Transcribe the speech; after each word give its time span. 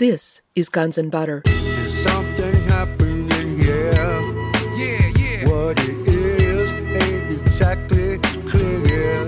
This 0.00 0.40
is 0.54 0.70
Guns 0.70 0.96
and 0.96 1.10
Butter. 1.10 1.42
Something 2.02 2.54
happening 2.70 3.58
here. 3.58 3.92
Yeah, 4.74 5.12
yeah. 5.18 5.46
What 5.46 5.78
it 5.78 6.08
is 6.08 6.70
ain't 7.02 7.46
exactly 7.46 8.18
clear. 8.48 9.26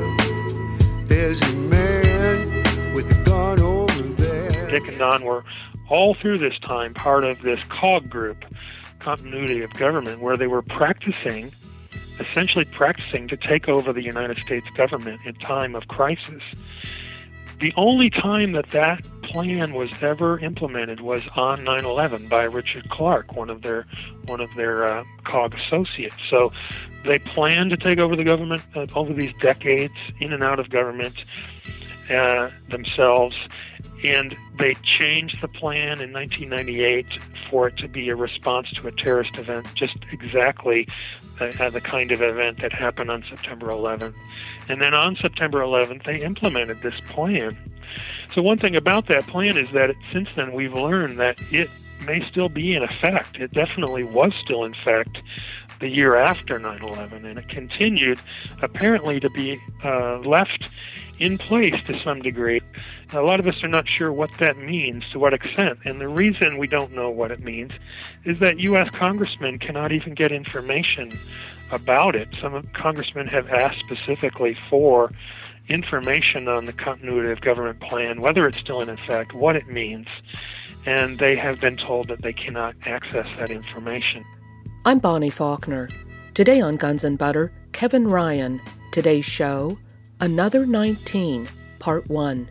There's 1.08 1.42
a 1.42 1.52
man 1.52 2.94
with 2.94 3.04
a 3.10 3.22
gun 3.22 3.60
over 3.60 4.02
there. 4.14 4.70
Dick 4.70 4.88
and 4.88 4.98
Don 4.98 5.26
were 5.26 5.44
all 5.90 6.14
through 6.14 6.38
this 6.38 6.58
time 6.60 6.94
part 6.94 7.24
of 7.24 7.42
this 7.42 7.62
COG 7.64 8.08
group, 8.08 8.42
continuity 8.98 9.60
of 9.60 9.74
government, 9.74 10.22
where 10.22 10.38
they 10.38 10.46
were 10.46 10.62
practicing, 10.62 11.52
essentially 12.18 12.64
practicing 12.64 13.28
to 13.28 13.36
take 13.36 13.68
over 13.68 13.92
the 13.92 14.02
United 14.02 14.38
States 14.38 14.66
government 14.74 15.20
in 15.26 15.34
time 15.34 15.74
of 15.74 15.88
crisis. 15.88 16.42
The 17.60 17.74
only 17.76 18.08
time 18.08 18.52
that 18.52 18.68
that 18.68 19.04
plan 19.32 19.72
was 19.72 19.90
ever 20.02 20.38
implemented 20.38 21.00
was 21.00 21.26
on 21.36 21.64
9/11 21.64 22.28
by 22.28 22.44
Richard 22.44 22.88
Clarke, 22.90 23.34
one 23.34 23.48
of 23.48 23.62
their 23.62 23.86
one 24.26 24.40
of 24.40 24.50
their 24.56 24.86
uh, 24.86 25.04
COG 25.24 25.54
associates. 25.54 26.16
So 26.28 26.52
they 27.04 27.18
planned 27.18 27.70
to 27.70 27.76
take 27.76 27.98
over 27.98 28.14
the 28.14 28.24
government 28.24 28.62
uh, 28.76 28.86
over 28.94 29.12
these 29.12 29.32
decades, 29.40 29.94
in 30.20 30.32
and 30.32 30.42
out 30.42 30.60
of 30.60 30.68
government 30.70 31.24
uh, 32.10 32.50
themselves, 32.70 33.34
and 34.04 34.36
they 34.58 34.74
changed 34.82 35.38
the 35.40 35.48
plan 35.48 36.00
in 36.00 36.12
1998 36.12 37.06
for 37.50 37.68
it 37.68 37.76
to 37.78 37.88
be 37.88 38.08
a 38.10 38.16
response 38.16 38.70
to 38.72 38.86
a 38.86 38.92
terrorist 38.92 39.36
event, 39.36 39.66
just 39.74 39.96
exactly 40.12 40.86
uh, 41.40 41.70
the 41.70 41.80
kind 41.80 42.12
of 42.12 42.20
event 42.20 42.60
that 42.60 42.72
happened 42.72 43.10
on 43.10 43.24
September 43.28 43.68
11th. 43.68 44.14
And 44.68 44.80
then 44.80 44.94
on 44.94 45.16
September 45.16 45.60
11th, 45.60 46.04
they 46.04 46.22
implemented 46.22 46.82
this 46.82 46.94
plan. 47.08 47.56
So 48.30 48.42
one 48.42 48.58
thing 48.58 48.76
about 48.76 49.08
that 49.08 49.26
plan 49.26 49.56
is 49.56 49.68
that 49.72 49.94
since 50.12 50.28
then 50.36 50.52
we've 50.52 50.72
learned 50.72 51.18
that 51.18 51.36
it 51.50 51.68
may 52.06 52.26
still 52.28 52.48
be 52.48 52.74
in 52.74 52.82
effect. 52.82 53.36
It 53.36 53.52
definitely 53.52 54.04
was 54.04 54.32
still 54.42 54.64
in 54.64 54.74
effect 54.74 55.18
the 55.80 55.88
year 55.88 56.16
after 56.16 56.58
9/11, 56.58 57.24
and 57.24 57.38
it 57.38 57.48
continued 57.48 58.18
apparently 58.60 59.20
to 59.20 59.30
be 59.30 59.60
uh, 59.84 60.18
left 60.18 60.68
in 61.18 61.38
place 61.38 61.74
to 61.86 61.98
some 62.02 62.20
degree. 62.20 62.60
A 63.12 63.20
lot 63.20 63.38
of 63.38 63.46
us 63.46 63.62
are 63.62 63.68
not 63.68 63.88
sure 63.88 64.12
what 64.12 64.30
that 64.38 64.56
means, 64.56 65.04
to 65.12 65.18
what 65.18 65.34
extent, 65.34 65.78
and 65.84 66.00
the 66.00 66.08
reason 66.08 66.58
we 66.58 66.66
don't 66.66 66.92
know 66.92 67.10
what 67.10 67.30
it 67.30 67.40
means 67.40 67.72
is 68.24 68.38
that 68.38 68.58
U.S. 68.60 68.88
congressmen 68.92 69.58
cannot 69.58 69.92
even 69.92 70.14
get 70.14 70.32
information 70.32 71.18
about 71.72 72.14
it. 72.14 72.28
Some 72.40 72.68
congressmen 72.74 73.26
have 73.28 73.48
asked 73.48 73.80
specifically 73.80 74.56
for 74.70 75.10
information 75.68 76.46
on 76.46 76.66
the 76.66 76.72
continuity 76.72 77.32
of 77.32 77.40
government 77.40 77.80
plan, 77.80 78.20
whether 78.20 78.46
it's 78.46 78.58
still 78.58 78.80
in 78.80 78.88
effect, 78.88 79.34
what 79.34 79.56
it 79.56 79.66
means, 79.66 80.06
and 80.86 81.18
they 81.18 81.34
have 81.34 81.60
been 81.60 81.76
told 81.76 82.08
that 82.08 82.22
they 82.22 82.32
cannot 82.32 82.74
access 82.86 83.26
that 83.38 83.50
information. 83.50 84.24
I'm 84.84 84.98
Bonnie 84.98 85.30
Faulkner. 85.30 85.88
Today 86.34 86.60
on 86.60 86.76
Guns 86.76 87.04
and 87.04 87.18
Butter, 87.18 87.52
Kevin 87.72 88.06
Ryan. 88.06 88.60
Today's 88.90 89.24
show, 89.24 89.78
Another 90.20 90.66
19, 90.66 91.48
Part 91.78 92.08
1. 92.08 92.48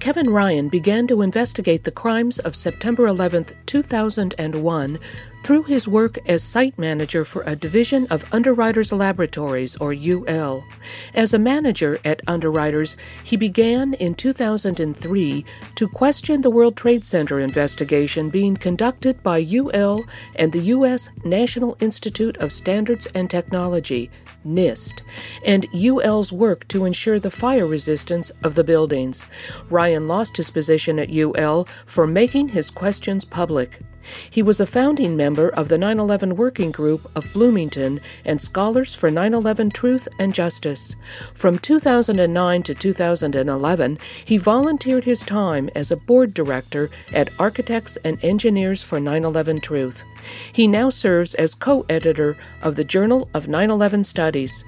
Kevin 0.00 0.30
Ryan 0.30 0.68
began 0.68 1.06
to 1.06 1.22
investigate 1.22 1.84
the 1.84 1.90
crimes 1.90 2.38
of 2.40 2.56
September 2.56 3.06
11, 3.06 3.46
2001, 3.66 4.98
through 5.44 5.62
his 5.62 5.86
work 5.86 6.18
as 6.26 6.42
site 6.42 6.78
manager 6.78 7.22
for 7.22 7.42
a 7.42 7.54
division 7.54 8.06
of 8.06 8.24
Underwriters 8.32 8.90
Laboratories, 8.92 9.76
or 9.76 9.92
UL. 9.92 10.64
As 11.12 11.34
a 11.34 11.38
manager 11.38 11.98
at 12.02 12.22
Underwriters, 12.26 12.96
he 13.24 13.36
began 13.36 13.92
in 13.94 14.14
2003 14.14 15.44
to 15.74 15.88
question 15.88 16.40
the 16.40 16.48
World 16.48 16.78
Trade 16.78 17.04
Center 17.04 17.40
investigation 17.40 18.30
being 18.30 18.56
conducted 18.56 19.22
by 19.22 19.46
UL 19.46 20.06
and 20.36 20.50
the 20.50 20.60
U.S. 20.60 21.10
National 21.24 21.76
Institute 21.78 22.38
of 22.38 22.50
Standards 22.50 23.06
and 23.14 23.28
Technology, 23.28 24.10
NIST, 24.46 25.02
and 25.44 25.66
UL's 25.74 26.32
work 26.32 26.66
to 26.68 26.86
ensure 26.86 27.20
the 27.20 27.30
fire 27.30 27.66
resistance 27.66 28.30
of 28.42 28.54
the 28.54 28.64
buildings. 28.64 29.26
Ryan 29.68 30.08
lost 30.08 30.38
his 30.38 30.48
position 30.48 30.98
at 30.98 31.12
UL 31.12 31.68
for 31.84 32.06
making 32.06 32.48
his 32.48 32.70
questions 32.70 33.26
public. 33.26 33.82
He 34.30 34.42
was 34.42 34.60
a 34.60 34.66
founding 34.66 35.16
member 35.16 35.48
of 35.48 35.68
the 35.68 35.78
9 35.78 35.98
11 35.98 36.36
Working 36.36 36.70
Group 36.70 37.10
of 37.14 37.32
Bloomington 37.32 38.00
and 38.24 38.40
Scholars 38.40 38.94
for 38.94 39.10
9 39.10 39.34
11 39.34 39.70
Truth 39.70 40.08
and 40.18 40.34
Justice. 40.34 40.96
From 41.34 41.58
2009 41.58 42.62
to 42.64 42.74
2011, 42.74 43.98
he 44.24 44.36
volunteered 44.36 45.04
his 45.04 45.20
time 45.20 45.70
as 45.74 45.90
a 45.90 45.96
board 45.96 46.34
director 46.34 46.90
at 47.12 47.30
Architects 47.38 47.96
and 48.04 48.22
Engineers 48.24 48.82
for 48.82 49.00
9 49.00 49.24
11 49.24 49.60
Truth. 49.60 50.04
He 50.52 50.66
now 50.66 50.90
serves 50.90 51.34
as 51.34 51.54
co 51.54 51.84
editor 51.88 52.36
of 52.62 52.76
the 52.76 52.84
Journal 52.84 53.28
of 53.34 53.48
9 53.48 53.70
11 53.70 54.04
Studies. 54.04 54.64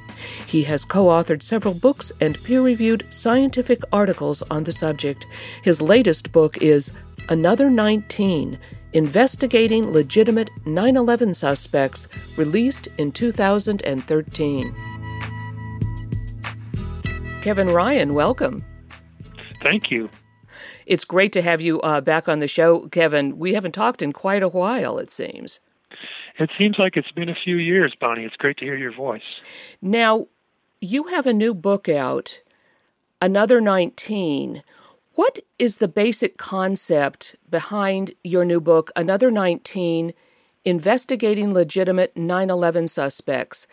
He 0.47 0.63
has 0.65 0.85
co 0.85 1.07
authored 1.07 1.43
several 1.43 1.75
books 1.75 2.13
and 2.21 2.43
peer 2.43 2.63
reviewed 2.63 3.07
scientific 3.11 3.81
articles 3.93 4.43
on 4.51 4.65
the 4.65 4.73
subject. 4.73 5.27
His 5.63 5.83
latest 5.83 6.33
book 6.33 6.57
is 6.59 6.93
Another 7.29 7.69
19 7.71 8.59
Investigating 8.97 9.93
Legitimate 9.93 10.49
9 10.65 10.97
11 10.97 11.35
Suspects, 11.35 12.09
released 12.39 12.89
in 12.97 13.13
2013. 13.13 14.75
Kevin 17.43 17.69
Ryan, 17.69 18.15
welcome. 18.15 18.65
Thank 19.63 19.91
you. 19.91 20.09
It's 20.87 21.05
great 21.05 21.35
to 21.35 21.43
have 21.43 21.61
you 21.61 21.79
uh, 21.83 22.01
back 22.01 22.27
on 22.27 22.41
the 22.41 22.49
show, 22.49 22.89
Kevin. 22.89 23.39
We 23.39 23.53
haven't 23.53 23.73
talked 23.73 24.01
in 24.01 24.15
quite 24.15 24.43
a 24.43 24.49
while, 24.49 24.97
it 24.97 25.13
seems. 25.13 25.61
It 26.39 26.49
seems 26.59 26.79
like 26.79 26.97
it's 26.97 27.13
been 27.13 27.29
a 27.29 27.37
few 27.45 27.57
years, 27.57 27.95
Bonnie. 28.01 28.25
It's 28.25 28.37
great 28.37 28.57
to 28.57 28.65
hear 28.65 28.79
your 28.79 28.95
voice. 28.95 29.21
Now, 29.83 30.29
you 30.81 31.09
have 31.09 31.27
a 31.27 31.35
new 31.35 31.53
book 31.53 31.87
out, 31.87 32.41
Another 33.21 33.63
19. 33.63 34.63
What 35.17 35.39
is 35.59 35.79
the 35.79 35.89
basic 35.89 36.37
concept 36.37 37.37
behind 37.49 38.13
your 38.23 38.45
new 38.45 38.61
book, 38.61 38.91
Another 38.95 39.31
19 39.31 40.13
Investigating 40.67 41.55
Legitimate 41.55 42.15
9 42.15 42.51
11 42.51 42.87
Suspects? 42.89 43.67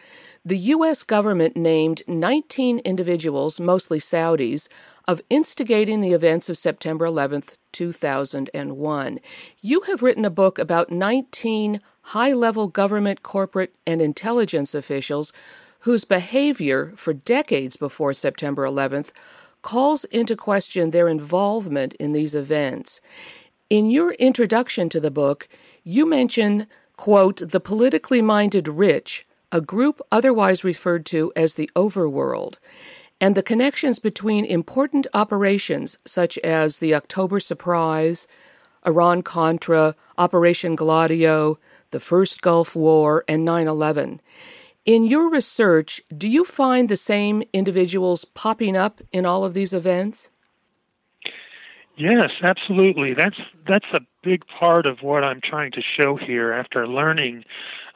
The 0.46 0.58
U.S. 0.58 1.04
government 1.04 1.58
named 1.58 2.02
19 2.08 2.80
individuals, 2.80 3.59
mostly 3.59 4.00
Saudis, 4.00 4.70
of 5.06 5.22
instigating 5.30 6.00
the 6.00 6.14
events 6.14 6.48
of 6.48 6.58
September 6.58 7.06
11th, 7.06 7.58
2001. 7.74 9.20
You 9.60 9.81
have 9.81 10.02
written 10.02 10.24
a 10.24 10.30
book 10.30 10.58
about 10.58 10.94
19 10.94 11.81
high 12.04 12.31
level 12.31 12.70
government, 12.70 13.22
corporate, 13.22 13.75
and 13.86 14.02
intelligence 14.02 14.74
officials 14.74 15.34
whose 15.80 16.06
behavior 16.06 16.94
for 16.96 17.12
decades 17.12 17.75
before 17.75 18.14
September 18.14 18.66
11th 18.66 19.12
calls 19.63 20.03
into 20.06 20.35
question 20.35 20.91
their 20.91 21.07
involvement 21.07 21.94
in 21.94 22.12
these 22.12 22.35
events. 22.35 23.01
In 23.72 23.90
your 23.90 24.12
introduction 24.13 24.88
to 24.90 25.00
the 25.00 25.09
book, 25.09 25.47
you 25.84 26.06
mention, 26.06 26.68
quote, 26.96 27.38
the 27.38 27.59
politically 27.59 28.22
minded 28.22 28.68
rich, 28.68 29.25
a 29.51 29.62
group 29.62 30.00
otherwise 30.12 30.63
referred 30.63 31.06
to 31.07 31.34
as 31.35 31.56
the 31.56 31.72
overworld, 31.75 32.57
and 33.19 33.35
the 33.35 33.44
connections 33.44 33.97
between 34.00 34.46
important 34.46 35.07
operations 35.13 35.97
such 36.06 36.38
as 36.40 36.78
the 36.78 36.94
October 36.94 37.40
Surprise, 37.40 38.28
Iran 38.85 39.24
Contra, 39.24 39.95
Operation 40.18 40.75
Gladio, 40.75 41.57
the 41.91 42.00
First 42.00 42.41
Gulf 42.41 42.75
War, 42.75 43.24
and 43.28 43.45
9 43.45 43.68
11. 43.68 44.19
In 44.85 45.05
your 45.05 45.29
research, 45.29 46.01
do 46.16 46.27
you 46.27 46.44
find 46.44 46.89
the 46.89 46.97
same 46.97 47.41
individuals 47.53 48.25
popping 48.25 48.75
up 48.75 48.99
in 49.13 49.25
all 49.25 49.45
of 49.45 49.53
these 49.53 49.73
events? 49.73 50.29
Yes, 51.95 52.31
absolutely. 52.41 53.13
That's 53.13 53.38
that's 53.68 53.85
a 53.94 54.01
big 54.24 54.44
part 54.59 54.85
of 54.85 54.97
what 55.01 55.24
I'm 55.24 55.39
trying 55.41 55.71
to 55.74 55.81
show 55.81 56.18
here 56.18 56.51
after 56.51 56.85
learning 56.88 57.45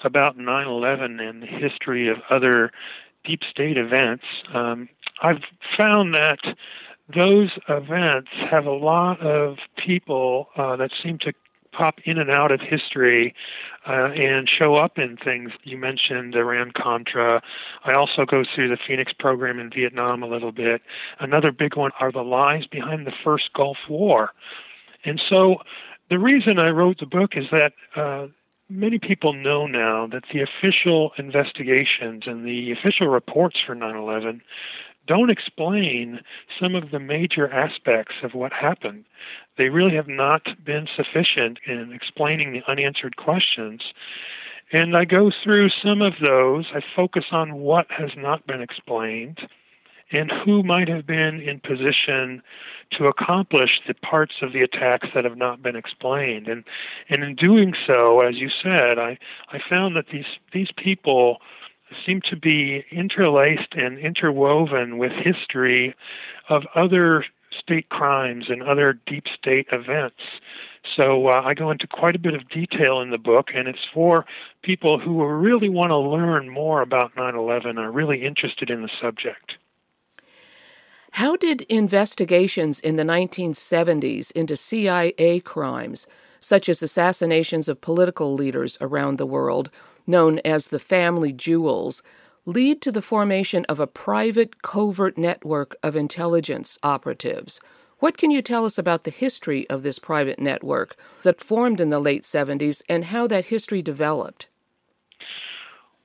about 0.03 0.37
9/11 0.37 1.19
and 1.19 1.41
the 1.41 1.47
history 1.47 2.07
of 2.07 2.17
other 2.29 2.71
deep 3.25 3.41
state 3.49 3.77
events. 3.77 4.23
Um, 4.53 4.87
I've 5.21 5.41
found 5.77 6.13
that 6.13 6.39
those 7.13 7.49
events 7.67 8.29
have 8.49 8.65
a 8.65 8.71
lot 8.71 9.19
of 9.19 9.57
people 9.83 10.49
uh, 10.55 10.75
that 10.77 10.91
seem 11.03 11.17
to 11.19 11.33
pop 11.77 11.99
in 12.05 12.17
and 12.17 12.31
out 12.31 12.51
of 12.51 12.59
history 12.59 13.33
uh, 13.87 14.09
and 14.15 14.49
show 14.49 14.73
up 14.73 14.97
in 14.97 15.17
things. 15.17 15.51
You 15.63 15.77
mentioned 15.77 16.35
Iran 16.35 16.71
Contra. 16.75 17.41
I 17.85 17.93
also 17.93 18.25
go 18.25 18.43
through 18.53 18.69
the 18.69 18.77
Phoenix 18.87 19.13
program 19.13 19.59
in 19.59 19.69
Vietnam 19.69 20.23
a 20.23 20.27
little 20.27 20.51
bit. 20.51 20.81
Another 21.19 21.51
big 21.51 21.75
one 21.75 21.91
are 21.99 22.11
the 22.11 22.23
lies 22.23 22.65
behind 22.67 23.05
the 23.05 23.13
first 23.23 23.53
Gulf 23.53 23.77
War. 23.89 24.31
And 25.05 25.21
so 25.29 25.57
the 26.09 26.19
reason 26.19 26.59
I 26.59 26.69
wrote 26.69 26.99
the 26.99 27.05
book 27.05 27.31
is 27.35 27.45
that 27.51 27.73
uh, 27.95 28.27
many 28.69 28.97
people 28.97 29.33
know 29.33 29.67
now 29.67 30.07
that 30.07 30.23
the 30.33 30.41
official 30.41 31.11
investigations 31.17 32.23
and 32.25 32.45
the 32.45 32.71
official 32.71 33.07
reports 33.07 33.57
for 33.65 33.75
9 33.75 33.95
11 33.95 34.41
don't 35.07 35.31
explain 35.31 36.19
some 36.61 36.75
of 36.75 36.91
the 36.91 36.99
major 36.99 37.49
aspects 37.49 38.15
of 38.23 38.33
what 38.33 38.51
happened. 38.51 39.05
They 39.57 39.69
really 39.69 39.95
have 39.95 40.07
not 40.07 40.43
been 40.63 40.87
sufficient 40.95 41.59
in 41.65 41.91
explaining 41.93 42.53
the 42.53 42.61
unanswered 42.67 43.17
questions. 43.17 43.81
And 44.71 44.95
I 44.95 45.05
go 45.05 45.31
through 45.43 45.69
some 45.83 46.01
of 46.01 46.13
those. 46.21 46.65
I 46.73 46.81
focus 46.95 47.25
on 47.31 47.55
what 47.55 47.87
has 47.89 48.11
not 48.17 48.45
been 48.45 48.61
explained 48.61 49.39
and 50.11 50.31
who 50.45 50.63
might 50.63 50.87
have 50.87 51.05
been 51.05 51.41
in 51.41 51.59
position 51.59 52.41
to 52.91 53.05
accomplish 53.05 53.81
the 53.87 53.93
parts 53.93 54.35
of 54.41 54.53
the 54.53 54.61
attacks 54.61 55.07
that 55.13 55.25
have 55.25 55.37
not 55.37 55.61
been 55.61 55.75
explained. 55.75 56.47
And 56.47 56.63
and 57.09 57.23
in 57.23 57.35
doing 57.35 57.73
so, 57.87 58.19
as 58.19 58.35
you 58.35 58.49
said, 58.63 58.97
I, 58.97 59.17
I 59.51 59.59
found 59.69 59.95
that 59.95 60.05
these 60.11 60.25
these 60.53 60.69
people 60.77 61.37
seem 62.05 62.21
to 62.29 62.35
be 62.35 62.83
interlaced 62.91 63.73
and 63.73 63.97
interwoven 63.97 64.97
with 64.97 65.11
history 65.11 65.95
of 66.49 66.63
other 66.75 67.25
state 67.59 67.89
crimes 67.89 68.45
and 68.49 68.63
other 68.63 68.99
deep 69.05 69.25
state 69.37 69.67
events. 69.71 70.21
So 70.95 71.27
uh, 71.27 71.41
I 71.43 71.53
go 71.53 71.71
into 71.71 71.87
quite 71.87 72.15
a 72.15 72.19
bit 72.19 72.33
of 72.33 72.49
detail 72.49 73.01
in 73.01 73.09
the 73.09 73.17
book, 73.17 73.49
and 73.53 73.67
it's 73.67 73.85
for 73.93 74.25
people 74.61 74.99
who 74.99 75.25
really 75.25 75.69
want 75.69 75.89
to 75.89 75.97
learn 75.97 76.49
more 76.49 76.81
about 76.81 77.15
9 77.15 77.35
11, 77.35 77.77
are 77.77 77.91
really 77.91 78.25
interested 78.25 78.69
in 78.69 78.81
the 78.81 78.89
subject. 79.01 79.55
How 81.11 81.35
did 81.35 81.61
investigations 81.63 82.79
in 82.79 82.95
the 82.95 83.03
1970s 83.03 84.31
into 84.31 84.55
CIA 84.55 85.39
crimes, 85.39 86.07
such 86.39 86.69
as 86.69 86.83
assassinations 86.83 87.67
of 87.67 87.81
political 87.81 88.33
leaders 88.33 88.77
around 88.79 89.17
the 89.17 89.25
world, 89.25 89.69
known 90.05 90.39
as 90.45 90.67
the 90.67 90.79
family 90.79 91.33
jewels, 91.33 92.03
lead 92.47 92.81
to 92.81 92.93
the 92.93 93.01
formation 93.01 93.65
of 93.65 93.77
a 93.79 93.85
private 93.85 94.61
covert 94.61 95.17
network 95.17 95.75
of 95.83 95.97
intelligence 95.97 96.79
operatives? 96.81 97.59
What 97.99 98.17
can 98.17 98.31
you 98.31 98.41
tell 98.41 98.63
us 98.63 98.77
about 98.77 99.03
the 99.03 99.11
history 99.11 99.69
of 99.69 99.83
this 99.83 99.99
private 99.99 100.39
network 100.39 100.95
that 101.23 101.41
formed 101.41 101.81
in 101.81 101.89
the 101.89 101.99
late 101.99 102.23
70s 102.23 102.81
and 102.87 103.05
how 103.05 103.27
that 103.27 103.47
history 103.47 103.81
developed? 103.81 104.47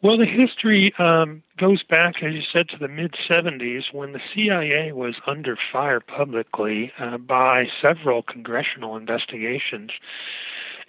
Well, 0.03 0.19
the 0.19 0.27
history 0.27 0.93
um, 0.99 1.45
goes 1.59 1.85
back, 1.85 2.17
as 2.25 2.33
you 2.33 2.43
said, 2.53 2.69
to 2.71 2.77
the 2.77 2.89
mid 2.89 3.15
70s 3.31 3.93
when 3.93 4.11
the 4.11 4.21
CIA 4.35 4.91
was 4.91 5.15
under 5.29 5.57
fire 5.73 6.01
publicly 6.01 6.91
uh, 6.99 7.19
by 7.19 7.67
several 7.81 8.25
congressional 8.25 8.97
investigations, 8.97 9.93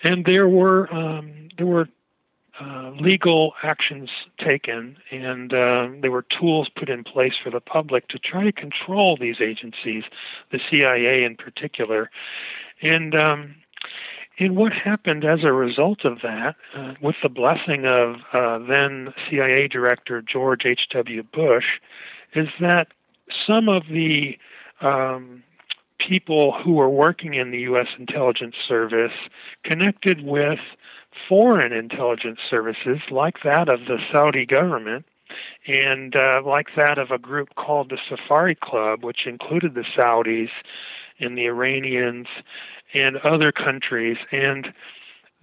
and 0.04 0.26
there 0.26 0.50
were 0.50 0.92
um, 0.92 1.50
there 1.60 1.68
were 1.68 1.90
uh, 2.62 2.92
legal 3.00 3.54
actions 3.64 4.10
taken, 4.38 4.96
and 5.12 5.54
uh, 5.54 5.88
there 6.02 6.12
were 6.12 6.26
tools 6.40 6.70
put 6.78 6.90
in 6.90 7.04
place 7.04 7.34
for 7.44 7.50
the 7.50 7.60
public 7.60 8.08
to 8.10 8.20
try 8.20 8.44
to 8.44 8.52
control 8.52 9.18
these 9.20 9.38
agencies, 9.42 10.04
the 10.52 10.60
CIA 10.70 11.24
in 11.24 11.36
particular, 11.36 12.12
and 12.82 13.16
um, 13.16 13.56
and 14.40 14.56
what 14.56 14.74
happened 14.74 15.26
as 15.26 15.40
a 15.44 15.54
result 15.54 16.06
of 16.06 16.20
that, 16.24 16.56
uh, 16.76 16.94
with 17.02 17.16
the 17.22 17.30
blessing 17.30 17.86
of 17.86 18.16
uh, 18.34 18.60
then 18.68 19.14
CIA 19.30 19.68
Director 19.68 20.22
George 20.22 20.66
H.W. 20.66 21.24
Bush, 21.32 21.66
is 22.34 22.48
that 22.60 22.88
some 23.48 23.70
of 23.70 23.84
the 23.92 24.38
um, 24.82 25.44
people 26.08 26.56
who 26.64 26.74
were 26.74 26.90
working 26.90 27.36
in 27.36 27.52
the 27.52 27.60
U.S. 27.60 27.88
intelligence 27.98 28.56
service 28.68 29.14
connected 29.64 30.24
with 30.24 30.60
foreign 31.28 31.74
intelligence 31.74 32.40
services 32.50 33.00
like 33.12 33.36
that 33.44 33.70
of 33.70 33.82
the 33.82 33.98
Saudi 34.12 34.46
government 34.46 35.06
and 35.68 36.16
uh, 36.16 36.42
like 36.46 36.68
that 36.78 36.98
of 36.98 37.12
a 37.12 37.18
group 37.18 37.56
called 37.56 37.90
the 37.90 37.98
Safari 38.10 38.56
Club, 38.56 39.04
which 39.04 39.26
included 39.26 39.74
the 39.74 39.86
Saudis 39.98 40.50
and 41.20 41.38
the 41.38 41.46
Iranians 41.46 42.28
and 42.94 43.18
other 43.18 43.52
countries, 43.52 44.18
and 44.32 44.74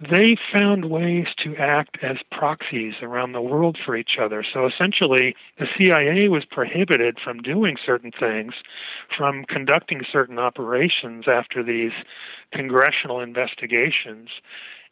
they 0.09 0.35
found 0.57 0.85
ways 0.85 1.27
to 1.43 1.55
act 1.57 1.97
as 2.01 2.17
proxies 2.31 2.95
around 3.03 3.33
the 3.33 3.41
world 3.41 3.77
for 3.85 3.95
each 3.95 4.17
other. 4.19 4.43
So 4.51 4.65
essentially, 4.65 5.35
the 5.59 5.67
CIA 5.77 6.27
was 6.27 6.43
prohibited 6.43 7.19
from 7.23 7.41
doing 7.41 7.77
certain 7.85 8.11
things, 8.11 8.53
from 9.15 9.45
conducting 9.45 10.01
certain 10.11 10.39
operations 10.39 11.25
after 11.27 11.61
these 11.61 11.91
congressional 12.51 13.19
investigations. 13.19 14.29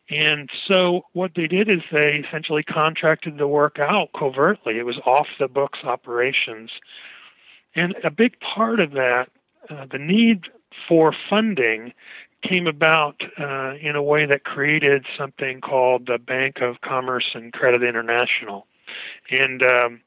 And 0.10 0.50
so 0.68 1.06
what 1.14 1.32
they 1.36 1.48
did 1.48 1.70
is 1.70 1.82
they 1.92 2.24
essentially 2.28 2.64
contracted 2.64 3.38
the 3.38 3.48
work 3.48 3.78
out 3.80 4.10
covertly. 4.18 4.80
It 4.80 4.86
was 4.86 4.98
off 5.06 5.28
the 5.40 5.48
books 5.48 5.80
operations. 5.84 6.72
And 7.76 7.96
a 8.04 8.10
big 8.10 8.40
part 8.40 8.80
of 8.80 8.92
that, 8.92 9.28
uh, 9.70 9.86
the 9.92 10.00
need 10.00 10.46
for 10.88 11.14
funding 11.30 11.94
came 12.42 12.68
about 12.68 13.22
uh, 13.40 13.74
in 13.82 13.96
a 13.96 14.02
way 14.02 14.26
that 14.26 14.44
created 14.44 15.06
something 15.18 15.62
called 15.62 16.08
the 16.08 16.18
Bank 16.18 16.58
of 16.62 16.82
Commerce 16.82 17.30
and 17.34 17.54
Credit 17.54 17.84
International. 17.84 18.66
And 19.30 19.64
um, 19.64 20.02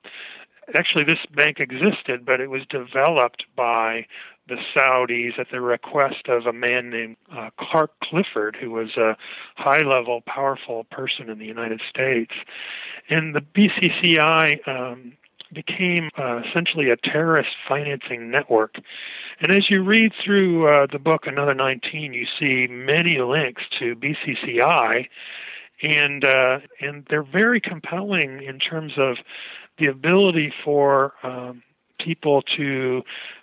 actually, 0.75 1.05
this 1.05 1.25
bank 1.35 1.61
existed, 1.61 2.25
but 2.25 2.41
it 2.41 2.51
was 2.51 2.63
developed 2.69 3.45
by 3.57 4.07
the 4.49 4.57
Saudis 4.77 5.39
at 5.39 5.49
the 5.51 5.61
request 5.61 6.29
of 6.29 6.47
a 6.47 6.53
man 6.53 6.91
named 6.91 7.17
uh, 7.35 7.51
Clark 7.59 7.93
Clifford, 8.03 8.57
who 8.61 8.71
was 8.71 8.97
a 8.97 9.17
high 9.57 9.81
level, 9.81 10.21
powerful 10.27 10.85
person 10.85 11.31
in 11.31 11.39
the 11.39 11.47
United 11.47 11.81
States. 11.89 12.33
And 13.09 13.35
the 13.35 13.41
BCCI 13.41 14.69
um, 14.69 15.13
became 15.53 16.11
uh, 16.19 16.41
essentially 16.49 16.91
a 16.91 16.97
terrorist 16.97 17.51
financing 17.69 18.31
network. 18.31 18.77
And 19.41 19.53
as 19.53 19.71
you 19.71 19.83
read 19.83 20.13
through 20.25 20.69
uh, 20.69 20.87
the 20.91 20.99
book 20.99 21.27
Another 21.27 21.55
19, 21.55 22.13
you 22.13 22.27
see 22.39 22.67
many 22.71 23.21
links 23.21 23.63
to 23.79 23.95
BCCI, 23.97 25.09
and 25.83 26.25
uh, 26.25 26.59
and 26.81 27.05
they're 27.11 27.25
very 27.25 27.61
compelling 27.61 28.43
in 28.43 28.59
terms 28.59 28.93
of 28.97 29.17
the 29.79 29.89
ability 29.89 30.53
for 30.65 31.15
um, 31.23 31.63
people 31.99 32.43
to, 32.57 33.03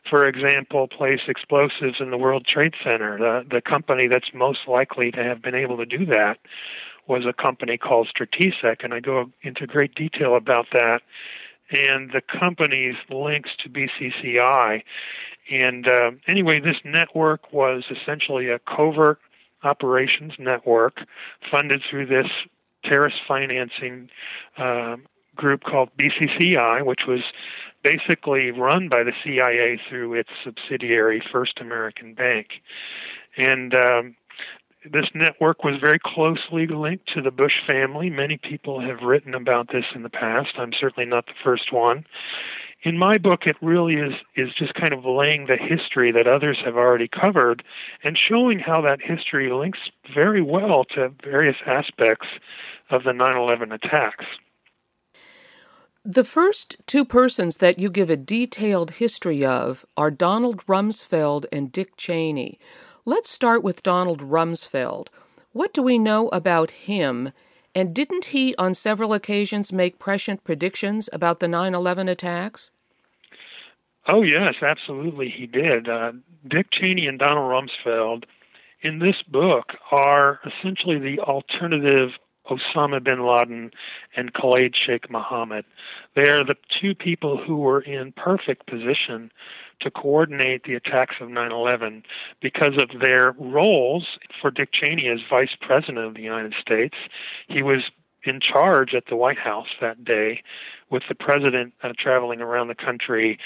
for 0.09 0.27
example, 0.27 0.87
place 0.87 1.21
explosives 1.27 1.97
in 1.99 2.11
the 2.11 2.17
World 2.17 2.45
Trade 2.45 2.73
Center. 2.83 3.17
The 3.17 3.45
the 3.49 3.61
company 3.61 4.07
that's 4.07 4.33
most 4.33 4.59
likely 4.67 5.11
to 5.11 5.23
have 5.23 5.41
been 5.41 5.55
able 5.55 5.77
to 5.77 5.85
do 5.85 6.05
that 6.07 6.37
was 7.07 7.25
a 7.25 7.33
company 7.33 7.77
called 7.77 8.07
Stratesec, 8.07 8.83
and 8.83 8.93
I 8.93 8.99
go 8.99 9.31
into 9.41 9.65
great 9.65 9.95
detail 9.95 10.35
about 10.35 10.67
that 10.73 11.01
and 11.71 12.11
the 12.11 12.21
company's 12.21 12.95
links 13.09 13.49
to 13.59 13.69
BCCI. 13.69 14.83
And 15.51 15.87
uh, 15.87 16.11
anyway, 16.27 16.59
this 16.59 16.77
network 16.83 17.53
was 17.53 17.83
essentially 17.89 18.49
a 18.49 18.59
covert 18.59 19.19
operations 19.63 20.33
network 20.39 20.99
funded 21.51 21.81
through 21.89 22.07
this 22.07 22.27
terrorist 22.83 23.17
financing 23.27 24.09
uh, 24.57 24.95
group 25.39 25.63
called 25.63 25.89
BCCI, 25.97 26.85
which 26.85 27.01
was 27.07 27.21
basically 27.83 28.51
run 28.51 28.89
by 28.89 29.03
the 29.03 29.13
CIA 29.23 29.79
through 29.89 30.13
its 30.13 30.29
subsidiary 30.43 31.23
First 31.31 31.59
American 31.61 32.13
Bank. 32.13 32.47
And 33.37 33.73
um, 33.73 34.15
this 34.83 35.07
network 35.15 35.63
was 35.63 35.75
very 35.81 35.99
closely 36.03 36.67
linked 36.67 37.07
to 37.13 37.21
the 37.21 37.31
Bush 37.31 37.55
family. 37.65 38.09
Many 38.09 38.37
people 38.37 38.81
have 38.81 39.01
written 39.01 39.33
about 39.33 39.69
this 39.71 39.85
in 39.95 40.03
the 40.03 40.09
past. 40.09 40.49
I'm 40.57 40.73
certainly 40.77 41.09
not 41.09 41.25
the 41.25 41.39
first 41.41 41.71
one. 41.71 42.05
In 42.83 42.97
my 42.97 43.17
book, 43.17 43.41
it 43.45 43.57
really 43.61 43.95
is 43.95 44.13
is 44.37 44.49
just 44.57 44.73
kind 44.73 44.93
of 44.93 45.03
laying 45.03 45.47
the 45.47 45.57
history 45.57 46.11
that 46.11 46.27
others 46.27 46.57
have 46.63 46.77
already 46.77 47.09
covered, 47.09 47.61
and 48.05 48.17
showing 48.17 48.59
how 48.59 48.79
that 48.81 49.01
history 49.01 49.51
links 49.51 49.79
very 50.13 50.41
well 50.41 50.85
to 50.95 51.11
various 51.21 51.57
aspects 51.65 52.27
of 52.89 53.03
the 53.03 53.11
9/11 53.11 53.73
attacks. 53.73 54.25
The 56.05 56.23
first 56.23 56.77
two 56.85 57.03
persons 57.03 57.57
that 57.57 57.77
you 57.77 57.89
give 57.89 58.09
a 58.09 58.15
detailed 58.15 58.91
history 58.91 59.43
of 59.43 59.85
are 59.97 60.09
Donald 60.09 60.65
Rumsfeld 60.65 61.45
and 61.51 61.73
Dick 61.73 61.97
Cheney. 61.97 62.57
Let's 63.03 63.29
start 63.29 63.63
with 63.63 63.83
Donald 63.83 64.21
Rumsfeld. 64.21 65.07
What 65.51 65.73
do 65.73 65.83
we 65.83 65.99
know 65.99 66.29
about 66.29 66.71
him? 66.71 67.33
And 67.75 67.93
didn't 67.93 68.25
he, 68.25 68.55
on 68.55 68.75
several 68.75 69.13
occasions, 69.13 69.73
make 69.73 69.99
prescient 69.99 70.45
predictions 70.45 71.09
about 71.11 71.41
the 71.41 71.49
9 71.49 71.75
11 71.75 72.07
attacks? 72.07 72.71
Oh, 74.07 74.23
yes, 74.23 74.55
absolutely, 74.61 75.29
he 75.29 75.47
did. 75.47 75.89
Uh, 75.89 76.13
Dick 76.47 76.67
Cheney 76.71 77.07
and 77.07 77.19
Donald 77.19 77.51
Rumsfeld 77.51 78.23
in 78.81 78.99
this 78.99 79.21
book 79.27 79.73
are 79.91 80.39
essentially 80.45 80.97
the 80.97 81.19
alternative 81.19 82.11
Osama 82.49 83.03
bin 83.03 83.25
Laden 83.25 83.71
and 84.15 84.33
Khalid 84.33 84.75
Sheikh 84.75 85.09
Mohammed. 85.09 85.65
They 86.15 86.29
are 86.29 86.43
the 86.43 86.55
two 86.81 86.95
people 86.95 87.37
who 87.37 87.57
were 87.57 87.81
in 87.81 88.11
perfect 88.11 88.67
position 88.67 89.31
to 89.81 89.91
coordinate 89.91 90.63
the 90.63 90.75
attacks 90.75 91.15
of 91.21 91.29
9 91.29 91.51
11 91.51 92.03
because 92.41 92.81
of 92.81 92.99
their 93.01 93.33
roles 93.39 94.05
for 94.41 94.51
Dick 94.51 94.69
Cheney 94.73 95.07
as 95.07 95.19
Vice 95.29 95.55
President 95.61 95.99
of 95.99 96.15
the 96.15 96.21
United 96.21 96.53
States. 96.59 96.95
He 97.47 97.63
was 97.63 97.83
in 98.23 98.39
charge 98.39 98.93
at 98.93 99.05
the 99.09 99.15
White 99.15 99.37
House 99.37 99.67
that 99.81 100.03
day, 100.03 100.41
with 100.89 101.03
the 101.07 101.15
president 101.15 101.73
uh, 101.83 101.93
traveling 101.97 102.41
around 102.41 102.67
the 102.67 102.75
country 102.75 103.37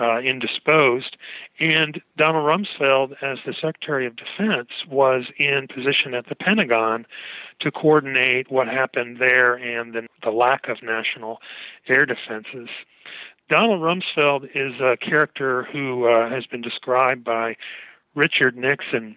uh, 0.00 0.20
indisposed, 0.20 1.16
and 1.58 2.00
Donald 2.16 2.48
Rumsfeld, 2.48 3.12
as 3.22 3.38
the 3.44 3.54
Secretary 3.60 4.06
of 4.06 4.14
Defense, 4.16 4.68
was 4.88 5.24
in 5.38 5.66
position 5.68 6.14
at 6.14 6.28
the 6.28 6.36
Pentagon 6.36 7.06
to 7.60 7.70
coordinate 7.70 8.50
what 8.50 8.68
happened 8.68 9.18
there 9.18 9.54
and 9.54 9.94
the, 9.94 10.06
the 10.22 10.30
lack 10.30 10.68
of 10.68 10.78
national 10.82 11.38
air 11.88 12.06
defenses. 12.06 12.68
Donald 13.50 13.80
Rumsfeld 13.80 14.44
is 14.54 14.80
a 14.80 14.96
character 14.96 15.64
who 15.72 16.06
uh, 16.06 16.30
has 16.30 16.46
been 16.46 16.62
described 16.62 17.24
by 17.24 17.56
Richard 18.14 18.56
Nixon 18.56 19.16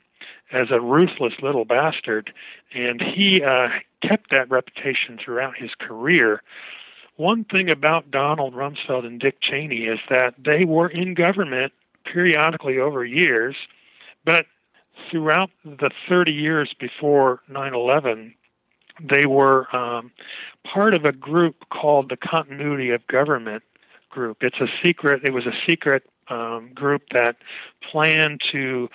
as 0.52 0.68
a 0.72 0.80
ruthless 0.80 1.34
little 1.42 1.66
bastard, 1.66 2.32
and 2.74 3.02
he 3.02 3.42
uh, 3.42 3.70
kept 4.02 4.32
that 4.32 4.50
reputation 4.50 5.18
throughout 5.24 5.58
his 5.58 5.72
career. 5.80 6.42
One 7.18 7.46
thing 7.46 7.72
about 7.72 8.12
Donald 8.12 8.54
Rumsfeld 8.54 9.06
and 9.06 9.20
Dick 9.20 9.38
Cheney 9.42 9.86
is 9.86 10.00
that 10.10 10.36
they 10.38 10.66
were 10.66 10.90
in 10.90 11.14
government 11.14 11.74
periodically 12.04 12.78
over 12.78 13.04
years, 13.06 13.56
but 14.26 14.46
throughout 15.10 15.50
the 15.64 15.90
30 16.12 16.32
years 16.32 16.74
before 16.80 17.42
9 17.50 17.74
11, 17.74 18.36
they 19.02 19.26
were 19.26 19.74
um, 19.76 20.12
part 20.74 20.96
of 20.96 21.06
a 21.06 21.12
group 21.12 21.56
called 21.70 22.10
the 22.10 22.18
Continuity 22.18 22.92
of 22.92 23.06
Government 23.08 23.64
Group. 24.10 24.38
It's 24.42 24.60
a 24.60 24.68
secret, 24.84 25.24
it 25.26 25.34
was 25.34 25.46
a 25.46 25.56
secret 25.68 26.04
um, 26.30 26.72
group 26.74 27.04
that 27.14 27.38
planned 27.92 28.42
to 28.52 28.90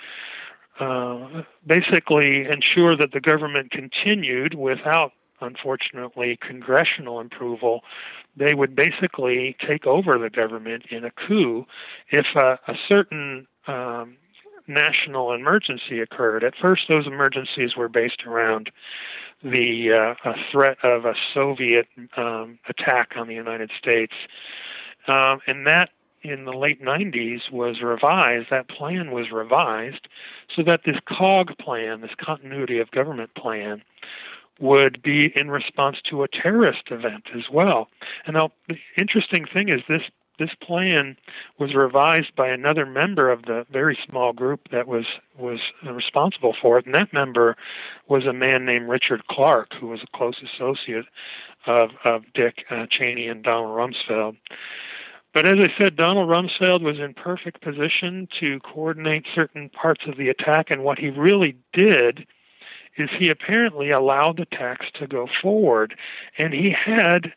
uh, 0.81 1.43
basically 1.65 2.45
ensure 2.45 2.95
that 2.97 3.11
the 3.13 3.21
government 3.21 3.69
continued 3.71 4.55
without, 4.55 5.11
unfortunately, 5.39 6.39
congressional 6.41 7.19
approval. 7.19 7.81
They 8.35 8.55
would 8.55 8.75
basically 8.75 9.55
take 9.67 9.85
over 9.85 10.13
the 10.17 10.29
government 10.29 10.85
in 10.89 11.05
a 11.05 11.11
coup 11.11 11.65
if 12.09 12.25
a, 12.35 12.59
a 12.67 12.73
certain 12.89 13.47
um, 13.67 14.17
national 14.67 15.33
emergency 15.33 15.99
occurred. 15.99 16.43
At 16.43 16.53
first, 16.59 16.83
those 16.89 17.05
emergencies 17.05 17.75
were 17.77 17.89
based 17.89 18.23
around 18.25 18.71
the 19.43 20.15
uh, 20.25 20.33
threat 20.51 20.77
of 20.83 21.05
a 21.05 21.13
Soviet 21.33 21.87
um, 22.17 22.57
attack 22.67 23.11
on 23.15 23.27
the 23.27 23.35
United 23.35 23.69
States. 23.77 24.13
Um, 25.07 25.41
and 25.45 25.67
that 25.67 25.89
in 26.23 26.45
the 26.45 26.51
late 26.51 26.81
90s 26.81 27.51
was 27.51 27.81
revised, 27.81 28.47
that 28.51 28.69
plan 28.69 29.11
was 29.11 29.31
revised, 29.31 30.07
so 30.55 30.63
that 30.63 30.81
this 30.85 30.97
COG 31.07 31.57
plan, 31.57 32.01
this 32.01 32.11
continuity 32.23 32.79
of 32.79 32.91
government 32.91 33.33
plan, 33.35 33.81
would 34.59 35.01
be 35.01 35.33
in 35.35 35.49
response 35.49 35.97
to 36.09 36.23
a 36.23 36.27
terrorist 36.27 36.83
event 36.91 37.23
as 37.35 37.43
well. 37.51 37.87
And 38.25 38.35
now, 38.35 38.51
the 38.67 38.77
interesting 38.99 39.45
thing 39.45 39.69
is 39.69 39.81
this 39.87 40.03
this 40.39 40.49
plan 40.59 41.17
was 41.59 41.75
revised 41.75 42.35
by 42.35 42.47
another 42.47 42.83
member 42.83 43.29
of 43.29 43.43
the 43.43 43.63
very 43.71 43.97
small 44.09 44.33
group 44.33 44.69
that 44.71 44.87
was 44.87 45.05
was 45.37 45.59
responsible 45.83 46.55
for 46.59 46.79
it, 46.79 46.85
and 46.85 46.95
that 46.95 47.13
member 47.13 47.55
was 48.07 48.25
a 48.25 48.33
man 48.33 48.65
named 48.65 48.89
Richard 48.89 49.27
Clarke, 49.27 49.73
who 49.79 49.87
was 49.87 50.01
a 50.01 50.17
close 50.17 50.41
associate 50.41 51.05
of 51.67 51.91
of 52.05 52.23
Dick 52.33 52.65
uh, 52.71 52.87
Cheney 52.89 53.27
and 53.27 53.43
Donald 53.43 53.77
Rumsfeld. 53.77 54.37
But 55.33 55.47
as 55.47 55.55
I 55.59 55.69
said, 55.81 55.95
Donald 55.95 56.29
Rumsfeld 56.29 56.81
was 56.81 56.99
in 56.99 57.13
perfect 57.13 57.61
position 57.61 58.27
to 58.39 58.59
coordinate 58.59 59.25
certain 59.33 59.69
parts 59.69 60.01
of 60.07 60.17
the 60.17 60.29
attack, 60.29 60.67
and 60.69 60.83
what 60.83 60.99
he 60.99 61.09
really 61.09 61.55
did 61.73 62.27
is 62.97 63.09
he 63.17 63.29
apparently 63.29 63.91
allowed 63.91 64.37
the 64.37 64.43
attacks 64.43 64.87
to 64.99 65.07
go 65.07 65.27
forward, 65.41 65.95
and 66.37 66.53
he 66.53 66.75
had, 66.77 67.33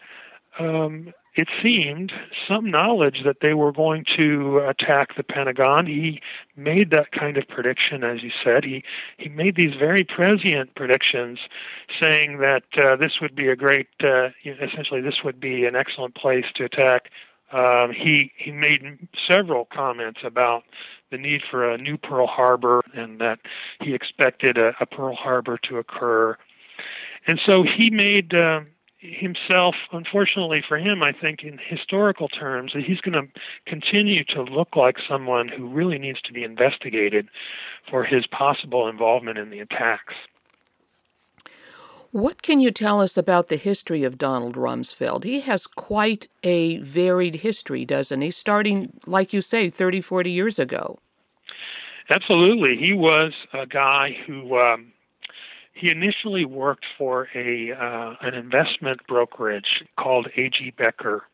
um, 0.59 1.13
it 1.37 1.47
seemed, 1.63 2.13
some 2.49 2.69
knowledge 2.69 3.23
that 3.25 3.37
they 3.41 3.55
were 3.55 3.71
going 3.71 4.05
to 4.17 4.59
attack 4.69 5.17
the 5.17 5.23
Pentagon. 5.23 5.87
He 5.87 6.21
made 6.57 6.91
that 6.91 7.13
kind 7.13 7.37
of 7.37 7.47
prediction, 7.47 8.03
as 8.03 8.25
you 8.25 8.31
said. 8.43 8.65
He 8.65 8.83
he 9.17 9.29
made 9.29 9.55
these 9.55 9.75
very 9.79 10.03
prescient 10.03 10.75
predictions, 10.75 11.39
saying 12.03 12.39
that 12.39 12.65
uh, 12.83 12.97
this 12.97 13.21
would 13.21 13.37
be 13.37 13.49
a 13.49 13.57
great, 13.57 13.89
uh, 14.03 14.31
essentially, 14.45 15.01
this 15.01 15.23
would 15.25 15.39
be 15.39 15.65
an 15.65 15.77
excellent 15.77 16.17
place 16.17 16.47
to 16.57 16.65
attack 16.65 17.11
um, 17.55 17.93
he 17.93 18.33
he 18.37 18.51
made 18.51 19.09
several 19.31 19.67
comments 19.67 20.21
about 20.25 20.65
the 21.11 21.19
need 21.19 21.43
for 21.51 21.71
a 21.71 21.79
new 21.79 21.97
Pearl 21.97 22.27
Harbor 22.27 22.81
and 22.95 23.21
that 23.21 23.39
he 23.81 23.95
expected 23.95 24.59
a, 24.59 24.73
a 24.81 24.87
Pearl 24.87 25.15
Harbor 25.15 25.59
to 25.69 25.79
occur, 25.79 26.37
and 27.27 27.41
so 27.47 27.63
he 27.63 27.91
made 27.91 28.35
uh, 28.35 28.61
himself, 29.05 29.75
unfortunately 29.93 30.63
for 30.67 30.79
him, 30.79 31.03
I 31.03 31.13
think 31.13 31.43
in 31.43 31.59
historical 31.65 32.29
terms, 32.29 32.73
that 32.75 32.85
he's 32.85 33.01
going 33.01 33.13
to 33.13 33.29
continue 33.67 34.25
to 34.25 34.43
look 34.43 34.77
like 34.77 34.97
someone 35.09 35.49
who 35.49 35.69
really 35.69 35.99
needs 35.99 36.21
to 36.23 36.33
be 36.33 36.43
investigated 36.43 37.29
for 37.91 38.05
his 38.05 38.27
possible 38.27 38.89
involvement 38.89 39.39
in 39.39 39.51
the 39.51 39.61
attacks. 39.61 40.15
What 42.15 42.43
can 42.43 42.61
you 42.61 42.71
tell 42.71 43.01
us 43.01 43.17
about 43.17 43.49
the 43.49 43.57
history 43.57 44.05
of 44.05 44.19
Donald 44.19 44.55
Rumsfeld? 44.55 45.25
He 45.25 45.41
has 45.41 45.67
quite 45.67 46.29
a 46.45 46.77
varied 46.77 47.35
history, 47.43 47.85
doesn't 47.85 48.21
he? 48.21 48.31
Starting, 48.31 48.93
like 49.05 49.33
you 49.33 49.41
say, 49.41 49.69
30, 49.69 50.01
40 50.01 50.31
years 50.31 50.61
ago. 50.61 51.01
Absolutely. 52.09 52.77
He 52.77 52.93
was 52.93 53.33
a 53.53 53.67
guy 53.67 54.17
who 54.29 54.57
um, 54.61 54.93
he 55.73 55.91
initially 55.91 56.45
worked 56.45 56.85
for 56.97 57.27
a 57.35 57.73
uh, 57.73 58.15
an 58.21 58.35
investment 58.35 59.05
brokerage 59.09 59.83
called 59.99 60.29
A.G. 60.37 60.73
Becker 60.79 61.25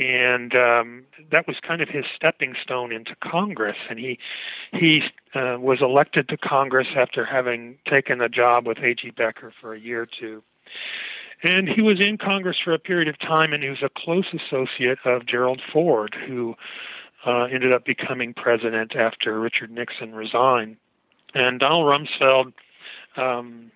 and 0.00 0.56
um, 0.56 1.02
that 1.30 1.46
was 1.46 1.56
kind 1.66 1.82
of 1.82 1.88
his 1.90 2.06
stepping 2.16 2.54
stone 2.62 2.90
into 2.90 3.14
Congress. 3.22 3.76
And 3.90 3.98
he 3.98 4.18
he 4.72 5.02
uh, 5.34 5.58
was 5.60 5.78
elected 5.82 6.28
to 6.28 6.38
Congress 6.38 6.88
after 6.96 7.24
having 7.26 7.76
taken 7.88 8.22
a 8.22 8.28
job 8.28 8.66
with 8.66 8.78
A.G. 8.78 9.10
Becker 9.10 9.52
for 9.60 9.74
a 9.74 9.78
year 9.78 10.02
or 10.02 10.08
two. 10.18 10.42
And 11.42 11.68
he 11.68 11.82
was 11.82 12.00
in 12.00 12.16
Congress 12.16 12.56
for 12.64 12.72
a 12.72 12.78
period 12.78 13.08
of 13.08 13.18
time, 13.18 13.52
and 13.52 13.62
he 13.62 13.68
was 13.68 13.82
a 13.82 13.90
close 13.94 14.26
associate 14.34 14.98
of 15.04 15.26
Gerald 15.26 15.60
Ford, 15.72 16.16
who 16.26 16.54
uh, 17.26 17.44
ended 17.44 17.74
up 17.74 17.84
becoming 17.84 18.32
president 18.34 18.94
after 18.96 19.38
Richard 19.38 19.70
Nixon 19.70 20.14
resigned. 20.14 20.76
And 21.34 21.60
Donald 21.60 21.92
Rumsfeld, 21.92 22.52
um, 23.16 23.70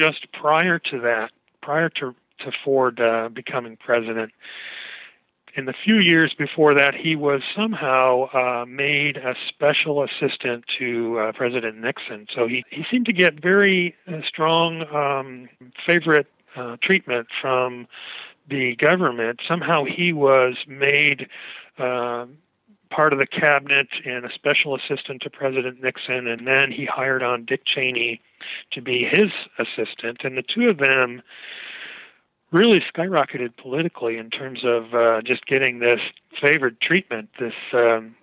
just 0.00 0.26
prior 0.32 0.78
to 0.78 1.00
that, 1.00 1.30
prior 1.62 1.88
to 2.00 2.14
to 2.40 2.50
Ford 2.64 3.00
uh, 3.00 3.28
becoming 3.28 3.76
president, 3.76 4.32
in 5.56 5.66
the 5.66 5.74
few 5.84 6.00
years 6.00 6.34
before 6.36 6.74
that, 6.74 6.94
he 6.94 7.14
was 7.14 7.40
somehow 7.56 8.28
uh, 8.32 8.64
made 8.66 9.16
a 9.16 9.34
special 9.48 10.02
assistant 10.02 10.64
to 10.78 11.18
uh, 11.18 11.32
President 11.32 11.78
Nixon. 11.78 12.26
So 12.34 12.48
he, 12.48 12.64
he 12.70 12.84
seemed 12.90 13.06
to 13.06 13.12
get 13.12 13.40
very 13.40 13.94
uh, 14.08 14.20
strong 14.26 14.82
um, 14.92 15.48
favorite 15.86 16.26
uh, 16.56 16.76
treatment 16.82 17.28
from 17.40 17.86
the 18.48 18.76
government. 18.76 19.40
Somehow 19.48 19.84
he 19.84 20.12
was 20.12 20.56
made 20.66 21.28
uh, 21.78 22.26
part 22.90 23.12
of 23.12 23.18
the 23.18 23.26
cabinet 23.26 23.88
and 24.04 24.24
a 24.24 24.32
special 24.34 24.76
assistant 24.76 25.22
to 25.22 25.30
President 25.30 25.82
Nixon, 25.82 26.26
and 26.26 26.46
then 26.46 26.70
he 26.70 26.84
hired 26.84 27.22
on 27.22 27.44
Dick 27.44 27.62
Cheney 27.64 28.20
to 28.72 28.82
be 28.82 29.08
his 29.10 29.30
assistant. 29.58 30.18
And 30.24 30.36
the 30.36 30.42
two 30.42 30.68
of 30.68 30.78
them 30.78 31.22
really 32.52 32.82
skyrocketed 32.94 33.56
politically 33.56 34.16
in 34.16 34.30
terms 34.30 34.60
of 34.64 34.94
uh, 34.94 35.22
just 35.22 35.46
getting 35.46 35.78
this 35.78 36.00
favored 36.42 36.80
treatment, 36.80 37.28
this 37.38 37.54
um, 37.72 38.14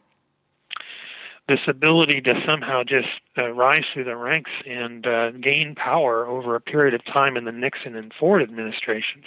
this 1.47 1.59
ability 1.67 2.21
to 2.21 2.33
somehow 2.45 2.83
just 2.83 3.09
uh, 3.37 3.49
rise 3.49 3.83
through 3.93 4.05
the 4.05 4.15
ranks 4.15 4.51
and 4.65 5.05
uh, 5.05 5.31
gain 5.31 5.75
power 5.75 6.25
over 6.25 6.55
a 6.55 6.61
period 6.61 6.93
of 6.93 7.03
time 7.05 7.35
in 7.35 7.43
the 7.43 7.51
Nixon 7.51 7.95
and 7.95 8.13
Ford 8.17 8.41
administrations. 8.41 9.25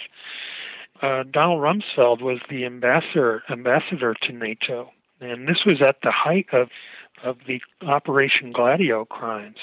Uh, 1.01 1.23
Donald 1.29 1.61
Rumsfeld 1.61 2.21
was 2.21 2.39
the 2.49 2.65
ambassador 2.65 3.43
ambassador 3.49 4.15
to 4.23 4.31
NATO, 4.31 4.91
and 5.19 5.47
this 5.47 5.63
was 5.65 5.81
at 5.81 5.97
the 6.03 6.11
height 6.11 6.47
of 6.51 6.69
of 7.23 7.37
the 7.47 7.61
Operation 7.81 8.51
Gladio 8.51 9.05
crimes. 9.05 9.57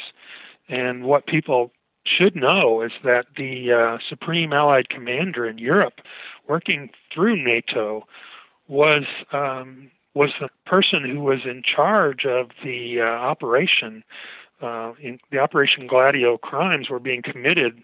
And 0.68 1.04
what 1.04 1.26
people 1.26 1.70
should 2.04 2.34
know 2.34 2.82
is 2.82 2.92
that 3.04 3.26
the 3.36 3.72
uh, 3.72 3.98
Supreme 4.08 4.52
Allied 4.52 4.88
Commander 4.88 5.46
in 5.46 5.58
Europe, 5.58 6.00
working 6.48 6.90
through 7.14 7.42
NATO, 7.42 8.06
was 8.68 9.04
um, 9.32 9.90
was 10.14 10.30
the 10.40 10.48
person 10.66 11.08
who 11.08 11.20
was 11.20 11.40
in 11.44 11.62
charge 11.62 12.26
of 12.26 12.50
the 12.62 13.00
uh, 13.00 13.04
operation. 13.04 14.04
Uh, 14.60 14.92
in, 15.00 15.18
the 15.30 15.38
Operation 15.38 15.86
Gladio 15.86 16.38
crimes 16.38 16.88
were 16.88 17.00
being 17.00 17.22
committed 17.22 17.82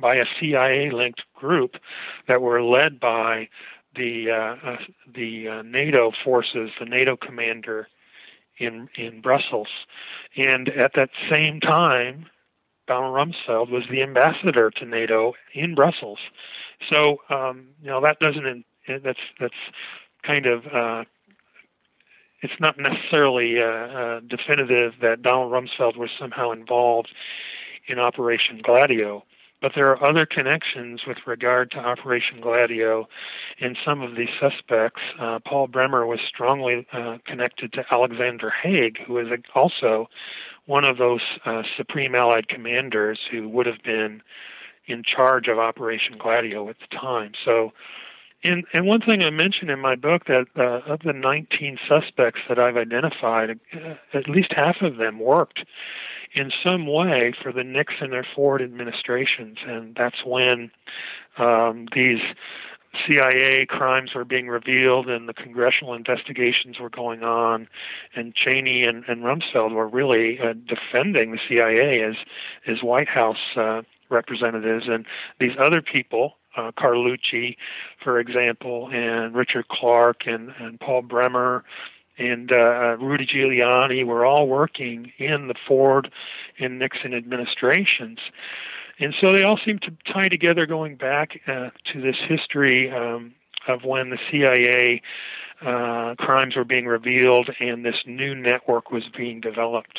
by 0.00 0.16
a 0.16 0.24
CIA-linked 0.40 1.22
group 1.34 1.76
that 2.26 2.40
were 2.40 2.62
led 2.62 2.98
by 2.98 3.48
the 3.94 4.30
uh, 4.30 4.68
uh, 4.70 4.76
the 5.14 5.48
uh, 5.48 5.62
NATO 5.62 6.12
forces, 6.24 6.70
the 6.80 6.86
NATO 6.86 7.16
commander 7.16 7.88
in 8.58 8.88
in 8.96 9.20
Brussels, 9.20 9.68
and 10.36 10.68
at 10.70 10.92
that 10.94 11.10
same 11.30 11.60
time, 11.60 12.26
Donald 12.86 13.14
Rumsfeld 13.14 13.70
was 13.70 13.84
the 13.90 14.02
ambassador 14.02 14.70
to 14.70 14.84
NATO 14.84 15.34
in 15.54 15.74
Brussels. 15.74 16.18
So 16.90 17.18
um, 17.30 17.68
you 17.82 17.88
know 17.88 18.00
that 18.00 18.18
doesn't 18.20 18.64
that's 19.04 19.18
that's 19.40 19.54
kind 20.26 20.46
of 20.46 20.66
uh, 20.66 21.04
it's 22.42 22.58
not 22.60 22.76
necessarily 22.78 23.60
uh, 23.60 23.64
uh, 23.64 24.20
definitive 24.20 24.94
that 25.00 25.22
Donald 25.22 25.52
Rumsfeld 25.52 25.96
was 25.96 26.10
somehow 26.18 26.50
involved 26.50 27.08
in 27.88 27.98
Operation 27.98 28.60
Gladio. 28.62 29.24
But 29.60 29.72
there 29.76 29.88
are 29.92 30.10
other 30.10 30.26
connections 30.26 31.02
with 31.06 31.18
regard 31.24 31.70
to 31.70 31.78
Operation 31.78 32.40
Gladio 32.40 33.06
and 33.60 33.78
some 33.86 34.02
of 34.02 34.16
these 34.16 34.28
suspects. 34.40 35.00
Uh, 35.20 35.38
Paul 35.46 35.68
Bremer 35.68 36.04
was 36.04 36.18
strongly 36.28 36.84
uh, 36.92 37.18
connected 37.24 37.72
to 37.74 37.84
Alexander 37.92 38.50
Haig, 38.50 38.98
who 39.06 39.18
is 39.18 39.28
also 39.54 40.08
one 40.66 40.84
of 40.84 40.98
those 40.98 41.22
uh, 41.44 41.62
Supreme 41.76 42.14
Allied 42.14 42.48
commanders 42.48 43.18
who 43.30 43.48
would 43.48 43.66
have 43.66 43.82
been 43.84 44.22
in 44.86 45.02
charge 45.02 45.48
of 45.48 45.58
Operation 45.58 46.16
Gladio 46.18 46.68
at 46.68 46.76
the 46.78 46.96
time. 46.96 47.32
So 47.44 47.72
and 48.44 48.64
and 48.72 48.86
one 48.86 49.00
thing 49.00 49.22
I 49.22 49.30
mentioned 49.30 49.70
in 49.70 49.78
my 49.78 49.94
book 49.94 50.24
that 50.26 50.46
uh, 50.56 50.92
of 50.92 51.00
the 51.04 51.12
19 51.12 51.78
suspects 51.88 52.40
that 52.48 52.58
I've 52.58 52.76
identified, 52.76 53.58
uh, 53.72 53.94
at 54.14 54.28
least 54.28 54.52
half 54.54 54.76
of 54.82 54.96
them 54.96 55.20
worked 55.20 55.64
in 56.34 56.50
some 56.66 56.86
way 56.86 57.34
for 57.42 57.52
the 57.52 57.62
Nixon 57.62 58.14
or 58.14 58.24
Ford 58.34 58.62
administrations, 58.62 59.58
and 59.66 59.94
that's 59.94 60.24
when 60.24 60.70
um, 61.38 61.86
these 61.94 62.20
CIA 63.06 63.66
crimes 63.66 64.10
were 64.14 64.24
being 64.24 64.48
revealed 64.48 65.08
and 65.08 65.28
the 65.28 65.34
congressional 65.34 65.94
investigations 65.94 66.78
were 66.78 66.90
going 66.90 67.22
on, 67.22 67.68
and 68.14 68.34
Cheney 68.34 68.84
and, 68.84 69.04
and 69.08 69.22
Rumsfeld 69.22 69.72
were 69.72 69.88
really 69.88 70.38
uh, 70.38 70.52
defending 70.52 71.32
the 71.32 71.38
CIA 71.48 72.02
as 72.02 72.16
as 72.66 72.82
White 72.82 73.08
House 73.08 73.56
uh, 73.56 73.82
representatives, 74.10 74.84
and 74.88 75.06
these 75.40 75.56
other 75.58 75.80
people 75.80 76.36
uh, 76.56 76.70
Carlucci, 76.72 77.56
for 78.02 78.18
example, 78.18 78.90
and 78.92 79.34
Richard 79.34 79.68
Clarke 79.68 80.26
and, 80.26 80.52
and 80.58 80.78
Paul 80.78 81.02
Bremer 81.02 81.64
and 82.18 82.52
uh, 82.52 82.96
Rudy 82.98 83.26
Giuliani 83.26 84.04
were 84.04 84.26
all 84.26 84.46
working 84.46 85.12
in 85.18 85.48
the 85.48 85.54
Ford 85.66 86.10
and 86.58 86.78
Nixon 86.78 87.14
administrations. 87.14 88.18
And 88.98 89.14
so 89.20 89.32
they 89.32 89.42
all 89.42 89.58
seem 89.64 89.78
to 89.80 90.12
tie 90.12 90.28
together 90.28 90.66
going 90.66 90.96
back 90.96 91.40
uh, 91.46 91.70
to 91.92 92.00
this 92.00 92.16
history 92.28 92.90
um, 92.90 93.34
of 93.68 93.84
when 93.84 94.10
the 94.10 94.18
CIA 94.30 95.02
uh, 95.60 96.14
crimes 96.18 96.56
were 96.56 96.64
being 96.64 96.86
revealed 96.86 97.48
and 97.60 97.84
this 97.84 97.96
new 98.06 98.34
network 98.34 98.90
was 98.90 99.04
being 99.16 99.40
developed. 99.40 99.98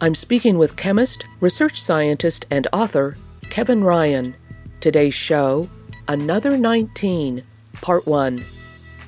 I'm 0.00 0.14
speaking 0.14 0.58
with 0.58 0.76
chemist, 0.76 1.24
research 1.40 1.80
scientist, 1.80 2.46
and 2.50 2.66
author 2.72 3.16
Kevin 3.50 3.84
Ryan. 3.84 4.34
Today's 4.80 5.14
show, 5.14 5.68
Another 6.08 6.56
19, 6.56 7.42
Part 7.80 8.06
1. 8.06 8.44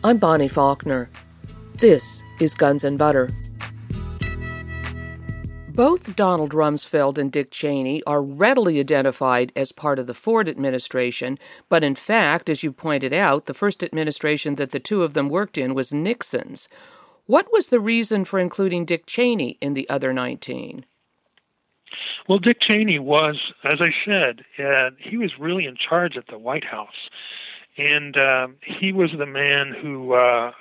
I'm 0.04 0.18
Bonnie 0.18 0.48
Faulkner. 0.48 1.10
This 1.74 2.22
is 2.40 2.54
Guns 2.54 2.84
and 2.84 2.96
Butter. 2.96 3.30
Both 5.76 6.16
Donald 6.16 6.52
Rumsfeld 6.52 7.18
and 7.18 7.30
Dick 7.30 7.50
Cheney 7.50 8.02
are 8.04 8.22
readily 8.22 8.80
identified 8.80 9.52
as 9.54 9.72
part 9.72 9.98
of 9.98 10.06
the 10.06 10.14
Ford 10.14 10.48
administration, 10.48 11.38
but 11.68 11.84
in 11.84 11.94
fact, 11.94 12.48
as 12.48 12.62
you 12.62 12.72
pointed 12.72 13.12
out, 13.12 13.44
the 13.44 13.52
first 13.52 13.82
administration 13.82 14.54
that 14.54 14.70
the 14.70 14.80
two 14.80 15.02
of 15.02 15.12
them 15.12 15.28
worked 15.28 15.58
in 15.58 15.74
was 15.74 15.92
Nixon's. 15.92 16.70
What 17.26 17.52
was 17.52 17.68
the 17.68 17.78
reason 17.78 18.24
for 18.24 18.38
including 18.38 18.86
Dick 18.86 19.04
Cheney 19.04 19.58
in 19.60 19.74
the 19.74 19.86
other 19.90 20.14
19? 20.14 20.86
Well, 22.26 22.38
Dick 22.38 22.56
Cheney 22.62 22.98
was, 22.98 23.38
as 23.62 23.78
I 23.78 23.90
said, 24.06 24.44
uh, 24.58 24.92
he 24.98 25.18
was 25.18 25.38
really 25.38 25.66
in 25.66 25.76
charge 25.76 26.16
at 26.16 26.28
the 26.28 26.38
White 26.38 26.64
House, 26.64 27.10
and 27.76 28.18
uh, 28.18 28.48
he 28.62 28.92
was 28.92 29.10
the 29.18 29.26
man 29.26 29.74
who 29.78 30.14
uh, 30.14 30.52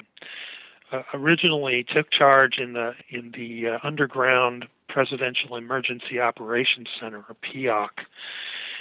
uh, 0.92 1.04
originally 1.14 1.86
took 1.96 2.12
charge 2.12 2.58
in 2.58 2.74
the 2.74 2.92
in 3.10 3.32
the 3.32 3.70
uh, 3.70 3.80
underground 3.82 4.68
Presidential 4.96 5.58
Emergency 5.58 6.20
Operations 6.20 6.88
Center, 7.00 7.26
or 7.30 7.36
PEOC. 7.44 7.90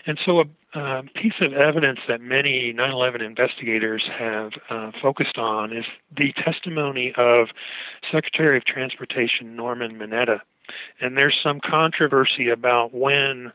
And 0.06 0.18
so, 0.24 0.40
a, 0.40 0.78
a 0.78 1.02
piece 1.14 1.34
of 1.42 1.52
evidence 1.54 1.98
that 2.08 2.20
many 2.20 2.72
9 2.72 2.90
11 2.90 3.20
investigators 3.20 4.04
have 4.18 4.52
uh, 4.70 4.92
focused 5.02 5.38
on 5.38 5.76
is 5.76 5.84
the 6.16 6.32
testimony 6.44 7.12
of 7.18 7.48
Secretary 8.12 8.56
of 8.56 8.64
Transportation 8.64 9.56
Norman 9.56 9.98
Mineta 9.98 10.40
and 11.00 11.16
there's 11.16 11.38
some 11.42 11.60
controversy 11.60 12.48
about 12.48 12.94
when 12.94 13.52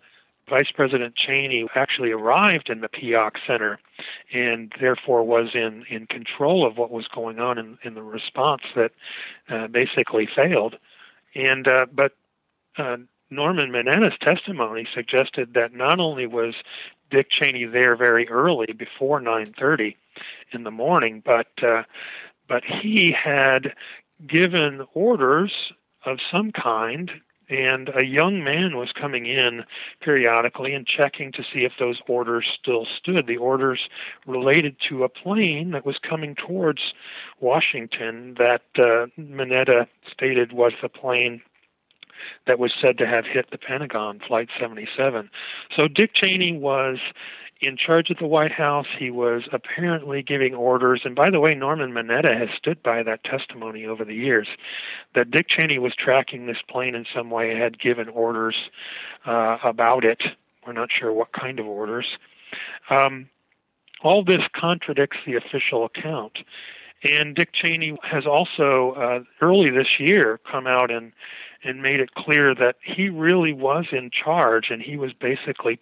Vice 0.49 0.71
President 0.75 1.15
Cheney 1.15 1.67
actually 1.75 2.11
arrived 2.11 2.69
in 2.69 2.81
the 2.81 2.89
PEOC 2.89 3.31
Center 3.45 3.79
and 4.33 4.71
therefore 4.79 5.23
was 5.23 5.49
in, 5.53 5.85
in 5.89 6.07
control 6.07 6.65
of 6.65 6.77
what 6.77 6.91
was 6.91 7.07
going 7.13 7.39
on 7.39 7.57
in, 7.57 7.77
in 7.83 7.93
the 7.93 8.01
response 8.01 8.63
that 8.75 8.91
uh, 9.49 9.67
basically 9.67 10.27
failed. 10.35 10.75
And 11.35 11.67
uh, 11.67 11.85
but 11.93 12.13
uh, 12.79 12.97
Norman 13.29 13.71
Mineta's 13.71 14.17
testimony 14.21 14.87
suggested 14.93 15.53
that 15.53 15.73
not 15.73 15.99
only 15.99 16.25
was 16.25 16.55
Dick 17.11 17.27
Cheney 17.29 17.65
there 17.65 17.95
very 17.95 18.27
early 18.29 18.73
before 18.73 19.19
9:30 19.19 19.95
in 20.51 20.63
the 20.63 20.71
morning, 20.71 21.21
but 21.23 21.51
uh, 21.63 21.83
but 22.47 22.63
he 22.63 23.11
had 23.11 23.73
given 24.27 24.85
orders 24.93 25.51
of 26.05 26.17
some 26.31 26.51
kind 26.51 27.11
and 27.49 27.89
a 27.99 28.05
young 28.05 28.43
man 28.43 28.77
was 28.77 28.91
coming 28.91 29.25
in 29.25 29.63
periodically 30.01 30.73
and 30.73 30.85
checking 30.85 31.31
to 31.31 31.43
see 31.43 31.65
if 31.65 31.73
those 31.79 31.99
orders 32.07 32.45
still 32.61 32.85
stood. 32.97 33.25
The 33.25 33.37
orders 33.37 33.89
related 34.27 34.75
to 34.89 35.03
a 35.03 35.09
plane 35.09 35.71
that 35.71 35.85
was 35.85 35.97
coming 35.97 36.35
towards 36.35 36.93
Washington 37.39 38.35
that 38.37 38.61
uh, 38.77 39.07
Mineta 39.19 39.87
stated 40.11 40.53
was 40.53 40.73
the 40.81 40.89
plane 40.89 41.41
that 42.47 42.59
was 42.59 42.71
said 42.83 42.97
to 42.97 43.07
have 43.07 43.25
hit 43.25 43.51
the 43.51 43.57
Pentagon, 43.57 44.19
Flight 44.27 44.49
77. 44.59 45.29
So 45.77 45.87
Dick 45.87 46.11
Cheney 46.13 46.57
was 46.57 46.97
in 47.61 47.75
charge 47.75 48.09
of 48.09 48.17
the 48.17 48.27
White 48.27 48.51
House. 48.51 48.87
He 48.97 49.11
was 49.11 49.43
apparently 49.51 50.21
giving 50.21 50.53
orders. 50.53 51.01
And 51.03 51.15
by 51.15 51.29
the 51.29 51.39
way, 51.39 51.53
Norman 51.53 51.91
Mineta 51.91 52.37
has 52.37 52.49
stood 52.57 52.81
by 52.81 53.03
that 53.03 53.23
testimony 53.23 53.85
over 53.85 54.05
the 54.05 54.13
years 54.13 54.47
that 55.15 55.31
Dick 55.31 55.47
Cheney 55.49 55.77
was 55.77 55.93
tracking 55.97 56.45
this 56.45 56.57
plane 56.69 56.95
in 56.95 57.05
some 57.13 57.29
way, 57.29 57.57
had 57.57 57.79
given 57.79 58.07
orders 58.09 58.55
uh, 59.25 59.57
about 59.63 60.05
it. 60.05 60.21
We're 60.65 60.73
not 60.73 60.89
sure 60.97 61.11
what 61.11 61.33
kind 61.33 61.59
of 61.59 61.65
orders. 61.65 62.05
Um, 62.89 63.29
all 64.01 64.23
this 64.23 64.43
contradicts 64.55 65.17
the 65.25 65.35
official 65.35 65.85
account. 65.85 66.39
And 67.03 67.35
Dick 67.35 67.49
Cheney 67.53 67.97
has 68.03 68.25
also, 68.25 68.91
uh, 68.91 69.19
early 69.41 69.69
this 69.69 69.99
year, 69.99 70.39
come 70.49 70.67
out 70.67 70.91
and 70.91 71.11
and 71.63 71.81
made 71.81 71.99
it 71.99 72.13
clear 72.15 72.55
that 72.55 72.75
he 72.81 73.09
really 73.09 73.53
was 73.53 73.85
in 73.91 74.09
charge 74.11 74.69
and 74.69 74.81
he 74.81 74.97
was 74.97 75.13
basically 75.13 75.79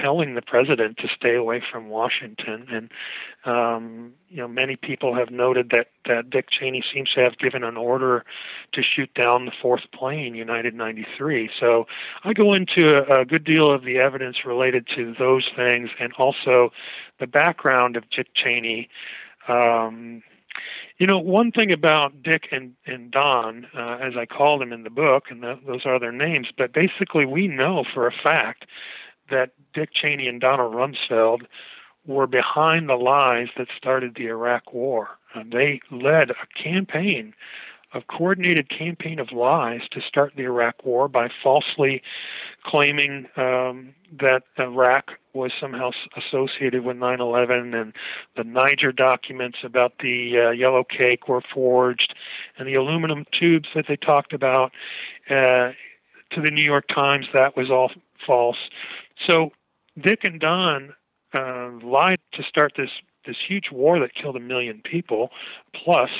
telling 0.00 0.34
the 0.34 0.42
president 0.42 0.98
to 0.98 1.08
stay 1.08 1.34
away 1.34 1.62
from 1.72 1.88
Washington. 1.88 2.66
And 2.70 2.90
um, 3.44 4.12
you 4.28 4.38
know, 4.38 4.48
many 4.48 4.76
people 4.76 5.14
have 5.14 5.30
noted 5.30 5.70
that 5.70 5.88
that 6.06 6.30
Dick 6.30 6.50
Cheney 6.50 6.82
seems 6.92 7.10
to 7.10 7.22
have 7.22 7.38
given 7.38 7.64
an 7.64 7.76
order 7.76 8.24
to 8.72 8.82
shoot 8.82 9.12
down 9.14 9.46
the 9.46 9.52
fourth 9.62 9.84
plane, 9.92 10.34
United 10.34 10.74
93. 10.74 11.50
So 11.58 11.86
I 12.24 12.32
go 12.32 12.52
into 12.52 12.86
a, 12.86 13.22
a 13.22 13.24
good 13.24 13.44
deal 13.44 13.70
of 13.70 13.84
the 13.84 13.98
evidence 13.98 14.44
related 14.44 14.86
to 14.96 15.14
those 15.18 15.48
things, 15.56 15.90
and 15.98 16.12
also 16.18 16.72
the 17.18 17.26
background 17.26 17.96
of 17.96 18.08
Dick 18.10 18.28
Cheney. 18.34 18.88
Um, 19.48 20.22
you 20.98 21.06
know, 21.06 21.18
one 21.18 21.52
thing 21.52 21.72
about 21.72 22.22
Dick 22.22 22.48
and, 22.52 22.74
and 22.86 23.10
Don, 23.10 23.66
uh, 23.76 23.98
as 24.00 24.14
I 24.16 24.24
call 24.24 24.58
them 24.58 24.72
in 24.72 24.82
the 24.82 24.90
book, 24.90 25.24
and 25.30 25.42
the, 25.42 25.58
those 25.66 25.84
are 25.84 25.98
their 26.00 26.12
names, 26.12 26.48
but 26.56 26.72
basically 26.72 27.26
we 27.26 27.48
know 27.48 27.84
for 27.92 28.06
a 28.06 28.12
fact 28.12 28.64
that 29.30 29.52
Dick 29.74 29.90
Cheney 29.92 30.26
and 30.26 30.40
Donald 30.40 30.74
Rumsfeld 30.74 31.42
were 32.06 32.26
behind 32.26 32.88
the 32.88 32.94
lies 32.94 33.48
that 33.56 33.68
started 33.76 34.14
the 34.14 34.26
Iraq 34.26 34.72
War. 34.72 35.08
And 35.34 35.52
they 35.52 35.80
led 35.90 36.30
a 36.30 36.62
campaign, 36.62 37.34
a 37.96 38.02
coordinated 38.02 38.68
campaign 38.68 39.18
of 39.18 39.32
lies 39.32 39.80
to 39.92 40.00
start 40.06 40.32
the 40.36 40.42
Iraq 40.42 40.84
War 40.84 41.08
by 41.08 41.28
falsely 41.42 42.02
claiming 42.64 43.26
um, 43.36 43.94
that 44.20 44.42
Iraq 44.58 45.12
was 45.32 45.52
somehow 45.60 45.90
associated 46.16 46.84
with 46.84 46.96
9/11, 46.96 47.74
and 47.74 47.92
the 48.36 48.44
Niger 48.44 48.92
documents 48.92 49.58
about 49.64 49.94
the 50.00 50.46
uh, 50.48 50.50
yellow 50.50 50.84
cake 50.84 51.28
were 51.28 51.42
forged, 51.54 52.14
and 52.58 52.68
the 52.68 52.74
aluminum 52.74 53.24
tubes 53.38 53.68
that 53.74 53.86
they 53.88 53.96
talked 53.96 54.32
about 54.32 54.72
uh, 55.30 55.72
to 56.32 56.40
the 56.42 56.50
New 56.50 56.64
York 56.64 56.84
Times 56.88 57.26
that 57.34 57.56
was 57.56 57.70
all 57.70 57.90
false. 58.26 58.58
So 59.28 59.50
Dick 60.00 60.20
and 60.24 60.40
Don 60.40 60.94
uh, 61.32 61.70
lied 61.82 62.18
to 62.34 62.42
start 62.42 62.72
this 62.76 62.90
this 63.26 63.36
huge 63.46 63.70
war 63.72 63.98
that 64.00 64.14
killed 64.14 64.36
a 64.36 64.40
million 64.40 64.80
people. 64.84 65.30
Plus, 65.74 66.10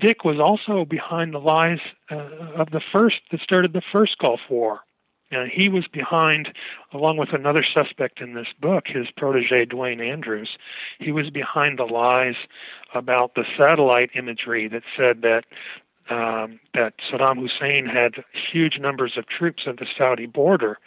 Dick 0.00 0.24
was 0.24 0.38
also 0.38 0.84
behind 0.84 1.34
the 1.34 1.38
lies 1.38 1.80
uh, 2.10 2.16
of 2.56 2.70
the 2.70 2.80
first 2.92 3.16
that 3.30 3.40
started 3.40 3.72
the 3.72 3.82
first 3.92 4.18
Gulf 4.18 4.40
War. 4.48 4.80
Uh, 5.30 5.44
he 5.52 5.68
was 5.68 5.86
behind, 5.92 6.48
along 6.94 7.18
with 7.18 7.34
another 7.34 7.62
suspect 7.76 8.20
in 8.20 8.32
this 8.32 8.46
book, 8.60 8.84
his 8.86 9.06
protege 9.16 9.66
Duane 9.66 10.00
Andrews. 10.00 10.48
He 10.98 11.12
was 11.12 11.28
behind 11.28 11.78
the 11.78 11.84
lies 11.84 12.36
about 12.94 13.34
the 13.34 13.44
satellite 13.58 14.10
imagery 14.14 14.68
that 14.68 14.82
said 14.96 15.22
that 15.22 15.44
um, 16.10 16.58
that 16.72 16.94
Saddam 17.10 17.38
Hussein 17.38 17.84
had 17.84 18.24
huge 18.50 18.78
numbers 18.80 19.18
of 19.18 19.26
troops 19.28 19.64
at 19.66 19.76
the 19.76 19.86
Saudi 19.98 20.24
border. 20.24 20.78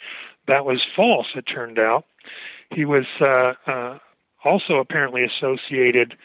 That 0.48 0.66
was 0.66 0.82
false. 0.96 1.28
It 1.36 1.44
turned 1.44 1.78
out. 1.78 2.06
He 2.72 2.86
was 2.86 3.06
uh, 3.22 3.54
uh, 3.68 4.00
also 4.44 4.78
apparently 4.78 5.24
associated 5.24 6.16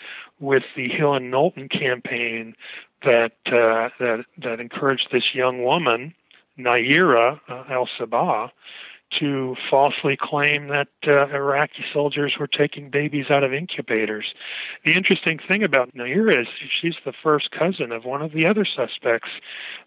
with 0.41 0.65
the 0.77 0.89
Hill 0.89 1.15
and 1.15 1.31
Knowlton 1.31 1.69
campaign 1.69 2.55
that 3.05 3.33
uh, 3.47 3.91
that 3.99 4.25
that 4.39 4.61
encouraged 4.61 5.09
this 5.13 5.35
young 5.35 5.63
woman 5.63 6.15
Nayirah 6.59 7.41
uh, 7.49 7.65
al 7.69 7.89
Sabah 7.99 8.51
to 9.19 9.55
falsely 9.71 10.17
claim 10.21 10.69
that 10.69 10.89
uh, 11.07 11.29
Iraqi 11.29 11.85
soldiers 11.93 12.35
were 12.41 12.49
taking 12.49 12.91
babies 12.91 13.27
out 13.31 13.45
of 13.45 13.55
incubators. 13.55 14.35
The 14.85 14.95
interesting 14.95 15.39
thing 15.39 15.63
about 15.63 15.95
Nayirah 15.95 16.43
is 16.43 16.49
she's 16.81 16.97
the 17.05 17.13
first 17.23 17.51
cousin 17.53 17.93
of 17.93 18.05
one 18.05 18.21
of 18.21 18.33
the 18.33 18.47
other 18.47 18.65
suspects 18.65 19.29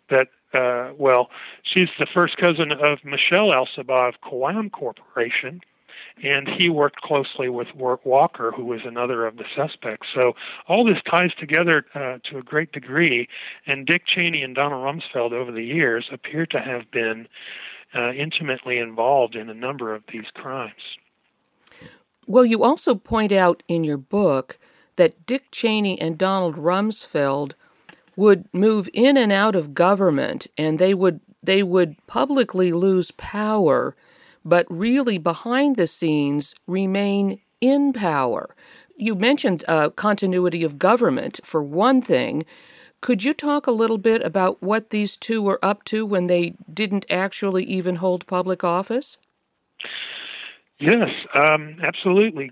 that 0.10 0.28
uh, 0.58 0.94
well, 0.98 1.30
she's 1.62 1.90
the 2.00 2.08
first 2.14 2.38
cousin 2.38 2.72
of 2.72 3.00
Michelle 3.04 3.54
Al 3.54 3.68
Sabah 3.68 4.10
of 4.10 4.16
KuwAm 4.22 4.72
Corporation, 4.72 5.62
and 6.24 6.48
he 6.58 6.70
worked 6.70 7.02
closely 7.02 7.50
with 7.50 7.68
Walker, 7.76 8.52
who 8.56 8.66
was 8.66 8.82
another 8.86 9.26
of 9.26 9.38
the 9.38 9.46
suspects. 9.56 10.08
So 10.14 10.34
all 10.68 10.86
this 10.86 11.02
ties 11.10 11.34
together 11.40 11.86
uh, 11.96 12.18
to 12.26 12.38
a 12.38 12.44
great 12.44 12.72
degree, 12.72 13.28
and 13.66 13.86
Dick 13.86 14.06
Cheney 14.06 14.42
and 14.42 14.56
Donald 14.56 14.84
Rumsfeld 14.84 15.32
over 15.32 15.52
the 15.52 15.64
years 15.64 16.10
appear 16.12 16.46
to 16.48 16.60
have 16.60 16.90
been 16.92 17.28
uh, 17.96 18.12
intimately 18.12 18.78
involved 18.78 19.36
in 19.36 19.50
a 19.50 19.54
number 19.54 19.94
of 19.94 20.04
these 20.12 20.28
crimes. 20.34 20.98
Well, 22.28 22.46
you 22.46 22.64
also 22.64 22.94
point 22.94 23.32
out 23.32 23.64
in 23.68 23.84
your 23.84 23.98
book 23.98 24.60
that 24.98 25.26
Dick 25.26 25.46
Cheney 25.52 26.00
and 26.00 26.18
Donald 26.18 26.56
Rumsfeld 26.56 27.54
would 28.16 28.54
move 28.54 28.90
in 28.94 29.16
and 29.18 29.32
out 29.32 29.56
of 29.56 29.74
government 29.74 30.46
and 30.58 30.78
they 30.78 30.94
would 30.94 31.22
they 31.42 31.64
would 31.64 31.96
publicly 32.06 32.74
lose 32.74 33.12
power 33.12 33.96
but 34.44 34.66
really 34.70 35.18
behind 35.18 35.76
the 35.76 35.88
scenes 35.88 36.56
remain 36.68 37.40
in 37.62 37.94
power. 37.94 38.56
You 38.98 39.16
mentioned 39.16 39.64
uh, 39.68 39.90
continuity 39.92 40.64
of 40.64 40.78
government 40.78 41.40
for 41.44 41.64
one 41.64 42.02
thing. 42.02 42.46
Could 43.02 43.24
you 43.24 43.34
talk 43.34 43.66
a 43.66 43.72
little 43.72 43.98
bit 43.98 44.22
about 44.22 44.62
what 44.62 44.90
these 44.90 45.16
two 45.16 45.42
were 45.42 45.60
up 45.64 45.86
to 45.86 46.06
when 46.06 46.28
they 46.28 46.56
didn't 46.72 47.06
actually 47.10 47.64
even 47.64 47.96
hold 47.98 48.28
public 48.28 48.64
office? 48.64 49.18
Yes, 50.80 51.08
um, 51.36 51.78
absolutely. 51.82 52.52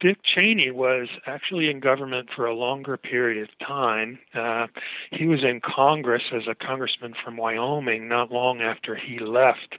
Dick 0.00 0.18
Cheney 0.22 0.70
was 0.70 1.08
actually 1.26 1.70
in 1.70 1.80
government 1.80 2.28
for 2.34 2.46
a 2.46 2.54
longer 2.54 2.96
period 2.96 3.42
of 3.42 3.66
time. 3.66 4.18
Uh, 4.34 4.66
he 5.10 5.26
was 5.26 5.42
in 5.42 5.60
Congress 5.60 6.22
as 6.32 6.42
a 6.48 6.54
congressman 6.54 7.14
from 7.24 7.36
Wyoming 7.36 8.08
not 8.08 8.30
long 8.30 8.60
after 8.60 8.94
he 8.94 9.18
left 9.18 9.76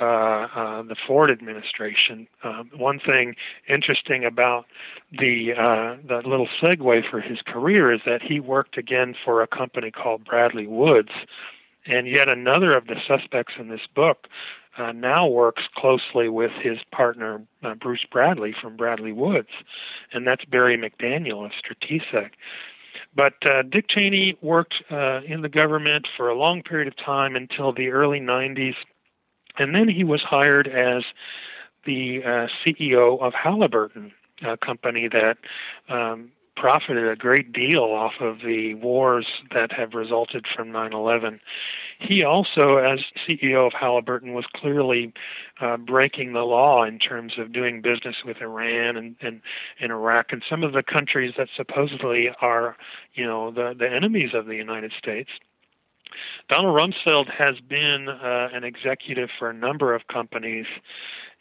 uh, 0.00 0.04
uh, 0.04 0.82
the 0.82 0.96
Ford 1.06 1.30
administration. 1.30 2.28
Um, 2.44 2.70
one 2.76 3.00
thing 3.00 3.34
interesting 3.68 4.24
about 4.24 4.66
the 5.12 5.52
uh, 5.54 5.96
the 6.06 6.28
little 6.28 6.48
segue 6.62 7.10
for 7.10 7.20
his 7.20 7.38
career 7.46 7.92
is 7.92 8.00
that 8.06 8.22
he 8.22 8.40
worked 8.40 8.78
again 8.78 9.14
for 9.24 9.42
a 9.42 9.46
company 9.46 9.90
called 9.90 10.24
Bradley 10.24 10.66
Woods, 10.66 11.12
and 11.86 12.06
yet 12.06 12.30
another 12.30 12.76
of 12.76 12.86
the 12.86 12.96
suspects 13.06 13.54
in 13.58 13.68
this 13.68 13.86
book 13.94 14.26
uh, 14.78 14.92
now 14.92 15.26
works 15.26 15.62
closely 15.76 16.28
with 16.28 16.52
his 16.62 16.78
partner 16.92 17.42
uh, 17.62 17.74
Bruce 17.74 18.04
Bradley 18.10 18.54
from 18.60 18.76
Bradley 18.76 19.12
Woods, 19.12 19.48
and 20.12 20.26
that's 20.26 20.44
Barry 20.44 20.78
McDaniel 20.78 21.44
of 21.44 21.52
Stratesec. 21.52 22.30
But 23.14 23.34
uh, 23.50 23.62
Dick 23.62 23.86
Cheney 23.88 24.36
worked 24.42 24.74
uh, 24.90 25.22
in 25.26 25.42
the 25.42 25.48
government 25.48 26.06
for 26.16 26.28
a 26.28 26.38
long 26.38 26.62
period 26.62 26.86
of 26.88 26.96
time 26.96 27.34
until 27.34 27.72
the 27.72 27.88
early 27.88 28.20
90s 28.20 28.74
and 29.58 29.74
then 29.74 29.88
he 29.88 30.04
was 30.04 30.22
hired 30.22 30.68
as 30.68 31.04
the 31.84 32.20
uh, 32.24 32.46
CEO 32.66 33.20
of 33.20 33.32
Halliburton, 33.34 34.12
a 34.46 34.56
company 34.56 35.08
that 35.08 35.38
um, 35.88 36.30
profited 36.58 37.08
a 37.08 37.16
great 37.16 37.52
deal 37.52 37.82
off 37.82 38.14
of 38.20 38.38
the 38.44 38.74
wars 38.74 39.26
that 39.54 39.72
have 39.72 39.94
resulted 39.94 40.44
from 40.54 40.72
9 40.72 40.92
11. 40.92 41.40
He 42.00 42.22
also, 42.22 42.76
as 42.76 43.00
CEO 43.26 43.66
of 43.66 43.72
Halliburton, 43.72 44.32
was 44.32 44.44
clearly 44.54 45.12
uh, 45.60 45.76
breaking 45.76 46.32
the 46.32 46.42
law 46.44 46.84
in 46.84 46.98
terms 46.98 47.34
of 47.38 47.52
doing 47.52 47.80
business 47.80 48.16
with 48.24 48.36
Iran 48.40 48.96
and, 48.96 49.16
and, 49.20 49.40
and 49.80 49.92
Iraq 49.92 50.26
and 50.30 50.42
some 50.48 50.62
of 50.62 50.72
the 50.72 50.82
countries 50.82 51.34
that 51.38 51.48
supposedly 51.56 52.28
are, 52.40 52.76
you 53.14 53.26
know, 53.26 53.50
the, 53.50 53.74
the 53.76 53.88
enemies 53.88 54.30
of 54.34 54.46
the 54.46 54.56
United 54.56 54.92
States. 54.96 55.30
Donald 56.48 56.78
Rumsfeld 56.78 57.30
has 57.30 57.60
been 57.68 58.08
uh, 58.08 58.48
an 58.52 58.64
executive 58.64 59.28
for 59.38 59.50
a 59.50 59.54
number 59.54 59.94
of 59.94 60.06
companies, 60.06 60.66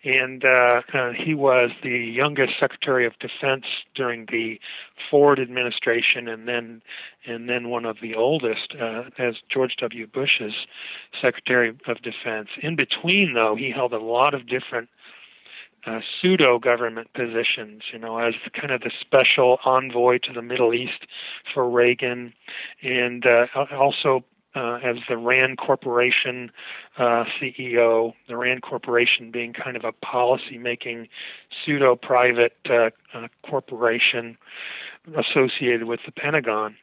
and 0.03 0.43
uh, 0.45 0.81
uh, 0.93 1.11
he 1.11 1.33
was 1.33 1.71
the 1.83 1.89
youngest 1.89 2.53
Secretary 2.59 3.05
of 3.05 3.13
Defense 3.19 3.65
during 3.95 4.25
the 4.31 4.59
Ford 5.09 5.39
administration, 5.39 6.27
and 6.27 6.47
then 6.47 6.81
and 7.25 7.49
then 7.49 7.69
one 7.69 7.85
of 7.85 7.97
the 8.01 8.15
oldest 8.15 8.75
uh, 8.79 9.03
as 9.17 9.35
George 9.49 9.75
W. 9.79 10.07
Bush's 10.07 10.53
Secretary 11.21 11.69
of 11.69 12.01
Defense. 12.01 12.49
In 12.61 12.75
between, 12.75 13.33
though, 13.33 13.55
he 13.55 13.71
held 13.71 13.93
a 13.93 13.99
lot 13.99 14.33
of 14.33 14.47
different 14.47 14.89
uh, 15.85 15.99
pseudo 16.21 16.59
government 16.59 17.11
positions, 17.13 17.83
you 17.91 17.99
know, 17.99 18.17
as 18.17 18.33
kind 18.59 18.71
of 18.71 18.81
the 18.81 18.91
special 18.99 19.57
envoy 19.65 20.19
to 20.19 20.33
the 20.33 20.41
Middle 20.41 20.73
East 20.73 21.05
for 21.53 21.69
Reagan, 21.69 22.33
and 22.81 23.25
uh, 23.25 23.47
also 23.71 24.23
uh, 24.57 24.79
as 24.83 24.97
the 25.07 25.17
RAND 25.17 25.57
Corporation 25.57 26.51
uh, 26.97 27.25
CEO, 27.39 28.13
the 28.27 28.35
RAND 28.35 28.63
Corporation 28.63 29.29
being 29.29 29.53
kind 29.53 29.77
of 29.77 29.83
a 29.83 29.91
policy 29.91 30.57
making 30.57 31.07
pseudo 31.63 31.95
private 31.95 32.57
uh, 32.69 32.89
uh, 33.13 33.27
corporation 33.47 34.37
associated 35.15 35.83
with 35.83 35.99
the 36.05 36.11
Pentagon. 36.11 36.75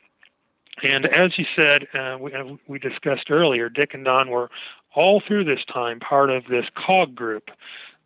And 0.82 1.06
as 1.16 1.36
you 1.36 1.44
said, 1.58 1.86
uh, 1.94 2.16
we, 2.20 2.32
uh, 2.32 2.56
we 2.68 2.78
discussed 2.78 3.30
earlier, 3.30 3.68
Dick 3.68 3.92
and 3.92 4.04
Don 4.04 4.30
were 4.30 4.50
all 4.94 5.20
through 5.26 5.44
this 5.44 5.64
time 5.72 5.98
part 5.98 6.30
of 6.30 6.44
this 6.48 6.66
COG 6.74 7.14
group, 7.14 7.50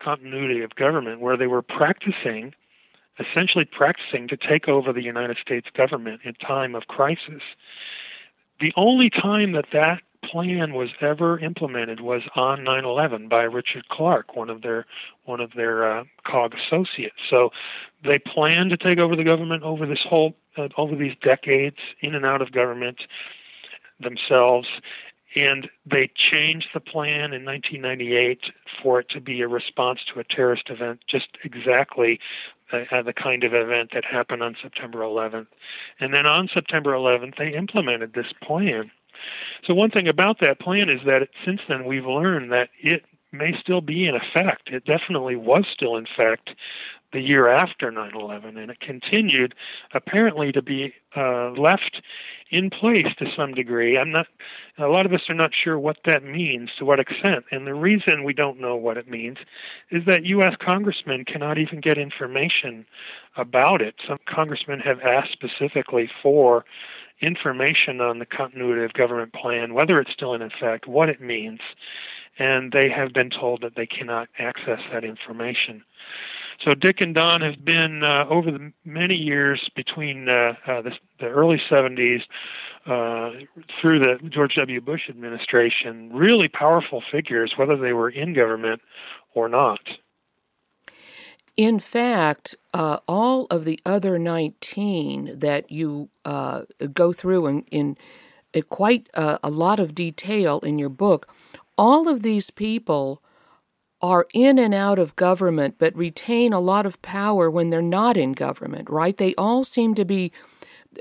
continuity 0.03 0.63
of 0.63 0.75
government, 0.77 1.21
where 1.21 1.37
they 1.37 1.47
were 1.47 1.63
practicing, 1.63 2.55
essentially 3.19 3.67
practicing 3.67 4.29
to 4.29 4.37
take 4.37 4.69
over 4.69 4.93
the 4.93 5.03
United 5.03 5.37
States 5.41 5.67
government 5.77 6.23
in 6.25 6.35
time 6.35 6.75
of 6.75 6.87
crisis 6.87 7.43
the 8.61 8.73
only 8.77 9.11
time 9.11 9.53
that 9.53 9.67
that 9.73 10.03
plan 10.25 10.75
was 10.75 10.91
ever 11.01 11.39
implemented 11.39 12.01
was 12.01 12.23
on 12.37 12.65
9/11 12.65 13.29
by 13.29 13.43
Richard 13.43 13.89
Clarke, 13.89 14.35
one 14.37 14.51
of 14.51 14.63
their 14.63 14.87
one 15.25 15.41
of 15.41 15.53
their 15.53 15.99
uh, 15.99 16.05
COG 16.25 16.55
associates. 16.55 17.17
So 17.31 17.51
they 18.05 18.19
planned 18.19 18.71
to 18.71 18.77
take 18.77 18.99
over 18.99 19.17
the 19.17 19.25
government 19.25 19.63
over 19.63 19.87
this 19.87 20.03
whole 20.03 20.35
uh, 20.57 20.69
over 20.77 20.97
these 20.97 21.15
decades 21.23 21.81
in 22.01 22.15
and 22.15 22.27
out 22.27 22.43
of 22.43 22.53
government 22.53 22.99
themselves 24.01 24.69
and 25.37 25.69
they 25.87 26.11
changed 26.15 26.69
the 26.73 26.81
plan 26.81 27.33
in 27.33 27.45
1998 27.45 28.41
for 28.83 29.01
it 29.01 29.09
to 29.11 29.21
be 29.21 29.41
a 29.43 29.49
response 29.49 30.01
to 30.13 30.21
a 30.21 30.25
terrorist 30.25 30.71
event, 30.71 31.01
just 31.07 31.29
exactly 31.45 32.19
uh, 32.73 33.03
the 33.03 33.13
kind 33.13 33.45
of 33.45 33.55
event 33.55 33.91
that 33.95 34.05
happened 34.05 34.43
on 34.43 34.57
September 34.63 35.01
11th. 35.01 35.47
And 36.01 36.15
then 36.15 36.27
on 36.27 36.49
September 36.53 36.93
11th, 36.93 37.37
they 37.39 37.57
implemented 37.57 38.15
this 38.15 38.33
plan. 38.43 38.91
So, 39.67 39.75
one 39.75 39.91
thing 39.91 40.07
about 40.07 40.39
that 40.41 40.61
plan 40.61 40.89
is 40.89 41.01
that 41.05 41.29
since 41.45 41.61
then 41.69 41.85
we've 41.85 42.07
learned 42.07 42.53
that 42.53 42.69
it 42.81 43.05
may 43.33 43.53
still 43.61 43.81
be 43.81 44.07
in 44.07 44.15
effect. 44.15 44.69
It 44.69 44.85
definitely 44.85 45.37
was 45.37 45.65
still 45.73 45.97
in 45.97 46.07
effect 46.07 46.51
the 47.13 47.21
year 47.21 47.49
after 47.49 47.91
9 47.91 48.13
11, 48.15 48.57
and 48.57 48.71
it 48.71 48.81
continued 48.81 49.55
apparently 49.95 50.53
to 50.53 50.63
be 50.63 50.93
uh, 51.17 51.51
left 51.53 52.03
in 52.51 52.71
place 52.71 53.07
to 53.19 53.27
some 53.37 53.55
degree. 53.55 53.97
I'm 53.99 54.11
not. 54.11 54.27
A 54.79 54.87
lot 54.87 55.07
of 55.07 55.13
us 55.13 55.23
are 55.29 55.35
not 55.35 55.51
sure 55.53 55.79
what 55.79 55.99
that 56.07 56.23
means, 56.23 56.71
to 56.79 56.85
what 56.85 57.01
extent, 57.01 57.45
and 57.51 57.67
the 57.67 57.75
reason 57.75 58.25
we 58.25 58.33
don't 58.33 58.61
know 58.61 58.77
what 58.77 58.97
it 58.97 59.09
means 59.09 59.39
is 59.91 60.05
that 60.07 60.25
U.S. 60.25 60.55
congressmen 60.61 61.25
cannot 61.25 61.59
even 61.59 61.81
get 61.81 61.99
information 61.99 62.87
about 63.37 63.83
it. 63.83 63.95
Some 64.07 64.19
congressmen 64.27 64.81
have 64.81 65.01
asked 65.01 65.33
specifically 65.33 66.11
for 66.23 66.65
information 67.21 68.01
on 68.01 68.19
the 68.19 68.27
continuity 68.27 68.85
of 68.85 68.93
government 68.93 69.33
plan, 69.33 69.75
whether 69.75 69.97
it's 69.97 70.13
still 70.13 70.35
in 70.35 70.43
effect, 70.43 70.87
what 70.87 71.09
it 71.09 71.21
means, 71.21 71.61
and 72.39 72.73
they 72.73 72.89
have 72.89 73.13
been 73.13 73.31
told 73.31 73.63
that 73.63 73.75
they 73.75 73.87
cannot 73.87 74.29
access 74.39 74.81
that 74.93 75.05
information. 75.05 75.83
So 76.65 76.75
Dick 76.75 77.01
and 77.01 77.15
Don 77.15 77.41
have 77.41 77.65
been 77.65 78.03
uh, 78.03 78.27
over 78.29 78.51
the 78.51 78.73
many 78.85 79.17
years 79.17 79.69
between 79.77 80.29
uh, 80.29 80.55
uh, 80.67 80.83
the, 80.83 80.91
the 81.21 81.27
early 81.27 81.61
70s 81.71 82.23
uh, 82.87 83.45
through 83.81 84.01
the 84.01 84.19
George 84.29 84.55
W. 84.57 84.81
Bush 84.81 85.03
administration, 85.09 86.11
really 86.13 86.49
powerful 86.49 87.03
figures, 87.13 87.53
whether 87.57 87.77
they 87.77 87.93
were 87.93 88.11
in 88.11 88.35
government 88.35 88.81
or 89.35 89.49
not. 89.49 89.81
In 91.57 91.79
fact, 91.79 92.57
uh, 92.73 92.99
all 93.07 93.47
of 93.51 93.65
the 93.65 93.81
other 93.85 94.19
19 94.19 95.39
that 95.39 95.71
you 95.71 96.09
uh, 96.25 96.63
go 96.93 97.13
through 97.13 97.47
in, 97.47 97.63
in 97.71 97.97
quite 98.69 99.09
a, 99.15 99.39
a 99.43 99.51
lot 99.51 99.79
of 99.79 99.95
detail 99.95 100.61
in 100.61 100.79
your 100.79 100.89
book, 100.89 101.29
all 101.77 102.09
of 102.09 102.23
these 102.23 102.51
people 102.51 103.23
are 104.01 104.27
in 104.33 104.59
and 104.59 104.75
out 104.75 104.99
of 104.99 105.17
government 105.17 105.75
but 105.79 105.97
retain 105.97 106.53
a 106.53 106.61
lot 106.61 106.87
of 106.87 107.01
power 107.03 107.51
when 107.51 107.71
they're 107.71 107.83
not 107.83 108.17
in 108.17 108.33
government, 108.33 108.89
right? 108.89 109.17
They 109.17 109.35
all 109.35 109.65
seem 109.65 109.95
to 109.97 110.05
be 110.05 110.33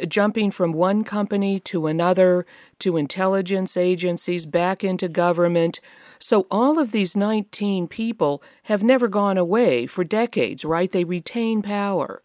jumping 0.08 0.52
from 0.52 0.74
one 0.74 1.04
company 1.04 1.60
to 1.62 1.88
another, 1.88 2.46
to 2.80 2.98
intelligence 2.98 3.78
agencies, 3.78 4.46
back 4.46 4.84
into 4.84 5.08
government. 5.08 5.80
So 6.20 6.46
all 6.52 6.78
of 6.78 6.92
these 6.92 7.16
19 7.16 7.88
people 7.88 8.44
have 8.64 8.84
never 8.84 9.08
gone 9.08 9.38
away 9.38 9.88
for 9.88 10.04
decades, 10.04 10.66
right? 10.66 10.92
They 10.92 11.04
retain 11.04 11.62
power. 11.62 12.22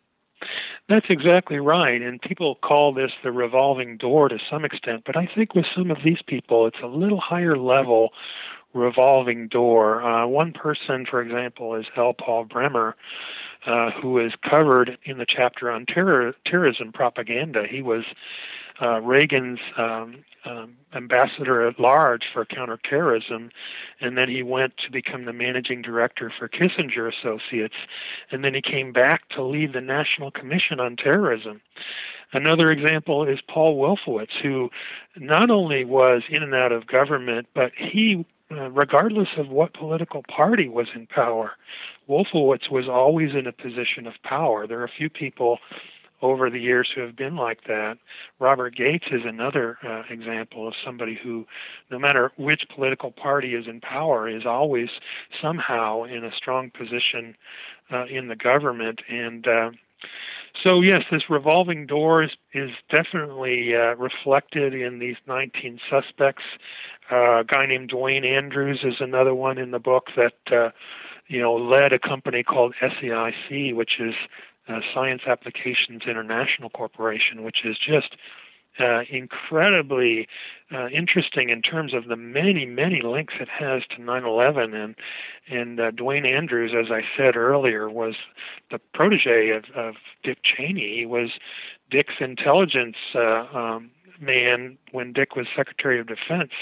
That's 0.89 1.07
exactly 1.09 1.59
right. 1.59 2.03
And 2.03 2.21
people 2.21 2.57
call 2.57 2.93
this 2.93 3.13
the 3.23 3.31
revolving 3.31 3.97
door 3.97 4.29
to 4.29 4.39
some 4.51 4.65
extent. 4.65 5.05
But 5.07 5.17
I 5.17 5.29
think 5.35 5.55
with 5.55 5.65
some 5.77 5.91
of 5.91 5.99
these 6.05 6.21
people, 6.27 6.67
it's 6.67 6.83
a 6.83 6.89
little 6.89 7.21
higher 7.21 7.57
level 7.57 8.11
revolving 8.75 9.49
door. 9.49 10.03
Uh, 10.03 10.27
one 10.27 10.53
person, 10.53 11.07
for 11.09 11.21
example, 11.21 11.75
is 11.75 11.87
L. 11.97 12.15
Paul 12.15 12.45
Bremer, 12.45 12.97
uh, 13.67 13.91
who 13.91 14.19
is 14.19 14.33
covered 14.49 14.99
in 15.05 15.19
the 15.19 15.27
chapter 15.27 15.71
on 15.71 15.87
terror, 15.87 16.35
terrorism 16.47 16.93
propaganda. 16.93 17.65
He 17.69 17.83
was 17.83 18.05
uh, 18.81 19.01
Reagan's 19.01 19.61
um, 19.77 20.25
um, 20.45 20.77
ambassador 20.95 21.67
at 21.69 21.79
large 21.79 22.25
for 22.33 22.45
counterterrorism, 22.45 23.51
and 24.01 24.19
then 24.19 24.29
he 24.29 24.43
went 24.43 24.77
to 24.79 24.91
become 24.91 25.25
the 25.25 25.33
managing 25.33 25.83
director 25.83 26.33
for 26.37 26.49
Kissinger 26.49 27.13
Associates, 27.13 27.77
and 28.31 28.45
then 28.45 28.55
he 28.55 28.63
came 28.63 28.93
back 28.93 29.29
to 29.31 29.43
lead 29.45 29.73
the 29.73 29.81
National 29.81 30.31
Commission 30.31 30.81
on 30.81 30.97
Terrorism. 30.97 31.61
Another 32.33 32.71
example 32.71 33.29
is 33.29 33.39
Paul 33.47 33.77
Wolfowitz, 33.77 34.33
who 34.43 34.71
not 35.17 35.51
only 35.51 35.85
was 35.85 36.23
in 36.31 36.43
and 36.43 36.55
out 36.55 36.73
of 36.73 36.87
government, 36.87 37.47
but 37.55 37.73
he, 37.77 38.25
uh, 38.59 38.71
regardless 38.71 39.29
of 39.37 39.49
what 39.49 39.75
political 39.75 40.23
party 40.35 40.69
was 40.69 40.89
in 40.95 41.07
power, 41.07 41.53
Wolfowitz 42.09 42.71
was 42.71 42.89
always 42.89 43.31
in 43.35 43.47
a 43.47 43.53
position 43.53 44.07
of 44.07 44.15
power. 44.25 44.67
There 44.67 44.81
are 44.81 44.85
a 44.85 44.99
few 44.99 45.11
people 45.11 45.59
over 46.23 46.49
the 46.49 46.61
years 46.61 46.89
who 46.95 47.01
have 47.01 47.17
been 47.17 47.37
like 47.37 47.65
that. 47.67 47.99
Robert 48.39 48.77
Gates 48.77 49.07
is 49.11 49.23
another 49.25 49.77
uh, 49.85 50.03
example 50.09 50.69
of 50.69 50.75
somebody 50.85 51.19
who, 51.21 51.45
no 51.91 51.99
matter 51.99 52.31
which 52.39 52.63
political 52.75 53.11
party 53.11 53.55
is 53.55 53.67
in 53.67 53.81
power, 53.81 54.29
is 54.29 54.47
always 54.47 54.89
somehow 55.43 56.05
in 56.05 56.25
a 56.25 56.31
strong 56.37 56.71
position 56.71 57.35
uh, 57.93 58.05
in 58.07 58.29
the 58.29 58.37
government. 58.37 59.01
And 59.09 59.47
uh, 59.47 59.71
so, 60.65 60.81
yes, 60.81 61.01
this 61.11 61.23
revolving 61.29 61.87
door 61.87 62.23
is, 62.23 62.31
is 62.55 62.71
definitely 62.95 63.75
uh, 63.75 63.97
reflected 63.97 64.75
in 64.75 65.01
these 65.01 65.17
19 65.27 65.81
suspects. 65.91 66.45
Uh, 67.11 67.41
a 67.41 67.45
guy 67.45 67.67
named 67.67 67.89
Duane 67.89 68.25
Andrews 68.25 68.81
is 68.85 68.95
another 69.01 69.35
one 69.35 69.59
in 69.59 69.71
the 69.71 69.79
book 69.79 70.09
that 70.17 70.35
uh, 70.51 70.71
you 71.33 71.41
know, 71.41 71.55
led 71.55 71.93
a 71.93 71.99
company 71.99 72.43
called 72.43 72.75
SAIC, 72.81 73.75
which 73.75 73.99
is 73.99 74.15
uh, 74.69 74.81
Science 74.95 75.23
Applications 75.27 76.03
International 76.07 76.71
Corporation, 76.71 77.43
which 77.43 77.65
is 77.65 77.79
just 77.79 78.17
uh, 78.79 79.03
incredibly 79.11 80.29
uh, 80.73 80.89
interesting 80.89 81.51
in 81.51 81.61
terms 81.61 81.93
of 81.93 82.07
the 82.07 82.17
many, 82.17 82.65
many 82.65 83.03
links 83.03 83.35
it 83.41 83.49
has 83.49 83.83
to 83.91 83.97
9/11. 83.97 84.75
And 84.75 84.95
and 85.49 85.81
uh, 85.81 85.91
Duane 85.91 86.27
Andrews, 86.27 86.73
as 86.79 86.91
I 86.91 87.03
said 87.17 87.37
earlier, 87.37 87.89
was 87.91 88.15
the 88.71 88.79
protege 88.95 89.51
of, 89.51 89.65
of 89.75 89.95
Dick 90.23 90.39
Cheney. 90.43 90.97
He 90.99 91.07
was 91.07 91.31
Dick's 91.91 92.15
intelligence 92.21 92.97
uh, 93.15 93.47
um, 93.55 93.91
man 94.21 94.79
when 94.93 95.13
Dick 95.13 95.37
was 95.37 95.47
Secretary 95.57 96.01
of 96.01 96.07
Defense 96.07 96.53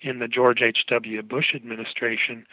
in 0.00 0.18
the 0.18 0.28
George 0.28 0.60
H.W. 0.62 1.22
Bush 1.22 1.54
administration 1.54 2.46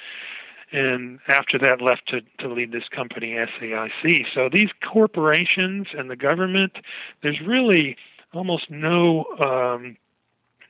and 0.72 1.20
after 1.30 1.60
that 1.60 1.82
left 1.82 2.08
to, 2.08 2.22
to 2.40 2.52
lead 2.52 2.72
this 2.72 2.88
company 2.94 3.34
SAIC. 3.34 4.26
So 4.34 4.50
these 4.52 4.70
corporations 4.92 5.88
and 5.98 6.10
the 6.10 6.16
government, 6.16 6.74
there's 7.22 7.40
really 7.46 7.98
almost 8.34 8.70
no 8.70 9.26
um, 9.46 9.98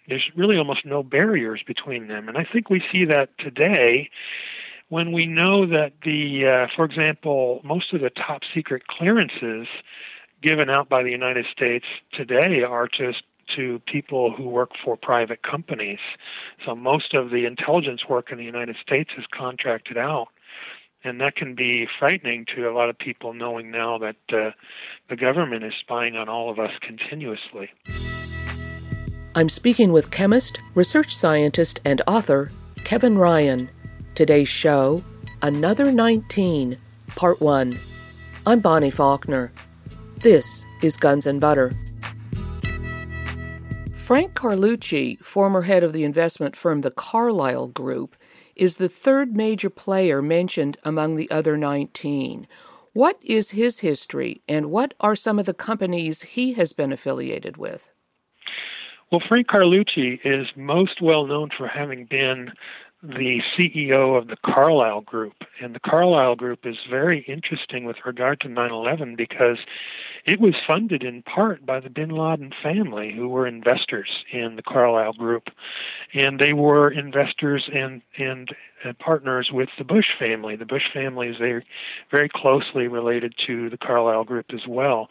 there's 0.08 0.30
really 0.36 0.58
almost 0.58 0.86
no 0.86 1.01
barriers 1.01 1.62
between 1.65 2.08
them, 2.08 2.30
and 2.30 2.38
I 2.38 2.45
think 2.51 2.69
we 2.69 2.84
see 2.91 3.06
that 3.06 3.30
today 3.39 4.10
when 4.89 5.12
we 5.12 5.25
know 5.25 5.65
that 5.65 5.93
the, 6.04 6.45
uh, 6.45 6.67
for 6.75 6.86
example, 6.86 7.60
most 7.63 7.91
of 7.91 8.01
the 8.01 8.12
top 8.12 8.41
secret 8.54 8.86
clearances 8.86 9.67
given 10.43 10.69
out 10.69 10.89
by 10.89 11.01
the 11.01 11.10
United 11.10 11.47
States 11.51 11.86
today 12.13 12.62
are 12.62 12.88
to 12.88 13.13
to 13.55 13.81
people 13.86 14.34
who 14.36 14.49
work 14.49 14.71
for 14.84 14.97
private 14.97 15.43
companies. 15.43 15.99
So 16.65 16.75
most 16.75 17.13
of 17.13 17.29
the 17.29 17.45
intelligence 17.45 18.01
work 18.10 18.31
in 18.31 18.38
the 18.38 18.43
United 18.43 18.75
States 18.81 19.12
is 19.17 19.25
contracted 19.31 19.97
out. 19.97 20.27
And 21.03 21.21
that 21.21 21.36
can 21.36 21.53
be 21.53 21.88
frightening 21.99 22.45
to 22.55 22.67
a 22.67 22.73
lot 22.73 22.89
of 22.89 22.97
people 22.97 23.34
knowing 23.34 23.69
now 23.69 23.99
that 23.99 24.15
uh, 24.34 24.51
the 25.08 25.15
government 25.15 25.63
is 25.63 25.73
spying 25.79 26.15
on 26.15 26.27
all 26.27 26.49
of 26.49 26.58
us 26.58 26.71
continuously. 26.81 27.69
I'm 29.36 29.49
speaking 29.49 29.91
with 29.91 30.12
chemist, 30.12 30.60
research 30.73 31.15
scientist, 31.15 31.79
and 31.86 32.01
author 32.08 32.51
Kevin 32.86 33.17
Ryan. 33.17 33.69
Today's 34.15 34.47
show 34.47 35.03
Another 35.41 35.91
19, 35.91 36.77
Part 37.15 37.41
1. 37.41 37.79
I'm 38.47 38.60
Bonnie 38.62 38.89
Faulkner. 38.89 39.51
This 40.17 40.65
is 40.81 40.97
Guns 40.97 41.25
and 41.25 41.39
Butter. 41.39 41.73
Frank 44.06 44.36
Carlucci, 44.36 45.20
former 45.24 45.63
head 45.63 45.84
of 45.84 45.91
the 45.91 46.04
investment 46.04 46.56
firm 46.56 46.82
the 46.82 46.91
Carlyle 46.91 47.65
Group, 47.65 48.15
is 48.56 48.78
the 48.78 48.88
third 48.88 49.36
major 49.36 49.72
player 49.72 50.22
mentioned 50.22 50.78
among 50.84 51.15
the 51.15 51.28
other 51.32 51.58
19. 51.58 52.46
What 52.94 53.18
is 53.24 53.50
his 53.50 53.80
history, 53.80 54.44
and 54.48 54.70
what 54.70 54.94
are 55.00 55.15
some 55.15 55.39
of 55.39 55.48
the 55.48 55.56
companies 55.56 56.22
he 56.22 56.54
has 56.54 56.72
been 56.72 56.91
affiliated 56.91 57.58
with? 57.58 57.91
Well, 59.12 59.24
Frank 59.28 59.48
Carlucci 59.48 60.20
is 60.24 60.46
most 60.56 61.02
well 61.02 61.26
known 61.26 61.50
for 61.58 61.68
having 61.68 62.06
been 62.06 62.52
the 63.02 63.41
CEO 63.58 64.15
of 64.15 64.28
the 64.28 64.38
Carlyle 64.46 65.02
Group. 65.02 65.34
And 65.60 65.74
the 65.74 65.80
Carlyle 65.80 66.36
Group 66.36 66.60
is 66.63 66.78
very 66.88 67.26
interesting 67.28 67.86
with 67.86 67.98
regard 68.06 68.39
to 68.41 68.50
9 68.50 68.72
11 68.72 69.15
because 69.15 69.58
it 70.26 70.40
was 70.40 70.56
funded 70.68 71.04
in 71.04 71.22
part 71.22 71.66
by 71.66 71.80
the 71.80 71.90
bin 71.90 72.10
Laden 72.10 72.52
family, 72.64 73.14
who 73.16 73.30
were 73.30 73.46
investors 73.46 74.10
in 74.32 74.56
the 74.56 74.64
Carlyle 74.64 75.14
Group, 75.14 75.50
and 76.16 76.40
they 76.40 76.54
were 76.54 76.90
investors 76.90 77.70
and 77.74 78.02
and 78.18 78.50
uh, 78.84 78.94
partners 79.00 79.50
with 79.52 79.70
the 79.78 79.84
Bush 79.84 80.08
family. 80.18 80.56
The 80.56 80.66
Bush 80.66 80.92
family 80.92 81.28
is 81.28 81.38
very 81.38 81.64
very 82.10 82.30
closely 82.30 82.88
related 82.88 83.36
to 83.46 83.70
the 83.70 83.78
Carlyle 83.78 84.24
Group 84.24 84.48
as 84.52 84.68
well. 84.68 85.10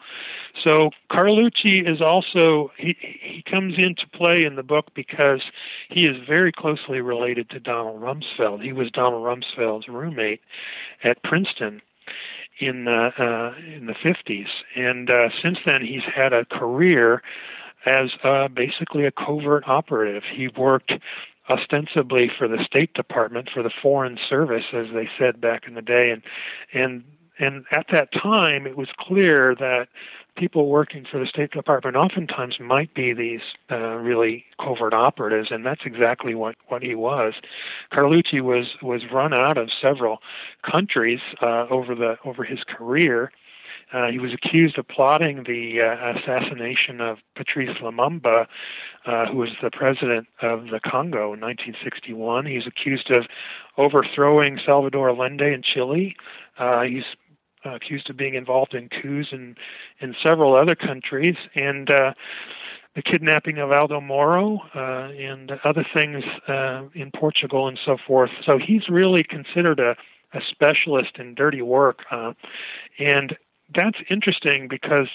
So 0.65 0.89
Carlucci 1.09 1.89
is 1.89 2.01
also 2.01 2.71
he 2.77 2.97
he 2.99 3.41
comes 3.49 3.75
into 3.77 4.07
play 4.09 4.43
in 4.43 4.57
the 4.57 4.63
book 4.63 4.87
because 4.95 5.41
he 5.89 6.09
is 6.09 6.17
very 6.27 6.51
closely 6.51 6.99
related 6.99 7.49
to 7.51 7.59
Donald 7.61 8.01
Rumsfeld. 8.01 8.61
He 8.61 8.73
was 8.73 8.91
Donald 8.91 9.23
Rumsfeld's 9.23 9.87
roommate 9.87 10.41
at 11.05 11.23
Princeton 11.23 11.81
in 12.59 12.85
the 12.85 13.11
uh, 13.17 13.53
in 13.75 13.85
the 13.85 13.93
50s, 13.93 14.47
and 14.75 15.09
uh, 15.09 15.29
since 15.43 15.57
then 15.65 15.85
he's 15.85 16.03
had 16.15 16.33
a 16.33 16.45
career 16.45 17.21
as 17.85 18.11
uh, 18.23 18.47
basically 18.47 19.05
a 19.05 19.11
covert 19.11 19.63
operative. 19.67 20.23
He 20.33 20.47
worked 20.47 20.91
ostensibly 21.49 22.31
for 22.37 22.47
the 22.47 22.63
State 22.65 22.93
Department, 22.93 23.49
for 23.53 23.61
the 23.61 23.71
Foreign 23.81 24.17
Service, 24.29 24.65
as 24.73 24.87
they 24.93 25.07
said 25.19 25.39
back 25.39 25.67
in 25.67 25.75
the 25.75 25.81
day, 25.81 26.11
and 26.11 26.21
and 26.73 27.03
and 27.37 27.65
at 27.71 27.87
that 27.91 28.09
time 28.13 28.65
it 28.65 28.77
was 28.77 28.87
clear 28.99 29.55
that 29.59 29.87
people 30.35 30.67
working 30.67 31.05
for 31.09 31.19
the 31.19 31.25
State 31.25 31.51
Department 31.51 31.95
oftentimes 31.95 32.59
might 32.59 32.93
be 32.93 33.13
these 33.13 33.41
uh, 33.71 33.95
really 33.95 34.45
covert 34.59 34.93
operatives, 34.93 35.49
and 35.51 35.65
that's 35.65 35.81
exactly 35.85 36.35
what, 36.35 36.55
what 36.67 36.81
he 36.81 36.95
was. 36.95 37.33
Carlucci 37.91 38.41
was 38.41 38.67
was 38.81 39.01
run 39.11 39.37
out 39.37 39.57
of 39.57 39.69
several 39.81 40.19
countries 40.69 41.19
uh, 41.41 41.65
over 41.69 41.95
the 41.95 42.17
over 42.25 42.43
his 42.43 42.59
career. 42.67 43.31
Uh, 43.93 44.07
he 44.11 44.19
was 44.19 44.33
accused 44.33 44.77
of 44.77 44.87
plotting 44.87 45.43
the 45.43 45.79
uh, 45.79 46.17
assassination 46.17 46.99
of 46.99 47.19
Patrice 47.35 47.77
Lumumba, 47.81 48.47
uh, 49.05 49.25
who 49.27 49.37
was 49.37 49.49
the 49.61 49.69
president 49.69 50.27
of 50.41 50.65
the 50.65 50.79
Congo 50.79 51.33
in 51.33 51.39
1961. 51.39 52.45
He's 52.47 52.65
accused 52.65 53.11
of 53.11 53.25
overthrowing 53.77 54.59
Salvador 54.65 55.09
Allende 55.09 55.53
in 55.53 55.61
Chile. 55.61 56.15
Uh, 56.57 56.81
he's 56.81 57.03
uh, 57.65 57.75
accused 57.75 58.09
of 58.09 58.17
being 58.17 58.35
involved 58.35 58.73
in 58.73 58.89
coups 58.89 59.29
in 59.31 59.55
in 59.99 60.15
several 60.23 60.55
other 60.55 60.75
countries, 60.75 61.35
and 61.55 61.89
uh, 61.91 62.13
the 62.95 63.01
kidnapping 63.01 63.57
of 63.57 63.71
Aldo 63.71 64.01
Moro 64.01 64.61
uh, 64.73 65.09
and 65.19 65.51
other 65.63 65.85
things 65.93 66.23
uh, 66.47 66.83
in 66.93 67.11
Portugal 67.11 67.67
and 67.67 67.77
so 67.85 67.97
forth. 68.07 68.29
So 68.45 68.57
he's 68.57 68.87
really 68.89 69.23
considered 69.23 69.79
a, 69.79 69.95
a 70.33 70.39
specialist 70.49 71.17
in 71.19 71.35
dirty 71.35 71.61
work, 71.61 71.99
uh, 72.09 72.33
and 72.97 73.35
that's 73.73 73.97
interesting 74.09 74.67
because 74.69 75.09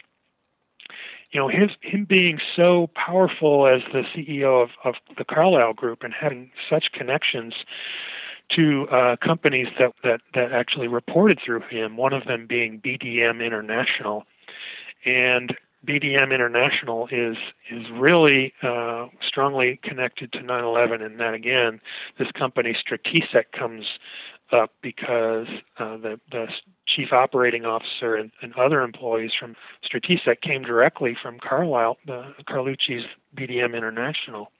you 1.31 1.41
know 1.41 1.49
his 1.49 1.71
him 1.81 2.05
being 2.05 2.39
so 2.57 2.91
powerful 2.95 3.69
as 3.69 3.81
the 3.93 4.03
CEO 4.15 4.63
of, 4.63 4.71
of 4.85 4.95
the 5.17 5.25
Carlyle 5.25 5.73
Group 5.73 6.03
and 6.03 6.13
having 6.13 6.51
such 6.69 6.93
connections 6.93 7.55
to 8.57 8.87
uh, 8.91 9.17
companies 9.23 9.69
that, 9.79 9.93
that 10.03 10.21
that 10.35 10.53
actually 10.53 10.89
reported 10.89 11.39
through 11.45 11.63
him. 11.71 11.97
One 11.97 12.13
of 12.13 12.25
them 12.25 12.47
being 12.49 12.81
BDM 12.81 13.45
International, 13.45 14.25
and 15.05 15.57
BDM 15.87 16.35
International 16.35 17.09
is 17.11 17.37
is 17.71 17.87
really 17.93 18.53
uh, 18.63 19.07
strongly 19.27 19.81
connected 19.83 20.33
to 20.33 20.39
9/11, 20.41 21.03
and 21.03 21.19
that 21.21 21.35
again, 21.35 21.81
this 22.19 22.31
company 22.33 22.75
Stratesec 22.75 23.53
comes 23.57 23.87
up 24.53 24.73
because 24.83 25.47
uh, 25.79 25.97
the 25.97 26.21
the 26.31 26.47
chief 26.87 27.13
operating 27.13 27.65
officer 27.65 28.17
and, 28.17 28.31
and 28.43 28.55
other 28.55 28.83
employees 28.83 29.31
from 29.39 29.55
Stratesec 29.85 30.41
came 30.43 30.63
directly 30.63 31.17
from 31.21 31.39
Carlyle, 31.39 31.97
uh, 32.09 32.33
Carlucci's 32.49 33.05
BDM 33.37 33.77
International. 33.77 34.51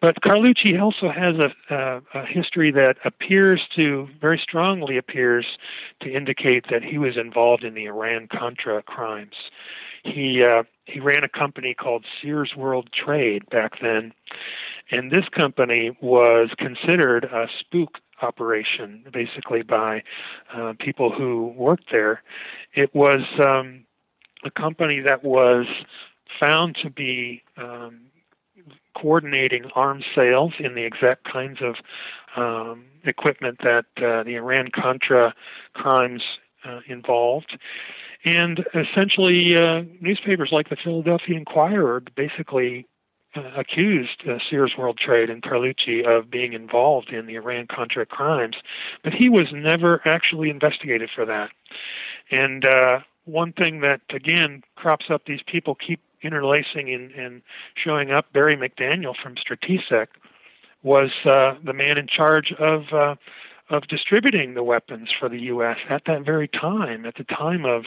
But 0.00 0.20
Carlucci 0.20 0.80
also 0.80 1.10
has 1.10 1.32
a, 1.70 2.00
a, 2.14 2.24
history 2.24 2.70
that 2.72 2.96
appears 3.04 3.60
to, 3.76 4.08
very 4.20 4.38
strongly 4.38 4.96
appears 4.96 5.44
to 6.02 6.10
indicate 6.10 6.66
that 6.70 6.84
he 6.84 6.98
was 6.98 7.16
involved 7.16 7.64
in 7.64 7.74
the 7.74 7.86
Iran 7.86 8.28
Contra 8.28 8.82
crimes. 8.82 9.34
He 10.04 10.44
uh, 10.44 10.62
he 10.84 11.00
ran 11.00 11.24
a 11.24 11.28
company 11.28 11.74
called 11.74 12.04
Sears 12.22 12.54
World 12.56 12.88
Trade 12.92 13.48
back 13.50 13.80
then, 13.82 14.12
and 14.90 15.10
this 15.10 15.28
company 15.36 15.96
was 16.00 16.50
considered 16.56 17.24
a 17.24 17.46
spook 17.60 17.98
operation, 18.22 19.04
basically 19.12 19.62
by 19.62 20.02
uh, 20.54 20.74
people 20.78 21.12
who 21.12 21.52
worked 21.56 21.90
there. 21.90 22.22
It 22.74 22.94
was 22.94 23.20
um, 23.44 23.84
a 24.44 24.50
company 24.50 25.00
that 25.00 25.24
was 25.24 25.66
found 26.40 26.76
to 26.82 26.90
be 26.90 27.42
um, 27.56 28.07
coordinating 29.00 29.64
arms 29.74 30.04
sales 30.14 30.52
in 30.58 30.74
the 30.74 30.84
exact 30.84 31.24
kinds 31.30 31.58
of 31.62 31.74
um, 32.36 32.84
equipment 33.04 33.58
that 33.62 33.86
uh, 33.96 34.22
the 34.22 34.34
Iran 34.36 34.68
Contra 34.74 35.34
crimes 35.74 36.22
uh, 36.64 36.80
involved. 36.88 37.58
And 38.24 38.64
essentially, 38.74 39.56
uh, 39.56 39.82
newspapers 40.00 40.50
like 40.52 40.68
the 40.68 40.76
Philadelphia 40.82 41.36
Inquirer 41.36 42.02
basically 42.16 42.86
uh, 43.36 43.42
accused 43.56 44.22
uh, 44.28 44.38
Sears 44.50 44.72
World 44.76 44.98
Trade 44.98 45.30
and 45.30 45.42
Carlucci 45.42 46.04
of 46.04 46.30
being 46.30 46.52
involved 46.52 47.10
in 47.10 47.26
the 47.26 47.36
Iran 47.36 47.66
Contra 47.70 48.06
crimes, 48.06 48.56
but 49.04 49.12
he 49.12 49.28
was 49.28 49.46
never 49.52 50.00
actually 50.06 50.50
investigated 50.50 51.10
for 51.14 51.24
that. 51.26 51.50
And 52.30 52.64
uh, 52.64 53.00
one 53.24 53.52
thing 53.52 53.80
that, 53.82 54.00
again, 54.10 54.62
crops 54.76 55.06
up, 55.10 55.22
these 55.26 55.42
people 55.46 55.74
keep 55.74 56.00
interlacing 56.22 56.92
and, 56.92 57.10
and 57.12 57.42
showing 57.82 58.10
up. 58.10 58.32
Barry 58.32 58.54
McDaniel 58.54 59.14
from 59.22 59.34
Stratesec 59.36 60.08
was 60.82 61.10
uh, 61.26 61.54
the 61.64 61.72
man 61.72 61.98
in 61.98 62.06
charge 62.06 62.52
of 62.58 62.82
uh, 62.92 63.14
of 63.70 63.86
distributing 63.88 64.54
the 64.54 64.62
weapons 64.62 65.08
for 65.18 65.28
the 65.28 65.40
U.S. 65.40 65.76
at 65.90 66.02
that 66.06 66.24
very 66.24 66.48
time, 66.48 67.04
at 67.04 67.16
the 67.16 67.24
time 67.24 67.66
of 67.66 67.84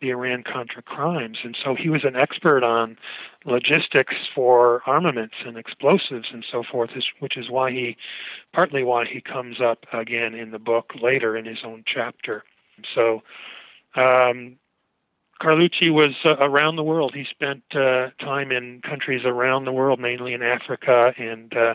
the 0.00 0.10
Iran 0.10 0.42
Contra 0.42 0.82
crimes. 0.82 1.38
And 1.44 1.56
so 1.62 1.76
he 1.76 1.88
was 1.88 2.04
an 2.04 2.16
expert 2.16 2.64
on 2.64 2.96
logistics 3.44 4.16
for 4.34 4.82
armaments 4.86 5.36
and 5.46 5.56
explosives 5.56 6.28
and 6.32 6.44
so 6.50 6.64
forth, 6.70 6.90
which 7.20 7.36
is 7.36 7.48
why 7.48 7.70
he, 7.70 7.96
partly 8.52 8.82
why 8.82 9.04
he 9.04 9.20
comes 9.20 9.60
up 9.60 9.84
again 9.92 10.34
in 10.34 10.50
the 10.50 10.58
book 10.58 10.92
later 11.00 11.36
in 11.36 11.44
his 11.44 11.58
own 11.64 11.84
chapter. 11.86 12.42
So, 12.94 13.22
um, 13.96 14.56
Carlucci 15.40 15.90
was 15.90 16.14
uh, 16.24 16.36
around 16.40 16.76
the 16.76 16.82
world. 16.82 17.12
He 17.14 17.24
spent 17.30 17.62
uh, 17.74 18.10
time 18.20 18.52
in 18.52 18.82
countries 18.82 19.22
around 19.24 19.64
the 19.64 19.72
world, 19.72 19.98
mainly 19.98 20.34
in 20.34 20.42
Africa 20.42 21.14
and 21.18 21.56
uh, 21.56 21.74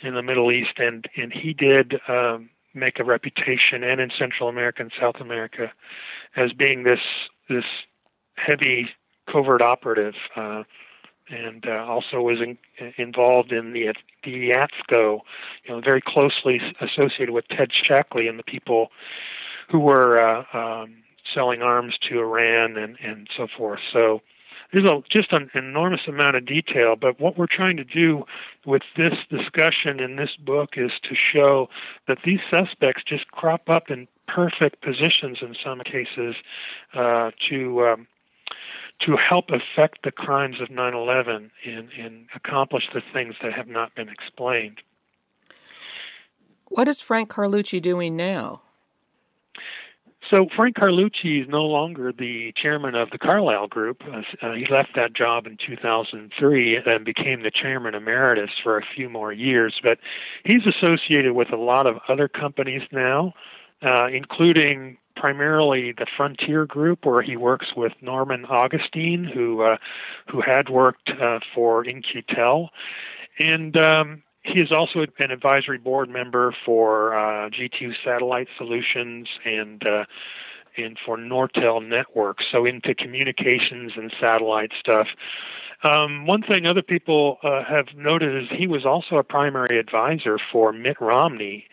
in 0.00 0.14
the 0.14 0.22
Middle 0.22 0.50
East, 0.50 0.78
and 0.78 1.06
and 1.16 1.32
he 1.32 1.52
did 1.52 1.94
um, 2.08 2.50
make 2.74 2.98
a 2.98 3.04
reputation, 3.04 3.84
and 3.84 4.00
in 4.00 4.10
Central 4.18 4.48
America 4.48 4.82
and 4.82 4.92
South 5.00 5.16
America, 5.20 5.72
as 6.36 6.52
being 6.52 6.82
this 6.82 7.00
this 7.48 7.64
heavy 8.34 8.88
covert 9.30 9.62
operative, 9.62 10.14
uh, 10.36 10.64
and 11.28 11.66
uh, 11.68 11.84
also 11.86 12.20
was 12.20 12.38
in, 12.40 12.58
involved 12.96 13.52
in 13.52 13.72
the 13.72 13.94
the 14.24 14.50
ATSCO, 14.50 15.20
you 15.64 15.70
know, 15.70 15.80
very 15.80 16.02
closely 16.04 16.60
associated 16.80 17.30
with 17.30 17.46
Ted 17.48 17.70
Shackley 17.70 18.28
and 18.28 18.38
the 18.38 18.44
people 18.44 18.88
who 19.70 19.78
were 19.78 20.18
uh, 20.18 20.44
um, 20.52 20.96
selling 21.34 21.62
arms 21.62 21.98
to 22.08 22.18
Iran 22.20 22.76
and 22.76 22.96
and 23.02 23.28
so 23.36 23.46
forth. 23.56 23.80
So 23.92 24.20
there's 24.72 24.88
a, 24.88 25.02
just 25.10 25.32
an 25.32 25.50
enormous 25.54 26.02
amount 26.06 26.36
of 26.36 26.44
detail, 26.44 26.94
but 26.96 27.18
what 27.20 27.38
we're 27.38 27.46
trying 27.50 27.76
to 27.78 27.84
do 27.84 28.24
with 28.66 28.82
this 28.96 29.14
discussion 29.30 30.00
in 30.00 30.16
this 30.16 30.36
book 30.44 30.70
is 30.76 30.90
to 31.04 31.14
show 31.14 31.68
that 32.06 32.18
these 32.24 32.40
suspects 32.50 33.02
just 33.06 33.30
crop 33.30 33.70
up 33.70 33.90
in 33.90 34.06
perfect 34.26 34.82
positions 34.82 35.38
in 35.40 35.54
some 35.64 35.80
cases 35.80 36.36
uh, 36.94 37.30
to 37.48 37.86
um, 37.86 38.06
to 39.00 39.16
help 39.16 39.46
affect 39.50 40.02
the 40.02 40.10
crimes 40.10 40.60
of 40.60 40.68
9/11 40.68 41.50
and, 41.64 41.88
and 41.98 42.26
accomplish 42.34 42.84
the 42.92 43.02
things 43.12 43.36
that 43.42 43.52
have 43.52 43.68
not 43.68 43.94
been 43.94 44.08
explained. 44.08 44.82
What 46.66 46.88
is 46.88 47.00
Frank 47.00 47.30
Carlucci 47.30 47.80
doing 47.80 48.16
now? 48.16 48.62
So 50.30 50.46
Frank 50.56 50.76
Carlucci 50.76 51.42
is 51.42 51.48
no 51.48 51.64
longer 51.64 52.12
the 52.12 52.52
chairman 52.60 52.94
of 52.94 53.10
the 53.10 53.18
Carlyle 53.18 53.66
Group. 53.66 54.02
Uh, 54.02 54.52
he 54.52 54.66
left 54.70 54.90
that 54.94 55.14
job 55.14 55.46
in 55.46 55.56
2003 55.66 56.80
and 56.84 57.04
became 57.04 57.42
the 57.42 57.50
chairman 57.50 57.94
emeritus 57.94 58.50
for 58.62 58.76
a 58.76 58.82
few 58.94 59.08
more 59.08 59.32
years. 59.32 59.74
But 59.82 59.98
he's 60.44 60.62
associated 60.66 61.32
with 61.32 61.50
a 61.52 61.56
lot 61.56 61.86
of 61.86 61.96
other 62.08 62.28
companies 62.28 62.82
now, 62.92 63.32
uh, 63.80 64.08
including 64.12 64.98
primarily 65.16 65.92
the 65.92 66.06
Frontier 66.16 66.66
Group, 66.66 67.06
where 67.06 67.22
he 67.22 67.36
works 67.36 67.68
with 67.74 67.92
Norman 68.02 68.44
Augustine, 68.44 69.24
who 69.24 69.62
uh, 69.62 69.78
who 70.30 70.42
had 70.42 70.68
worked 70.68 71.10
uh, 71.20 71.40
for 71.54 71.84
In-Q-Tel, 71.84 72.70
and 73.40 73.76
um, 73.78 74.22
he 74.52 74.60
is 74.60 74.72
also 74.72 75.04
an 75.18 75.30
advisory 75.30 75.78
board 75.78 76.08
member 76.08 76.54
for 76.64 77.14
uh, 77.14 77.50
G2 77.50 77.92
Satellite 78.04 78.48
Solutions 78.56 79.28
and 79.44 79.86
uh, 79.86 80.04
and 80.76 80.96
for 81.04 81.16
Nortel 81.16 81.86
Networks, 81.86 82.44
so 82.52 82.64
into 82.64 82.94
communications 82.94 83.92
and 83.96 84.12
satellite 84.20 84.70
stuff. 84.78 85.08
Um, 85.82 86.26
one 86.26 86.42
thing 86.42 86.66
other 86.66 86.82
people 86.82 87.38
uh, 87.42 87.64
have 87.64 87.86
noted 87.96 88.44
is 88.44 88.48
he 88.56 88.66
was 88.66 88.84
also 88.84 89.16
a 89.16 89.24
primary 89.24 89.78
advisor 89.78 90.38
for 90.52 90.72
Mitt 90.72 91.00
Romney 91.00 91.66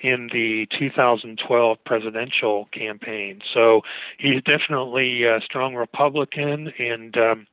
in 0.00 0.28
the 0.32 0.66
2012 0.78 1.78
presidential 1.84 2.68
campaign. 2.72 3.40
So 3.54 3.82
he's 4.18 4.42
definitely 4.42 5.24
a 5.24 5.40
strong 5.40 5.74
Republican, 5.74 6.72
and 6.78 7.16
um, 7.16 7.46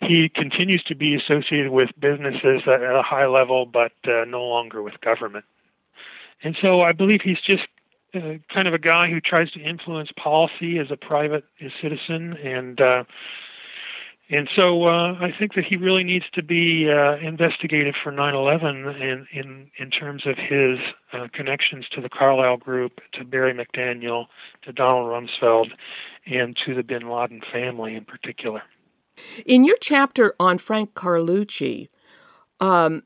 he 0.00 0.28
continues 0.28 0.82
to 0.84 0.94
be 0.94 1.14
associated 1.14 1.70
with 1.70 1.90
businesses 1.98 2.62
at 2.66 2.80
a 2.82 3.02
high 3.02 3.26
level, 3.26 3.66
but 3.66 3.92
uh, 4.06 4.24
no 4.26 4.44
longer 4.44 4.82
with 4.82 5.00
government. 5.00 5.44
And 6.42 6.56
so 6.62 6.82
I 6.82 6.92
believe 6.92 7.20
he's 7.22 7.40
just 7.46 7.66
uh, 8.14 8.34
kind 8.52 8.68
of 8.68 8.74
a 8.74 8.78
guy 8.78 9.08
who 9.08 9.20
tries 9.20 9.50
to 9.52 9.60
influence 9.60 10.10
policy 10.22 10.78
as 10.78 10.90
a 10.90 10.96
private 10.96 11.44
citizen, 11.82 12.34
and 12.34 12.80
uh, 12.80 13.04
and 14.28 14.48
so 14.56 14.84
uh, 14.84 15.14
I 15.20 15.32
think 15.38 15.54
that 15.54 15.64
he 15.64 15.76
really 15.76 16.02
needs 16.02 16.24
to 16.34 16.42
be 16.42 16.90
uh, 16.90 17.16
investigated 17.16 17.94
for 18.02 18.12
9/11 18.12 19.00
in 19.00 19.26
in 19.32 19.70
in 19.78 19.90
terms 19.90 20.26
of 20.26 20.36
his 20.36 20.78
uh, 21.12 21.28
connections 21.32 21.86
to 21.92 22.00
the 22.00 22.08
Carlyle 22.08 22.56
Group, 22.56 23.00
to 23.12 23.24
Barry 23.24 23.54
McDaniel, 23.54 24.26
to 24.62 24.72
Donald 24.72 25.06
Rumsfeld, 25.06 25.68
and 26.26 26.56
to 26.64 26.74
the 26.74 26.82
Bin 26.82 27.08
Laden 27.08 27.40
family 27.52 27.94
in 27.94 28.04
particular. 28.04 28.62
In 29.44 29.64
your 29.64 29.76
chapter 29.80 30.34
on 30.38 30.58
Frank 30.58 30.94
Carlucci, 30.94 31.88
um, 32.60 33.02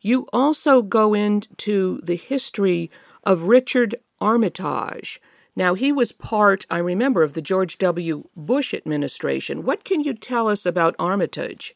you 0.00 0.28
also 0.32 0.82
go 0.82 1.14
into 1.14 2.00
the 2.02 2.16
history 2.16 2.90
of 3.24 3.44
Richard 3.44 3.96
Armitage. 4.20 5.20
Now, 5.56 5.74
he 5.74 5.90
was 5.90 6.12
part, 6.12 6.66
I 6.70 6.78
remember, 6.78 7.22
of 7.22 7.34
the 7.34 7.42
George 7.42 7.78
W. 7.78 8.28
Bush 8.36 8.72
administration. 8.72 9.64
What 9.64 9.82
can 9.82 10.02
you 10.02 10.14
tell 10.14 10.46
us 10.48 10.64
about 10.64 10.94
Armitage? 11.00 11.74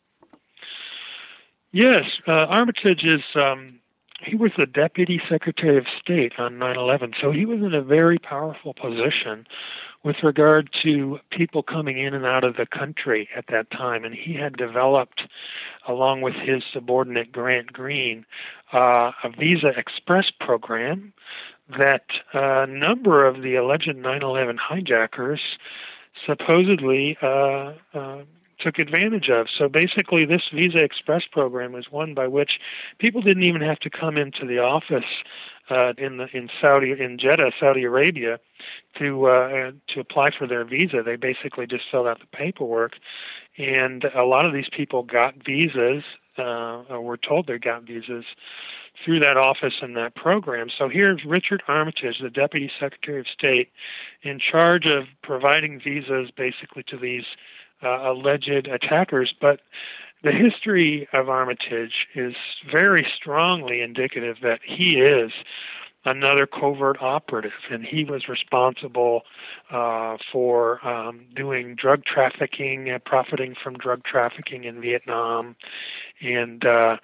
Yes, 1.72 2.04
uh, 2.28 2.30
Armitage 2.30 3.02
is, 3.02 3.22
um, 3.34 3.80
he 4.24 4.36
was 4.36 4.52
the 4.56 4.66
Deputy 4.66 5.20
Secretary 5.28 5.78
of 5.78 5.86
State 6.00 6.34
on 6.38 6.58
9 6.58 6.76
11, 6.76 7.14
so 7.20 7.32
he 7.32 7.44
was 7.44 7.58
in 7.58 7.74
a 7.74 7.82
very 7.82 8.18
powerful 8.18 8.72
position 8.74 9.46
with 10.04 10.16
regard 10.22 10.70
to 10.82 11.18
people 11.30 11.62
coming 11.62 11.98
in 11.98 12.14
and 12.14 12.26
out 12.26 12.44
of 12.44 12.56
the 12.56 12.66
country 12.66 13.28
at 13.36 13.46
that 13.48 13.70
time. 13.70 14.04
And 14.04 14.14
he 14.14 14.34
had 14.34 14.56
developed, 14.56 15.22
along 15.86 16.22
with 16.22 16.34
his 16.34 16.62
subordinate 16.72 17.30
Grant 17.30 17.72
Green, 17.72 18.26
uh, 18.72 19.12
a 19.22 19.30
Visa 19.30 19.68
Express 19.76 20.30
program 20.40 21.12
that 21.78 22.04
a 22.34 22.66
number 22.66 23.24
of 23.24 23.42
the 23.42 23.54
alleged 23.56 23.94
9 23.94 24.22
11 24.22 24.58
hijackers 24.58 25.40
supposedly 26.26 27.16
uh, 27.22 27.72
uh, 27.94 28.22
took 28.60 28.78
advantage 28.78 29.28
of. 29.28 29.46
So 29.56 29.68
basically, 29.68 30.24
this 30.24 30.42
Visa 30.52 30.82
Express 30.82 31.22
program 31.30 31.72
was 31.72 31.86
one 31.90 32.14
by 32.14 32.28
which 32.28 32.52
people 32.98 33.22
didn't 33.22 33.44
even 33.44 33.62
have 33.62 33.78
to 33.80 33.90
come 33.90 34.16
into 34.16 34.46
the 34.46 34.58
office 34.58 35.04
uh, 35.70 35.92
in 35.98 36.18
the 36.18 36.26
in 36.32 36.48
Saudi 36.60 36.92
in 36.92 37.18
Jeddah, 37.18 37.52
Saudi 37.58 37.84
Arabia, 37.84 38.38
to 38.98 39.26
uh, 39.26 39.70
to 39.88 40.00
apply 40.00 40.28
for 40.38 40.46
their 40.46 40.64
visa. 40.64 41.02
They 41.04 41.16
basically 41.16 41.66
just 41.66 41.84
filled 41.90 42.06
out 42.06 42.20
the 42.20 42.36
paperwork, 42.36 42.92
and 43.58 44.04
a 44.04 44.24
lot 44.24 44.44
of 44.44 44.52
these 44.52 44.68
people 44.76 45.02
got 45.02 45.34
visas. 45.44 46.04
Uh, 46.38 46.82
or 46.88 47.02
were 47.02 47.18
told 47.18 47.46
they 47.46 47.58
got 47.58 47.82
visas 47.82 48.24
through 49.04 49.20
that 49.20 49.36
office 49.36 49.74
and 49.80 49.96
that 49.96 50.14
program. 50.14 50.68
So 50.78 50.88
here's 50.88 51.24
Richard 51.26 51.62
Armitage, 51.68 52.18
the 52.22 52.30
Deputy 52.30 52.70
Secretary 52.80 53.20
of 53.20 53.26
State, 53.26 53.70
in 54.22 54.38
charge 54.38 54.86
of 54.86 55.04
providing 55.22 55.80
visas 55.80 56.30
basically 56.36 56.84
to 56.84 56.96
these 56.96 57.24
uh, 57.82 58.10
alleged 58.10 58.66
attackers. 58.66 59.34
But 59.40 59.60
the 60.22 60.32
history 60.32 61.08
of 61.12 61.28
Armitage 61.28 62.06
is 62.14 62.34
very 62.70 63.06
strongly 63.16 63.80
indicative 63.80 64.36
that 64.42 64.60
he 64.64 64.98
is 64.98 65.32
another 66.04 66.46
covert 66.46 66.96
operative, 67.00 67.52
and 67.70 67.84
he 67.84 68.04
was 68.04 68.28
responsible 68.28 69.22
uh, 69.70 70.16
for 70.32 70.84
um, 70.86 71.20
doing 71.34 71.74
drug 71.76 72.04
trafficking, 72.04 72.90
uh, 72.90 72.98
profiting 73.04 73.54
from 73.62 73.74
drug 73.74 74.02
trafficking 74.04 74.64
in 74.64 74.80
Vietnam, 74.80 75.54
and 76.20 76.64
uh, 76.64 76.96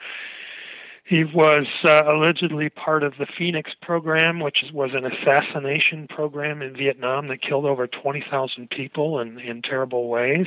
he 1.05 1.25
was 1.25 1.67
uh, 1.85 2.03
allegedly 2.13 2.69
part 2.69 3.03
of 3.03 3.15
the 3.19 3.27
Phoenix 3.39 3.71
program, 3.81 4.41
which 4.41 4.65
was 4.75 4.91
an 4.93 5.07
assassination 5.07 6.07
program 6.07 6.61
in 6.61 6.77
Vietnam 6.77 7.29
that 7.29 7.41
killed 7.41 7.65
over 7.65 7.87
20,000 7.87 8.69
people 8.69 9.21
in, 9.21 9.39
in 9.39 9.63
terrible 9.63 10.09
ways. 10.09 10.47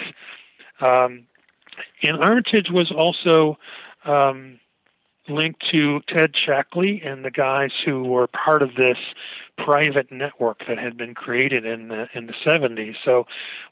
Um, 0.80 1.24
and 2.04 2.24
Armitage 2.24 2.70
was 2.72 2.92
also 2.92 3.58
um, 4.06 4.60
linked 5.28 5.64
to 5.72 6.02
Ted 6.08 6.34
Shackley 6.34 7.06
and 7.06 7.24
the 7.24 7.32
guys 7.32 7.72
who 7.86 8.04
were 8.04 8.28
part 8.28 8.62
of 8.62 8.76
this 8.76 8.98
private 9.58 10.12
network 10.12 10.60
that 10.68 10.78
had 10.78 10.98
been 10.98 11.14
created 11.14 11.66
in 11.66 11.88
the 11.90 12.08
in 12.14 12.28
the 12.28 12.34
70s. 12.46 12.96
So 13.06 13.26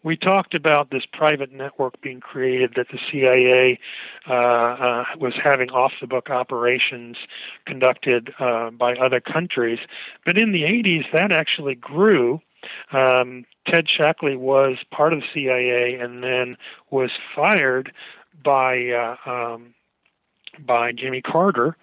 we 0.03 0.15
talked 0.15 0.53
about 0.53 0.91
this 0.91 1.03
private 1.11 1.51
network 1.51 1.99
being 2.01 2.19
created 2.19 2.73
that 2.75 2.87
the 2.91 2.99
CIA 3.11 3.79
uh, 4.27 4.33
uh, 4.33 5.03
was 5.17 5.33
having 5.43 5.69
off 5.71 5.93
the 5.99 6.07
book 6.07 6.29
operations 6.29 7.17
conducted 7.65 8.33
uh, 8.39 8.69
by 8.71 8.93
other 8.95 9.19
countries. 9.19 9.79
But 10.25 10.39
in 10.39 10.51
the 10.51 10.63
80s, 10.63 11.05
that 11.13 11.31
actually 11.31 11.75
grew. 11.75 12.41
Um, 12.91 13.45
Ted 13.67 13.87
Shackley 13.87 14.37
was 14.37 14.77
part 14.91 15.13
of 15.13 15.19
the 15.19 15.25
CIA 15.33 15.95
and 15.95 16.23
then 16.23 16.57
was 16.91 17.11
fired 17.35 17.91
by 18.43 18.89
uh, 18.89 19.29
um, 19.29 19.73
by 20.65 20.91
Jimmy 20.91 21.21
Carter, 21.21 21.77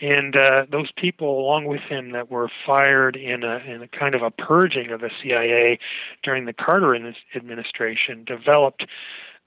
and 0.00 0.36
uh, 0.36 0.66
those 0.70 0.90
people 0.96 1.38
along 1.38 1.66
with 1.66 1.80
him 1.82 2.12
that 2.12 2.30
were 2.30 2.48
fired 2.66 3.16
in 3.16 3.42
a 3.42 3.58
in 3.58 3.82
a 3.82 3.88
kind 3.88 4.14
of 4.14 4.22
a 4.22 4.30
purging 4.30 4.90
of 4.90 5.00
the 5.00 5.10
CIA 5.22 5.78
during 6.22 6.44
the 6.44 6.52
Carter 6.52 6.94
administration 7.34 8.24
developed 8.24 8.86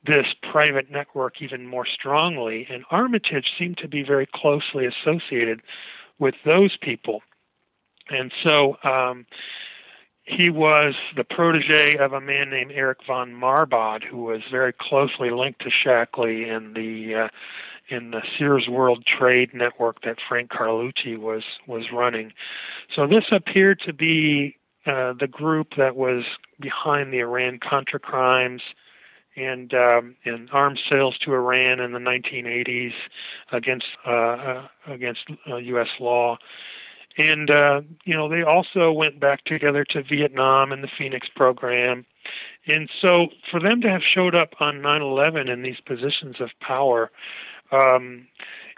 this 0.06 0.28
private 0.52 0.92
network 0.92 1.42
even 1.42 1.66
more 1.66 1.86
strongly, 1.86 2.68
and 2.70 2.84
Armitage 2.92 3.48
seemed 3.58 3.78
to 3.78 3.88
be 3.88 4.04
very 4.04 4.28
closely 4.34 4.86
associated 4.86 5.62
with 6.20 6.36
those 6.46 6.76
people, 6.78 7.22
and 8.10 8.32
so. 8.46 8.78
Um, 8.84 9.26
he 10.28 10.50
was 10.50 10.94
the 11.16 11.24
protege 11.24 11.96
of 11.96 12.12
a 12.12 12.20
man 12.20 12.50
named 12.50 12.72
Eric 12.76 13.00
von 13.08 13.34
Marbod, 13.34 14.04
who 14.04 14.18
was 14.18 14.42
very 14.52 14.74
closely 14.74 15.30
linked 15.30 15.62
to 15.62 15.70
Shackley 15.70 16.50
in 16.50 16.74
the 16.74 17.24
uh, 17.24 17.28
in 17.90 18.12
the 18.12 18.22
Sears 18.38 18.68
World 18.68 19.06
Trade 19.06 19.54
Network 19.54 20.02
that 20.02 20.18
Frank 20.28 20.52
Carlucci 20.52 21.18
was 21.18 21.44
was 21.66 21.86
running. 21.94 22.34
So 22.94 23.08
this 23.08 23.24
appeared 23.32 23.80
to 23.86 23.94
be 23.94 24.58
uh, 24.86 25.14
the 25.18 25.28
group 25.28 25.70
that 25.78 25.96
was 25.96 26.26
behind 26.60 27.14
the 27.14 27.20
Iran 27.20 27.60
Contra 27.60 28.00
crimes 28.00 28.62
and 29.38 29.74
um, 29.74 30.18
and 30.26 30.50
arms 30.52 30.82
sales 30.92 31.18
to 31.20 31.34
Iran 31.34 31.80
in 31.80 31.94
the 31.94 32.00
1980s 32.00 32.92
against 33.54 33.88
uh, 34.06 34.12
uh, 34.12 34.68
against 34.88 35.22
U.S. 35.48 35.88
Uh, 36.00 36.04
law. 36.04 36.38
And 37.18 37.50
uh, 37.50 37.82
you 38.06 38.16
know 38.16 38.30
they 38.30 38.44
also 38.44 38.92
went 38.92 39.20
back 39.20 39.44
together 39.46 39.84
to 39.92 40.04
Vietnam 40.04 40.72
and 40.72 40.84
the 40.84 40.90
Phoenix 40.98 41.28
program, 41.36 42.06
and 42.68 42.90
so 43.02 43.30
for 43.50 43.60
them 43.60 43.82
to 43.82 43.90
have 43.90 44.04
showed 44.04 44.36
up 44.36 44.54
on 44.60 44.76
9/11 44.76 45.52
in 45.52 45.64
these 45.64 45.80
positions 45.86 46.36
of 46.40 46.50
power 46.62 47.10
um, 47.72 48.28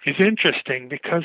is 0.06 0.16
interesting 0.20 0.88
because 0.88 1.24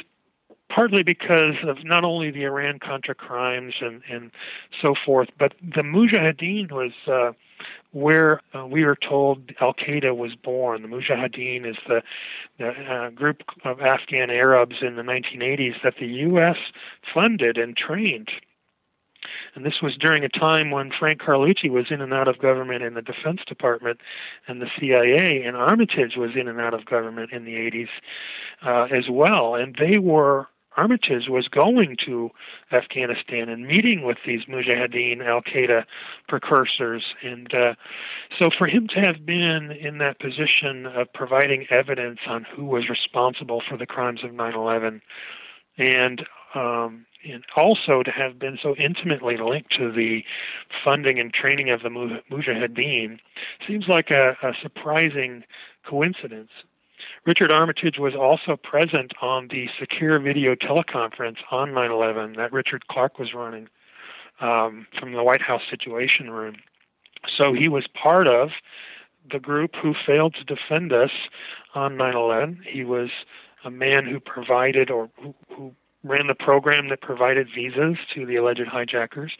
partly 0.69 1.03
because 1.03 1.57
of 1.67 1.85
not 1.85 2.05
only 2.05 2.31
the 2.31 2.45
Iran 2.45 2.79
Contra 2.79 3.15
crimes 3.15 3.75
and, 3.81 4.03
and 4.11 4.31
so 4.83 4.95
forth, 5.05 5.29
but 5.39 5.55
the 5.61 5.83
Mujahideen 5.83 6.73
was 6.73 6.93
uh, 7.07 7.33
where 7.93 8.41
uh, 8.55 8.67
we 8.67 8.85
were 8.85 8.97
told 8.97 9.53
Al 9.61 9.75
Qaeda 9.75 10.17
was 10.17 10.35
born. 10.35 10.83
The 10.83 10.89
Mujahideen 10.89 11.69
is 11.69 11.77
the, 11.87 12.03
the 12.59 12.69
uh, 12.69 13.11
group 13.11 13.43
of 13.65 13.81
Afghan 13.81 14.31
Arabs 14.31 14.77
in 14.83 14.97
the 14.97 15.03
1980s 15.03 15.75
that 15.83 15.95
the 16.01 16.07
U.S. 16.07 16.57
funded 17.15 17.57
and 17.57 17.77
trained 17.77 18.31
and 19.55 19.65
this 19.65 19.81
was 19.83 19.97
during 19.97 20.25
a 20.25 20.29
time 20.29 20.71
when 20.71 20.91
Frank 20.99 21.21
Carlucci 21.21 21.71
was 21.71 21.87
in 21.91 22.01
and 22.01 22.13
out 22.13 22.29
of 22.29 22.39
government 22.39 22.83
in 22.83 22.95
the 22.95 23.03
Defense 23.03 23.41
Department 23.47 24.01
and 24.49 24.61
the 24.61 24.69
CIA, 24.79 25.43
and 25.45 25.57
Armitage 25.57 26.17
was 26.17 26.31
in 26.39 26.49
and 26.49 26.61
out 26.61 26.75
of 26.75 26.85
government 26.87 27.33
in 27.33 27.45
the 27.45 27.55
80s 27.55 27.89
uh, 28.65 28.95
as 28.95 29.05
well. 29.11 29.55
And 29.55 29.77
they 29.79 29.99
were 29.99 30.49
Armitage 30.77 31.29
was 31.29 31.49
going 31.49 31.97
to 32.07 32.31
Afghanistan 32.73 33.49
and 33.49 33.67
meeting 33.67 34.03
with 34.03 34.19
these 34.27 34.45
Mujahideen 34.45 35.25
Al 35.25 35.43
Qaeda 35.43 35.85
precursors. 36.29 37.03
And 37.23 37.53
uh, 37.55 37.75
so 38.39 38.49
for 38.57 38.67
him 38.67 38.89
to 38.89 39.01
have 39.01 39.25
been 39.25 39.71
in 39.71 39.99
that 39.99 40.19
position 40.19 40.87
of 40.87 41.13
providing 41.13 41.67
evidence 41.71 42.21
on 42.27 42.45
who 42.55 42.65
was 42.65 42.89
responsible 42.89 43.63
for 43.69 43.77
the 43.77 43.87
crimes 43.87 44.25
of 44.25 44.33
9 44.35 44.55
11 44.55 45.01
and 45.79 46.25
um, 46.55 47.07
and 47.25 47.43
also 47.57 48.03
to 48.03 48.11
have 48.11 48.39
been 48.39 48.59
so 48.63 48.77
intimately 48.77 49.37
linked 49.37 49.73
to 49.77 49.91
the 49.91 50.23
funding 50.85 51.19
and 51.19 51.33
training 51.33 51.71
of 51.71 51.83
the 51.83 51.89
Mujahideen 51.89 53.19
seems 53.67 53.87
like 53.89 54.11
a, 54.11 54.37
a 54.43 54.53
surprising 54.63 55.43
coincidence. 55.89 56.51
Richard 57.27 57.53
Armitage 57.53 57.99
was 57.99 58.15
also 58.15 58.57
present 58.57 59.13
on 59.23 59.49
the 59.49 59.67
secure 59.79 60.21
video 60.21 60.55
teleconference 60.55 61.39
on 61.51 61.73
9 61.73 61.91
11 61.91 62.35
that 62.37 62.53
Richard 62.53 62.87
Clarke 62.89 63.19
was 63.19 63.33
running 63.33 63.69
um, 64.41 64.87
from 64.99 65.13
the 65.13 65.25
White 65.25 65.41
House 65.41 65.63
Situation 65.71 66.31
Room. 66.31 66.57
So 67.39 67.55
he 67.55 67.69
was 67.69 67.87
part 68.01 68.27
of 68.27 68.51
the 69.31 69.39
group 69.39 69.75
who 69.83 69.95
failed 70.07 70.35
to 70.35 70.45
defend 70.45 70.93
us 70.93 71.11
on 71.75 71.97
9 71.97 72.15
11. 72.15 72.61
He 72.71 72.85
was 72.85 73.09
a 73.65 73.71
man 73.71 74.05
who 74.05 74.21
provided 74.21 74.91
or 74.91 75.09
who, 75.19 75.35
who 75.49 75.73
ran 76.05 76.27
the 76.27 76.35
program 76.35 76.91
that 76.91 77.01
provided 77.01 77.49
visas 77.55 77.97
to 78.15 78.27
the 78.27 78.37
alleged 78.37 78.67
hijackers. 78.71 79.33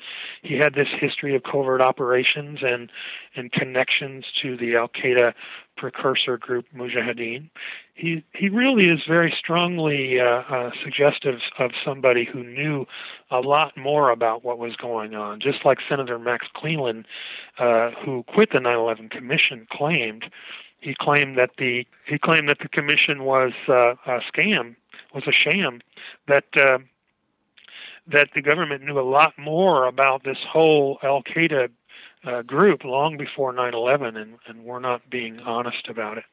He 0.43 0.55
had 0.55 0.75
this 0.75 0.89
history 0.99 1.37
of 1.37 1.43
covert 1.43 1.83
operations 1.83 2.61
and 2.63 2.91
and 3.37 3.53
connections 3.53 4.25
to 4.43 4.57
the 4.57 4.75
Al 4.75 4.89
Qaeda 4.89 5.35
precursor 5.77 6.39
group 6.39 6.67
Mujahideen. 6.75 7.51
He 7.95 8.25
he 8.35 8.49
really 8.49 8.87
is 8.87 9.01
very 9.09 9.35
strongly 9.39 10.19
uh, 10.21 10.43
uh, 10.49 10.71
suggestive 10.83 11.41
of 11.59 11.71
somebody 11.85 12.25
who 12.31 12.43
knew 12.43 12.87
a 13.31 13.41
lot 13.41 13.77
more 13.77 14.11
about 14.11 14.45
what 14.45 14.59
was 14.59 14.77
going 14.77 15.15
on. 15.15 15.41
Just 15.41 15.65
like 15.65 15.79
Senator 15.89 16.19
Max 16.19 16.47
Cleland, 16.55 17.07
uh, 17.59 17.91
who 18.05 18.25
quit 18.25 18.51
the 18.53 18.59
9/11 18.59 19.11
Commission, 19.11 19.67
claimed. 19.71 20.25
He 20.81 20.95
claimed 21.01 21.39
that 21.39 21.51
the 21.59 21.87
he 22.07 22.19
claimed 22.19 22.49
that 22.49 22.59
the 22.61 22.69
commission 22.69 23.25
was 23.25 23.53
uh, 23.69 23.95
a 24.07 24.21
scam 24.33 24.77
was 25.15 25.25
a 25.27 25.33
sham. 25.33 25.81
That 26.29 26.45
uh, 26.57 26.79
that 28.07 28.29
the 28.35 28.43
government 28.43 28.85
knew 28.85 28.99
a 28.99 29.09
lot 29.09 29.33
more 29.39 29.87
about 29.87 30.25
this 30.25 30.37
whole 30.51 30.99
Al 31.03 31.23
Qaeda 31.23 31.69
uh, 32.27 32.43
group 32.43 32.85
long 32.85 33.17
before 33.17 33.53
9/11, 33.53 34.17
and, 34.17 34.39
and 34.47 34.65
we're 34.65 34.81
not 34.81 35.09
being 35.11 35.39
honest 35.41 35.89
about 35.89 36.19
it. 36.19 36.25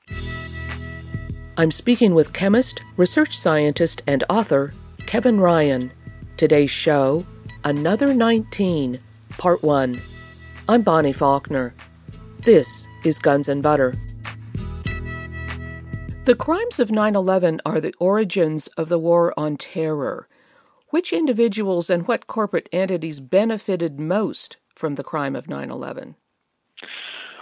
I'm 1.57 1.71
speaking 1.71 2.13
with 2.13 2.33
chemist, 2.33 2.81
research 2.97 3.37
scientist, 3.37 4.01
and 4.07 4.23
author 4.29 4.73
Kevin 5.05 5.39
Ryan. 5.39 5.91
Today's 6.37 6.71
show, 6.71 7.25
Another 7.63 8.13
19, 8.13 8.99
Part 9.37 9.61
1. 9.61 10.01
I'm 10.67 10.81
Bonnie 10.81 11.13
Faulkner. 11.13 11.73
This 12.39 12.87
is 13.03 13.19
Guns 13.19 13.47
and 13.47 13.61
Butter. 13.61 13.93
The 16.25 16.35
crimes 16.35 16.79
of 16.79 16.91
9 16.91 17.15
11 17.15 17.61
are 17.65 17.81
the 17.81 17.93
origins 17.99 18.67
of 18.77 18.89
the 18.89 18.97
War 18.97 19.33
on 19.37 19.57
Terror. 19.57 20.27
Which 20.89 21.13
individuals 21.13 21.89
and 21.89 22.07
what 22.07 22.27
corporate 22.27 22.69
entities 22.71 23.19
benefited 23.19 23.99
most 23.99 24.57
from 24.81 24.95
the 24.95 25.03
crime 25.03 25.35
of 25.35 25.47
9 25.47 25.69
11? 25.69 26.15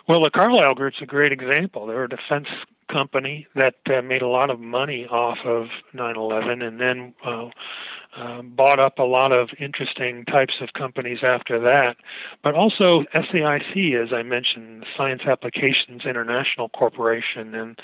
Well, 0.10 0.22
the 0.22 0.30
Carlyle 0.30 0.74
Group's 0.74 1.02
a 1.02 1.06
great 1.06 1.32
example. 1.32 1.88
They're 1.88 2.04
a 2.04 2.10
defense 2.10 2.48
company 2.92 3.48
that 3.56 3.76
uh, 3.88 4.02
made 4.02 4.22
a 4.22 4.28
lot 4.28 4.50
of 4.50 4.60
money 4.60 5.06
off 5.06 5.38
of 5.46 5.68
9/11, 5.94 6.64
and 6.64 6.82
then 6.82 7.14
uh, 7.24 7.50
uh, 8.18 8.42
bought 8.42 8.80
up 8.80 8.98
a 8.98 9.04
lot 9.04 9.32
of 9.32 9.50
interesting 9.60 10.26
types 10.26 10.56
of 10.62 10.74
companies 10.74 11.20
after 11.24 11.60
that. 11.60 11.96
But 12.44 12.56
also 12.56 13.04
SAIC, 13.16 14.04
as 14.04 14.12
I 14.12 14.24
mentioned, 14.24 14.86
Science 14.98 15.22
Applications 15.28 16.06
International 16.06 16.70
Corporation, 16.70 17.54
and 17.54 17.80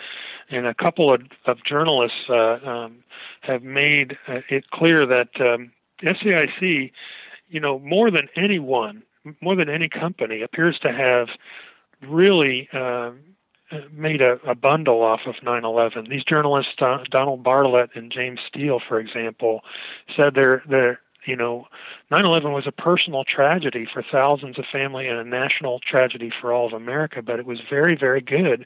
and 0.49 0.65
a 0.65 0.73
couple 0.73 1.13
of, 1.13 1.21
of 1.45 1.63
journalists 1.63 2.27
uh, 2.27 2.57
um, 2.67 3.03
have 3.41 3.63
made 3.63 4.17
uh, 4.27 4.39
it 4.49 4.69
clear 4.71 5.05
that 5.05 5.29
um, 5.39 5.71
SAIC, 6.03 6.91
you 7.49 7.59
know, 7.59 7.79
more 7.79 8.11
than 8.11 8.27
anyone, 8.35 9.03
more 9.41 9.55
than 9.55 9.69
any 9.69 9.89
company, 9.89 10.41
appears 10.41 10.77
to 10.79 10.91
have 10.91 11.27
really 12.01 12.69
uh, 12.73 13.11
made 13.91 14.21
a, 14.21 14.33
a, 14.47 14.55
bundle 14.55 15.01
off 15.01 15.21
of 15.25 15.35
9/11. 15.43 16.09
These 16.09 16.23
journalists, 16.23 16.73
uh, 16.79 16.99
Donald 17.09 17.43
Barlett 17.43 17.89
and 17.95 18.11
James 18.11 18.39
Steele, 18.47 18.79
for 18.87 18.99
example, 18.99 19.61
said 20.15 20.33
they're 20.35 20.63
they're 20.69 20.99
you 21.25 21.35
know 21.35 21.67
9/11 22.11 22.53
was 22.53 22.67
a 22.67 22.71
personal 22.71 23.23
tragedy 23.23 23.87
for 23.91 24.03
thousands 24.11 24.59
of 24.59 24.65
family 24.71 25.07
and 25.07 25.17
a 25.17 25.23
national 25.23 25.79
tragedy 25.79 26.31
for 26.41 26.53
all 26.53 26.67
of 26.67 26.73
America, 26.73 27.21
but 27.21 27.39
it 27.39 27.45
was 27.45 27.59
very 27.69 27.95
very 27.99 28.21
good 28.21 28.65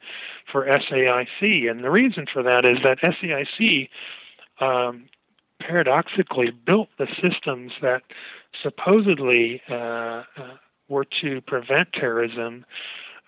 for 0.52 0.66
SAIC, 0.66 1.70
and 1.70 1.84
the 1.84 1.92
reason 1.92 2.26
for 2.32 2.44
that 2.44 2.66
is 2.66 2.78
that 2.84 3.00
SAIC. 3.02 3.90
Um, 4.60 5.06
paradoxically 5.62 6.52
built 6.52 6.88
the 6.98 7.08
systems 7.22 7.74
that 7.82 8.02
supposedly 8.64 9.62
uh, 9.70 9.74
uh, 9.74 10.24
were 10.88 11.06
to 11.22 11.42
prevent 11.42 11.94
terrorism 11.94 12.66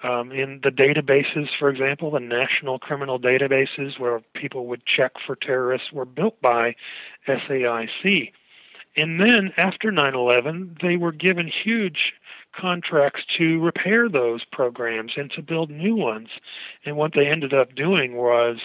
um, 0.03 0.31
in 0.31 0.61
the 0.63 0.69
databases, 0.69 1.47
for 1.59 1.69
example, 1.69 2.11
the 2.11 2.19
national 2.19 2.79
criminal 2.79 3.19
databases 3.19 3.99
where 3.99 4.21
people 4.33 4.65
would 4.67 4.81
check 4.85 5.11
for 5.25 5.35
terrorists 5.35 5.91
were 5.91 6.05
built 6.05 6.41
by 6.41 6.75
SAIC. 7.27 8.31
And 8.97 9.21
then 9.21 9.51
after 9.57 9.91
9 9.91 10.15
11, 10.15 10.77
they 10.81 10.97
were 10.97 11.13
given 11.13 11.49
huge 11.63 12.13
contracts 12.59 13.21
to 13.37 13.59
repair 13.61 14.09
those 14.09 14.43
programs 14.51 15.13
and 15.15 15.31
to 15.31 15.41
build 15.41 15.69
new 15.69 15.95
ones. 15.95 16.27
And 16.85 16.97
what 16.97 17.13
they 17.15 17.27
ended 17.27 17.53
up 17.53 17.73
doing 17.75 18.15
was 18.15 18.57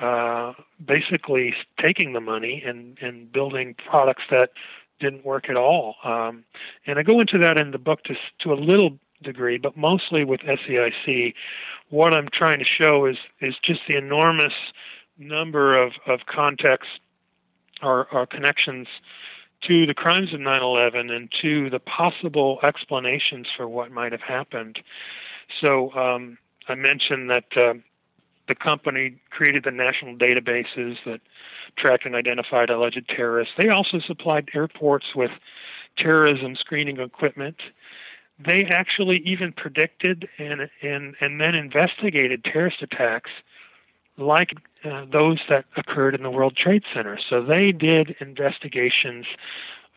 uh, 0.00 0.52
basically 0.84 1.54
taking 1.82 2.12
the 2.12 2.20
money 2.20 2.62
and, 2.64 2.96
and 3.00 3.32
building 3.32 3.74
products 3.88 4.22
that 4.30 4.50
didn't 5.00 5.24
work 5.24 5.50
at 5.50 5.56
all. 5.56 5.96
Um, 6.04 6.44
and 6.86 6.98
I 6.98 7.02
go 7.02 7.20
into 7.20 7.38
that 7.38 7.60
in 7.60 7.70
the 7.70 7.78
book 7.78 8.02
to, 8.04 8.14
to 8.40 8.52
a 8.52 8.54
little 8.54 8.98
degree, 9.22 9.58
but 9.58 9.76
mostly 9.76 10.24
with 10.24 10.40
SAIC, 10.40 11.34
what 11.90 12.14
I'm 12.14 12.28
trying 12.32 12.58
to 12.58 12.64
show 12.64 13.06
is 13.06 13.16
is 13.40 13.54
just 13.64 13.80
the 13.88 13.96
enormous 13.96 14.52
number 15.18 15.72
of, 15.80 15.92
of 16.06 16.20
contexts 16.26 16.92
or, 17.82 18.06
or 18.12 18.26
connections 18.26 18.88
to 19.66 19.86
the 19.86 19.94
crimes 19.94 20.32
of 20.34 20.40
9/11 20.40 21.10
and 21.10 21.32
to 21.42 21.70
the 21.70 21.78
possible 21.78 22.58
explanations 22.62 23.46
for 23.56 23.68
what 23.68 23.90
might 23.90 24.12
have 24.12 24.20
happened. 24.20 24.78
So 25.62 25.92
um, 25.92 26.38
I 26.68 26.74
mentioned 26.74 27.30
that 27.30 27.44
uh, 27.56 27.74
the 28.48 28.54
company 28.54 29.16
created 29.30 29.64
the 29.64 29.70
national 29.70 30.16
databases 30.16 30.96
that 31.06 31.20
tracked 31.78 32.04
and 32.04 32.14
identified 32.14 32.70
alleged 32.70 33.08
terrorists. 33.08 33.54
They 33.58 33.68
also 33.68 33.98
supplied 34.00 34.50
airports 34.54 35.06
with 35.14 35.30
terrorism 35.96 36.56
screening 36.56 36.98
equipment 36.98 37.56
they 38.38 38.64
actually 38.64 39.22
even 39.24 39.52
predicted 39.52 40.28
and 40.38 40.68
and 40.82 41.14
and 41.20 41.40
then 41.40 41.54
investigated 41.54 42.44
terrorist 42.44 42.82
attacks 42.82 43.30
like 44.16 44.50
uh, 44.84 45.04
those 45.12 45.40
that 45.48 45.64
occurred 45.76 46.14
in 46.14 46.22
the 46.22 46.30
World 46.30 46.56
Trade 46.56 46.82
Center. 46.94 47.18
So 47.28 47.44
they 47.44 47.72
did 47.72 48.14
investigations. 48.20 49.26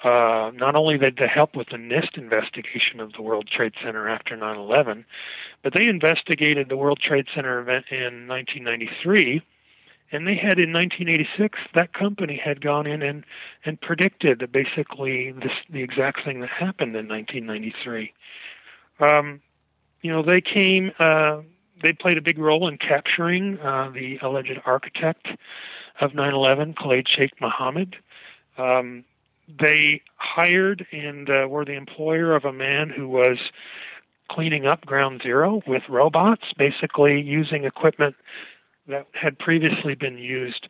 Uh, 0.03 0.51
not 0.53 0.75
only 0.75 0.97
did 0.97 1.17
they 1.17 1.27
help 1.27 1.55
with 1.55 1.67
the 1.69 1.77
NIST 1.77 2.17
investigation 2.17 2.99
of 2.99 3.13
the 3.13 3.21
World 3.21 3.49
Trade 3.51 3.73
Center 3.83 4.07
after 4.07 4.37
9/11, 4.37 5.05
but 5.63 5.73
they 5.73 5.87
investigated 5.87 6.69
the 6.69 6.77
World 6.77 6.99
Trade 6.99 7.27
Center 7.33 7.59
event 7.59 7.85
in 7.89 8.27
1993 8.27 9.41
and 10.11 10.25
they 10.25 10.35
had 10.35 10.59
in 10.59 10.71
1986 10.71 11.59
that 11.75 11.93
company 11.93 12.39
had 12.43 12.61
gone 12.61 12.87
in 12.87 13.01
and 13.01 13.25
and 13.65 13.79
predicted 13.81 14.39
that 14.39 14.51
basically 14.51 15.31
this 15.31 15.51
the 15.69 15.83
exact 15.83 16.23
thing 16.23 16.39
that 16.39 16.49
happened 16.49 16.95
in 16.95 17.07
1993 17.07 18.13
um, 18.99 19.41
you 20.01 20.11
know 20.11 20.23
they 20.23 20.41
came 20.41 20.91
uh, 20.99 21.41
they 21.83 21.91
played 21.91 22.17
a 22.17 22.21
big 22.21 22.37
role 22.37 22.67
in 22.67 22.77
capturing 22.77 23.59
uh, 23.59 23.89
the 23.93 24.17
alleged 24.21 24.59
architect 24.65 25.27
of 26.01 26.11
9/11 26.11 26.75
Khalid 26.75 27.07
Sheikh 27.07 27.39
Mohammed. 27.41 27.95
Um, 28.57 29.03
they 29.47 30.01
hired 30.15 30.85
and 30.91 31.29
uh, 31.29 31.47
were 31.47 31.65
the 31.65 31.73
employer 31.73 32.35
of 32.35 32.45
a 32.45 32.53
man 32.53 32.89
who 32.89 33.07
was 33.07 33.37
cleaning 34.29 34.65
up 34.65 34.85
ground 34.85 35.21
zero 35.23 35.61
with 35.65 35.83
robots 35.89 36.43
basically 36.57 37.21
using 37.21 37.63
equipment 37.63 38.15
that 38.87 39.07
had 39.13 39.39
previously 39.39 39.95
been 39.95 40.17
used 40.17 40.67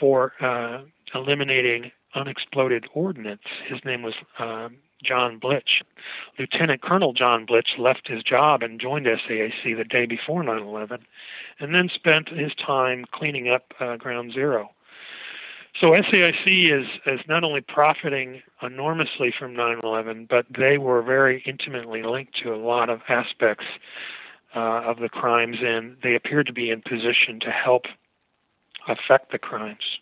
for 0.00 0.32
uh, 0.40 0.82
eliminating 1.14 1.90
unexploded 2.14 2.86
ordnance. 2.94 3.42
His 3.68 3.84
name 3.84 4.02
was 4.02 4.14
uh, 4.38 4.68
John 5.02 5.38
Blitch. 5.38 5.82
Lieutenant 6.38 6.82
Colonel 6.82 7.12
John 7.12 7.46
Blitch 7.46 7.78
left 7.78 8.08
his 8.08 8.22
job 8.22 8.62
and 8.62 8.80
joined 8.80 9.06
SAIC 9.06 9.76
the 9.76 9.84
day 9.84 10.06
before 10.06 10.42
9 10.42 10.58
11 10.58 11.04
and 11.60 11.74
then 11.74 11.88
spent 11.94 12.28
his 12.28 12.52
time 12.54 13.04
cleaning 13.12 13.48
up 13.48 13.72
uh, 13.80 13.96
Ground 13.96 14.32
Zero. 14.32 14.70
So 15.80 15.90
SAIC 15.90 16.72
is, 16.72 16.86
is 17.06 17.20
not 17.28 17.44
only 17.44 17.60
profiting 17.60 18.42
enormously 18.62 19.32
from 19.38 19.54
9 19.54 19.78
11, 19.84 20.26
but 20.28 20.46
they 20.56 20.76
were 20.76 21.02
very 21.02 21.42
intimately 21.46 22.02
linked 22.02 22.36
to 22.42 22.52
a 22.52 22.56
lot 22.56 22.90
of 22.90 23.00
aspects 23.08 23.64
uh, 24.56 24.58
of 24.58 24.98
the 24.98 25.08
crimes, 25.08 25.58
and 25.60 25.96
they 26.02 26.16
appeared 26.16 26.46
to 26.48 26.52
be 26.52 26.70
in 26.70 26.82
position 26.82 27.38
to 27.40 27.50
help 27.50 27.84
affect 28.88 29.30
the 29.30 29.38
crimes. 29.38 29.98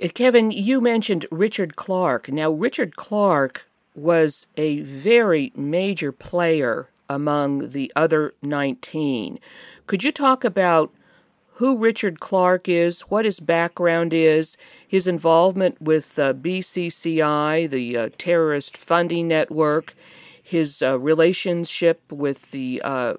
Uh, 0.00 0.08
Kevin, 0.14 0.52
you 0.52 0.80
mentioned 0.80 1.26
Richard 1.32 1.74
Clarke. 1.74 2.28
Now, 2.28 2.50
Richard 2.50 2.94
Clarke 2.94 3.66
was 3.96 4.46
a 4.56 4.80
very 4.82 5.52
major 5.56 6.12
player 6.12 6.88
among 7.08 7.70
the 7.70 7.90
other 7.96 8.34
19. 8.42 9.40
Could 9.86 10.04
you 10.04 10.12
talk 10.12 10.44
about 10.44 10.92
who 11.58 11.76
Richard 11.76 12.20
Clarke 12.20 12.68
is, 12.68 13.00
what 13.02 13.24
his 13.24 13.40
background 13.40 14.14
is, 14.14 14.56
his 14.86 15.08
involvement 15.08 15.82
with 15.82 16.16
uh, 16.16 16.32
BCCI, 16.32 17.68
the 17.68 17.96
uh, 17.96 18.08
terrorist 18.16 18.76
funding 18.76 19.26
network, 19.26 19.94
his 20.40 20.80
uh, 20.82 20.96
relationship 21.00 22.00
with 22.12 22.52
the 22.52 22.80
uh, 22.84 23.14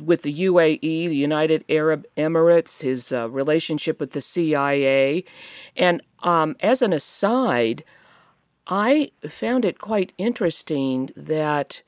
with 0.00 0.22
the 0.22 0.32
UAE, 0.32 0.80
the 0.80 1.16
United 1.16 1.64
Arab 1.68 2.06
Emirates, 2.16 2.82
his 2.82 3.10
uh, 3.10 3.28
relationship 3.28 3.98
with 3.98 4.12
the 4.12 4.20
CIA, 4.20 5.24
and 5.76 6.02
um, 6.22 6.54
as 6.60 6.82
an 6.82 6.92
aside, 6.92 7.82
I 8.68 9.10
found 9.28 9.64
it 9.64 9.78
quite 9.78 10.12
interesting 10.18 11.10
that. 11.16 11.82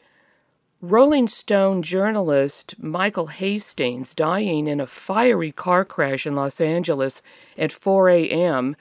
Rolling 0.85 1.29
Stone 1.29 1.83
journalist 1.83 2.75
Michael 2.77 3.29
Hastings 3.29 4.13
dying 4.13 4.67
in 4.67 4.81
a 4.81 4.87
fiery 4.89 5.53
car 5.53 5.85
crash 5.85 6.27
in 6.27 6.35
Los 6.35 6.61
Angeles 6.61 7.23
at 7.57 7.71
4 7.71 8.09
a.m 8.11 8.75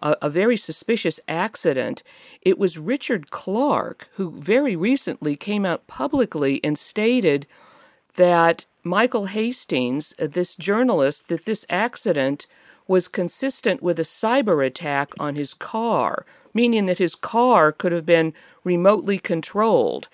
a, 0.00 0.16
a 0.22 0.30
very 0.30 0.56
suspicious 0.56 1.18
accident. 1.26 2.04
It 2.42 2.58
was 2.58 2.78
Richard 2.78 3.32
Clarke 3.32 4.08
who 4.12 4.30
very 4.30 4.76
recently 4.76 5.34
came 5.34 5.66
out 5.66 5.88
publicly 5.88 6.60
and 6.62 6.78
stated 6.78 7.44
that 8.14 8.64
Michael 8.84 9.26
Hastings, 9.26 10.14
uh, 10.20 10.28
this 10.28 10.54
journalist, 10.54 11.26
that 11.26 11.44
this 11.44 11.66
accident 11.68 12.46
was 12.86 13.08
consistent 13.08 13.82
with 13.82 13.98
a 13.98 14.02
cyber 14.02 14.64
attack 14.64 15.12
on 15.18 15.34
his 15.34 15.54
car, 15.54 16.24
meaning 16.54 16.86
that 16.86 16.98
his 16.98 17.16
car 17.16 17.72
could 17.72 17.90
have 17.90 18.06
been 18.06 18.32
remotely 18.62 19.18
controlled. 19.18 20.08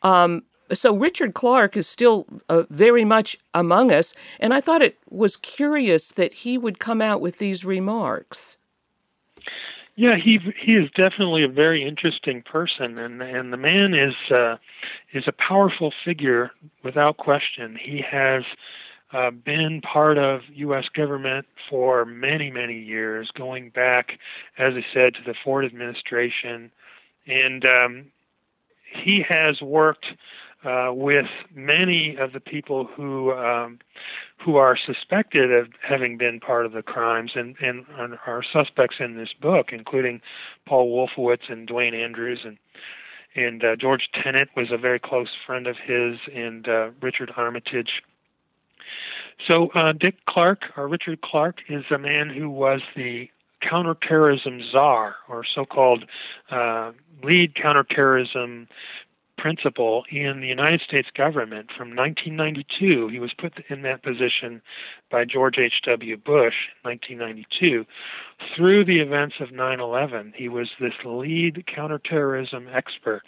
Um, 0.00 0.44
so 0.72 0.94
Richard 0.96 1.34
Clarke 1.34 1.76
is 1.76 1.86
still 1.86 2.26
uh, 2.48 2.62
very 2.70 3.04
much 3.04 3.36
among 3.52 3.92
us, 3.92 4.14
and 4.40 4.54
I 4.54 4.60
thought 4.60 4.82
it 4.82 4.98
was 5.08 5.36
curious 5.36 6.08
that 6.08 6.34
he 6.34 6.58
would 6.58 6.78
come 6.78 7.02
out 7.02 7.20
with 7.20 7.38
these 7.38 7.64
remarks. 7.64 8.56
Yeah, 9.96 10.16
he 10.16 10.40
he 10.60 10.74
is 10.74 10.90
definitely 10.96 11.44
a 11.44 11.48
very 11.48 11.86
interesting 11.86 12.42
person, 12.42 12.98
and 12.98 13.22
and 13.22 13.52
the 13.52 13.56
man 13.56 13.94
is 13.94 14.14
uh, 14.36 14.56
is 15.12 15.24
a 15.28 15.32
powerful 15.32 15.92
figure 16.04 16.50
without 16.82 17.16
question. 17.16 17.78
He 17.80 18.02
has 18.10 18.42
uh, 19.12 19.30
been 19.30 19.80
part 19.82 20.18
of 20.18 20.40
U.S. 20.52 20.86
government 20.96 21.46
for 21.70 22.04
many 22.04 22.50
many 22.50 22.76
years, 22.76 23.30
going 23.36 23.70
back, 23.70 24.18
as 24.58 24.74
I 24.74 24.84
said, 24.92 25.14
to 25.14 25.20
the 25.24 25.34
Ford 25.44 25.64
administration, 25.64 26.72
and 27.28 27.64
um, 27.64 28.06
he 29.04 29.24
has 29.28 29.62
worked 29.62 30.06
uh, 30.64 30.90
with 30.92 31.26
many 31.54 32.16
of 32.18 32.32
the 32.32 32.40
people 32.40 32.84
who 32.96 33.32
um, 33.32 33.78
who 34.44 34.56
are 34.56 34.76
suspected 34.76 35.52
of 35.52 35.68
having 35.86 36.18
been 36.18 36.40
part 36.40 36.66
of 36.66 36.72
the 36.72 36.82
crimes 36.82 37.32
and, 37.34 37.54
and, 37.60 37.86
are 38.26 38.42
suspects 38.52 38.96
in 38.98 39.16
this 39.16 39.30
book, 39.40 39.68
including 39.72 40.20
Paul 40.66 40.90
Wolfowitz 40.90 41.48
and 41.50 41.66
Duane 41.66 41.94
Andrews 41.94 42.40
and 42.44 42.58
and 43.36 43.64
uh, 43.64 43.76
George 43.76 44.08
Tenet 44.14 44.48
was 44.56 44.68
a 44.70 44.78
very 44.78 45.00
close 45.00 45.30
friend 45.44 45.66
of 45.66 45.76
his, 45.76 46.18
and 46.32 46.68
uh, 46.68 46.90
Richard 47.00 47.32
Armitage. 47.36 48.02
So 49.48 49.70
uh, 49.74 49.92
Dick 49.92 50.24
Clarke, 50.28 50.62
or 50.76 50.86
Richard 50.86 51.20
Clarke, 51.20 51.58
is 51.68 51.84
a 51.90 51.98
man 51.98 52.30
who 52.30 52.48
was 52.48 52.80
the 52.94 53.28
counterterrorism 53.60 54.60
czar, 54.70 55.16
or 55.28 55.44
so-called 55.54 56.04
uh, 56.50 56.92
lead 57.22 57.54
counterterrorism 57.54 58.68
principal 59.44 60.04
in 60.10 60.40
the 60.40 60.46
United 60.46 60.80
States 60.80 61.08
government 61.14 61.68
from 61.76 61.94
1992. 61.94 63.08
He 63.08 63.18
was 63.18 63.30
put 63.34 63.52
in 63.68 63.82
that 63.82 64.02
position 64.02 64.62
by 65.10 65.26
George 65.26 65.58
H.W. 65.58 66.16
Bush 66.16 66.54
in 66.82 66.88
1992. 66.88 67.84
Through 68.56 68.86
the 68.86 69.00
events 69.00 69.34
of 69.40 69.52
9 69.52 69.80
11, 69.80 70.32
he 70.34 70.48
was 70.48 70.70
this 70.80 70.94
lead 71.04 71.66
counterterrorism 71.66 72.68
expert. 72.72 73.20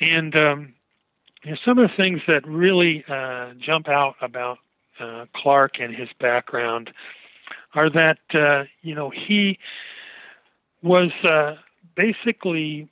And 0.00 0.38
um, 0.38 0.74
you 1.42 1.50
know, 1.50 1.56
some 1.64 1.80
of 1.80 1.90
the 1.90 2.00
things 2.00 2.20
that 2.28 2.46
really 2.46 3.04
uh, 3.08 3.54
jump 3.58 3.88
out 3.88 4.14
about 4.22 4.58
uh, 5.00 5.24
Clarke 5.34 5.80
and 5.80 5.92
his 5.92 6.10
background 6.20 6.90
are 7.74 7.90
that, 7.90 8.18
uh, 8.34 8.66
you 8.82 8.94
know, 8.94 9.10
he 9.10 9.58
was 10.80 11.10
uh, 11.24 11.56
basically 11.96 12.88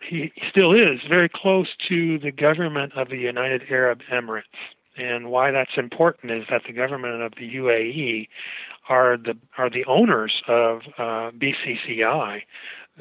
he 0.00 0.32
still 0.50 0.72
is 0.72 1.00
very 1.08 1.28
close 1.28 1.68
to 1.88 2.18
the 2.18 2.32
government 2.32 2.92
of 2.94 3.08
the 3.08 3.18
United 3.18 3.62
Arab 3.70 4.00
Emirates. 4.12 4.42
And 4.96 5.30
why 5.30 5.50
that's 5.50 5.76
important 5.76 6.32
is 6.32 6.44
that 6.50 6.62
the 6.66 6.72
government 6.72 7.22
of 7.22 7.32
the 7.38 7.56
UAE 7.56 8.28
are 8.88 9.16
the 9.16 9.36
are 9.58 9.68
the 9.68 9.84
owners 9.84 10.42
of 10.48 10.80
uh, 10.96 11.30
BCCI. 11.32 12.42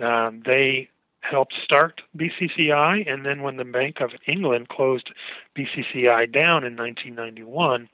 Um, 0.01 0.43
they 0.45 0.89
helped 1.21 1.53
start 1.63 2.01
BCCI, 2.17 3.09
and 3.11 3.25
then 3.25 3.41
when 3.41 3.57
the 3.57 3.65
Bank 3.65 4.01
of 4.01 4.11
England 4.27 4.69
closed 4.69 5.09
BCCI 5.57 6.31
down 6.31 6.63
in 6.63 6.75
1991, 6.75 7.89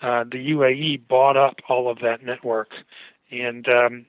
uh, 0.00 0.24
the 0.24 0.50
UAE 0.52 1.06
bought 1.08 1.36
up 1.36 1.56
all 1.68 1.90
of 1.90 1.98
that 2.00 2.24
network. 2.24 2.70
And 3.30 3.66
um, 3.74 4.06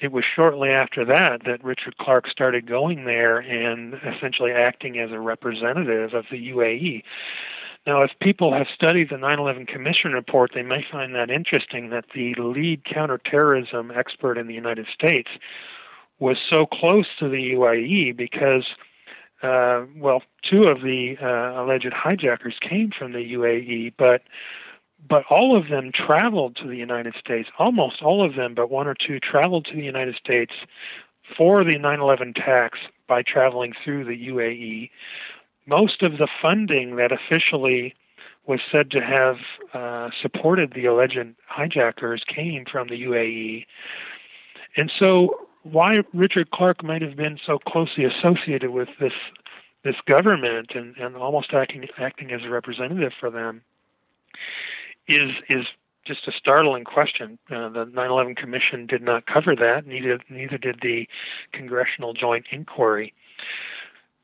it 0.00 0.12
was 0.12 0.24
shortly 0.24 0.70
after 0.70 1.04
that 1.04 1.42
that 1.44 1.62
Richard 1.62 1.98
Clarke 1.98 2.28
started 2.28 2.66
going 2.66 3.04
there 3.04 3.38
and 3.38 3.94
essentially 4.16 4.52
acting 4.52 4.98
as 4.98 5.10
a 5.12 5.20
representative 5.20 6.14
of 6.14 6.24
the 6.30 6.50
UAE. 6.50 7.02
Now, 7.86 8.00
if 8.02 8.10
people 8.20 8.52
have 8.52 8.66
studied 8.74 9.08
the 9.10 9.16
9 9.16 9.38
11 9.38 9.66
Commission 9.66 10.12
report, 10.12 10.52
they 10.54 10.62
may 10.62 10.84
find 10.90 11.14
that 11.14 11.30
interesting 11.30 11.90
that 11.90 12.06
the 12.14 12.34
lead 12.38 12.84
counterterrorism 12.84 13.90
expert 13.94 14.36
in 14.36 14.46
the 14.46 14.54
United 14.54 14.86
States 14.92 15.30
was 16.18 16.36
so 16.50 16.66
close 16.66 17.06
to 17.18 17.28
the 17.28 17.54
UAE 17.54 18.14
because, 18.14 18.66
uh, 19.42 19.86
well, 19.96 20.22
two 20.42 20.62
of 20.62 20.82
the 20.82 21.16
uh, 21.22 21.62
alleged 21.62 21.92
hijackers 21.94 22.56
came 22.60 22.90
from 22.96 23.12
the 23.12 23.32
UAE, 23.32 23.94
but 23.96 24.22
but 25.08 25.24
all 25.30 25.56
of 25.56 25.68
them 25.68 25.90
traveled 25.92 26.56
to 26.56 26.68
the 26.68 26.76
United 26.76 27.14
States. 27.18 27.48
Almost 27.58 28.02
all 28.02 28.24
of 28.24 28.36
them, 28.36 28.54
but 28.54 28.70
one 28.70 28.86
or 28.86 28.94
two, 28.94 29.18
traveled 29.20 29.66
to 29.66 29.74
the 29.74 29.82
United 29.82 30.16
States 30.16 30.52
for 31.36 31.64
the 31.64 31.78
9 31.78 32.00
11 32.00 32.34
tax 32.34 32.78
by 33.08 33.22
traveling 33.22 33.72
through 33.84 34.04
the 34.04 34.28
UAE. 34.28 34.90
Most 35.66 36.02
of 36.02 36.18
the 36.18 36.28
funding 36.42 36.96
that 36.96 37.12
officially 37.12 37.94
was 38.46 38.60
said 38.74 38.90
to 38.90 39.00
have 39.00 39.36
uh, 39.74 40.10
supported 40.22 40.72
the 40.74 40.86
alleged 40.86 41.34
hijackers 41.46 42.22
came 42.26 42.64
from 42.70 42.88
the 42.88 43.02
UAE. 43.04 43.66
And 44.76 44.90
so, 44.98 45.48
why 45.62 45.98
Richard 46.14 46.50
Clarke 46.50 46.82
might 46.82 47.02
have 47.02 47.16
been 47.16 47.38
so 47.46 47.58
closely 47.58 48.04
associated 48.04 48.70
with 48.70 48.88
this 48.98 49.12
this 49.82 49.96
government 50.06 50.72
and, 50.74 50.94
and 50.96 51.16
almost 51.16 51.52
acting 51.52 51.86
acting 51.98 52.32
as 52.32 52.42
a 52.44 52.50
representative 52.50 53.12
for 53.18 53.30
them 53.30 53.62
is 55.14 55.32
is 55.48 55.66
just 56.06 56.26
a 56.26 56.32
startling 56.32 56.84
question. 56.84 57.38
Uh, 57.50 57.68
the 57.68 57.84
9/11 57.86 58.36
Commission 58.36 58.86
did 58.86 59.02
not 59.02 59.26
cover 59.26 59.54
that. 59.56 59.86
Neither 59.86 60.18
neither 60.28 60.58
did 60.58 60.80
the 60.82 61.08
Congressional 61.52 62.14
Joint 62.14 62.46
Inquiry. 62.50 63.12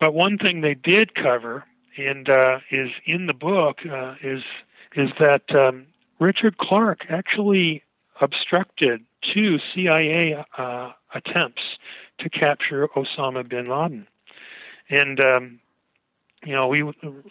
But 0.01 0.15
one 0.15 0.39
thing 0.39 0.61
they 0.61 0.75
did 0.75 1.15
cover, 1.15 1.65
and 1.97 2.29
uh, 2.29 2.59
is 2.71 2.91
in 3.05 3.27
the 3.27 3.35
book, 3.35 3.79
uh, 3.91 4.15
is 4.23 4.43
is 4.95 5.11
that 5.19 5.43
um, 5.55 5.87
Richard 6.19 6.59
Clarke 6.59 7.07
actually 7.09 7.83
obstructed 8.21 9.05
two 9.35 9.59
CIA 9.75 10.45
uh, 10.57 10.93
attempts 11.15 11.63
to 12.19 12.31
capture 12.31 12.89
Osama 12.89 13.47
bin 13.47 13.67
Laden, 13.67 14.07
and 14.89 15.23
um, 15.23 15.61
you 16.47 16.55
know, 16.55 16.69
we 16.69 16.85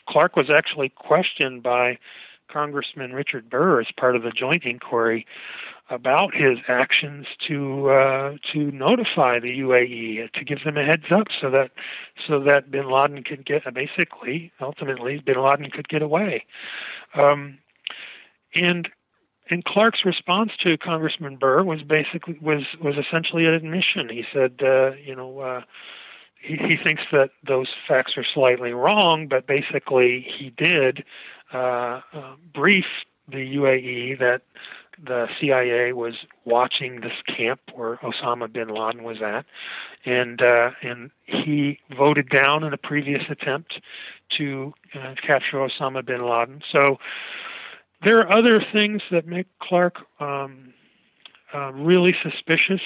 Clarke 0.10 0.36
was 0.36 0.50
actually 0.54 0.90
questioned 0.90 1.64
by 1.64 1.98
Congressman 2.56 3.12
Richard 3.12 3.50
Burr 3.50 3.82
as 3.82 3.88
part 4.00 4.16
of 4.16 4.24
the 4.24 4.32
joint 4.32 4.64
inquiry 4.64 5.26
about 5.90 6.34
his 6.34 6.58
actions 6.70 7.28
to 7.50 7.90
uh, 7.90 8.36
to 8.54 8.72
notify 8.72 9.40
the 9.42 9.60
UAE 9.60 10.32
to 10.32 10.46
give 10.46 10.60
them 10.64 10.78
a 10.78 10.86
heads 10.86 11.04
up 11.12 11.28
so 11.42 11.52
that 11.52 11.72
so 12.26 12.40
that 12.40 12.72
Bin 12.72 12.90
Laden 12.90 13.24
could 13.24 13.46
get 13.46 13.62
basically 13.74 14.54
ultimately 14.62 15.20
Bin 15.20 15.44
Laden 15.44 15.70
could 15.70 15.90
get 15.90 16.02
away, 16.02 16.46
um, 17.14 17.58
and 18.56 18.88
and 19.50 19.66
Clarke's 19.66 20.06
response 20.06 20.52
to 20.66 20.78
Congressman 20.78 21.36
Burr 21.36 21.62
was 21.62 21.82
basically 21.84 22.40
was 22.42 22.64
was 22.82 22.96
essentially 22.96 23.46
an 23.46 23.54
admission. 23.54 24.08
He 24.10 24.24
said, 24.34 24.62
uh, 24.64 24.92
you 24.94 25.14
know. 25.14 25.40
Uh, 25.40 25.62
he, 26.46 26.56
he 26.56 26.78
thinks 26.84 27.04
that 27.12 27.32
those 27.48 27.68
facts 27.88 28.14
are 28.18 28.26
slightly 28.34 28.72
wrong, 28.72 29.28
but 29.28 29.48
basically 29.48 30.26
he 30.38 30.52
did 30.58 31.04
uh, 31.54 32.02
uh, 32.14 32.36
brief 32.54 32.86
the 33.28 33.38
UAE 33.38 34.20
that 34.20 34.42
the 35.04 35.28
CIA 35.40 35.94
was 35.94 36.14
watching 36.46 37.02
this 37.02 37.14
camp 37.36 37.60
where 37.74 37.98
Osama 37.98 38.52
bin 38.52 38.70
Laden 38.70 39.04
was 39.04 39.18
at, 39.22 39.46
and 40.06 40.42
uh, 40.42 40.72
and 40.82 41.12
he 41.26 41.80
voted 41.98 42.30
down 42.30 42.64
in 42.64 42.72
a 42.74 42.78
previous 42.78 43.24
attempt 43.30 43.80
to 44.38 44.74
uh, 44.94 45.16
capture 45.26 45.58
Osama 45.58 46.06
bin 46.06 46.24
Laden. 46.24 46.62
So 46.72 46.98
there 48.06 48.20
are 48.20 48.38
other 48.38 48.64
things 48.74 49.02
that 49.12 49.28
make 49.28 49.48
Clarke 49.60 49.98
um, 50.20 50.74
uh, 51.54 51.72
really 51.74 52.16
suspicious. 52.24 52.82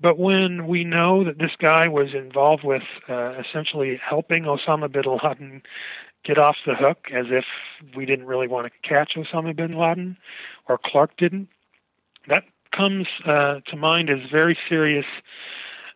But 0.00 0.18
when 0.18 0.66
we 0.66 0.84
know 0.84 1.24
that 1.24 1.38
this 1.38 1.50
guy 1.58 1.88
was 1.88 2.14
involved 2.14 2.64
with 2.64 2.82
uh, 3.08 3.34
essentially 3.38 4.00
helping 4.02 4.44
Osama 4.44 4.90
bin 4.90 5.18
Laden 5.22 5.62
get 6.24 6.38
off 6.38 6.56
the 6.66 6.74
hook 6.74 7.08
as 7.12 7.26
if 7.30 7.44
we 7.96 8.06
didn't 8.06 8.26
really 8.26 8.48
want 8.48 8.70
to 8.72 8.88
catch 8.88 9.14
Osama 9.16 9.54
bin 9.54 9.78
Laden 9.78 10.16
or 10.68 10.78
Clarke 10.82 11.16
didn't. 11.16 11.48
That 12.28 12.44
comes 12.72 13.06
uh, 13.26 13.60
to 13.66 13.76
mind 13.76 14.10
as 14.10 14.18
very 14.30 14.56
serious 14.68 15.06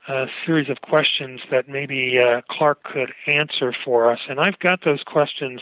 uh, 0.08 0.26
series 0.44 0.68
of 0.68 0.80
questions 0.82 1.40
that 1.50 1.68
maybe 1.68 2.18
uh, 2.18 2.42
Clarke 2.50 2.82
could 2.84 3.12
answer 3.26 3.74
for 3.84 4.10
us. 4.10 4.20
And 4.28 4.38
I've 4.38 4.58
got 4.58 4.80
those 4.84 5.02
questions 5.02 5.60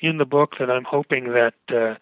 in 0.00 0.18
the 0.18 0.26
book 0.26 0.54
that 0.58 0.70
I'm 0.70 0.84
hoping 0.84 1.32
that 1.32 1.54
uh, 1.68 1.94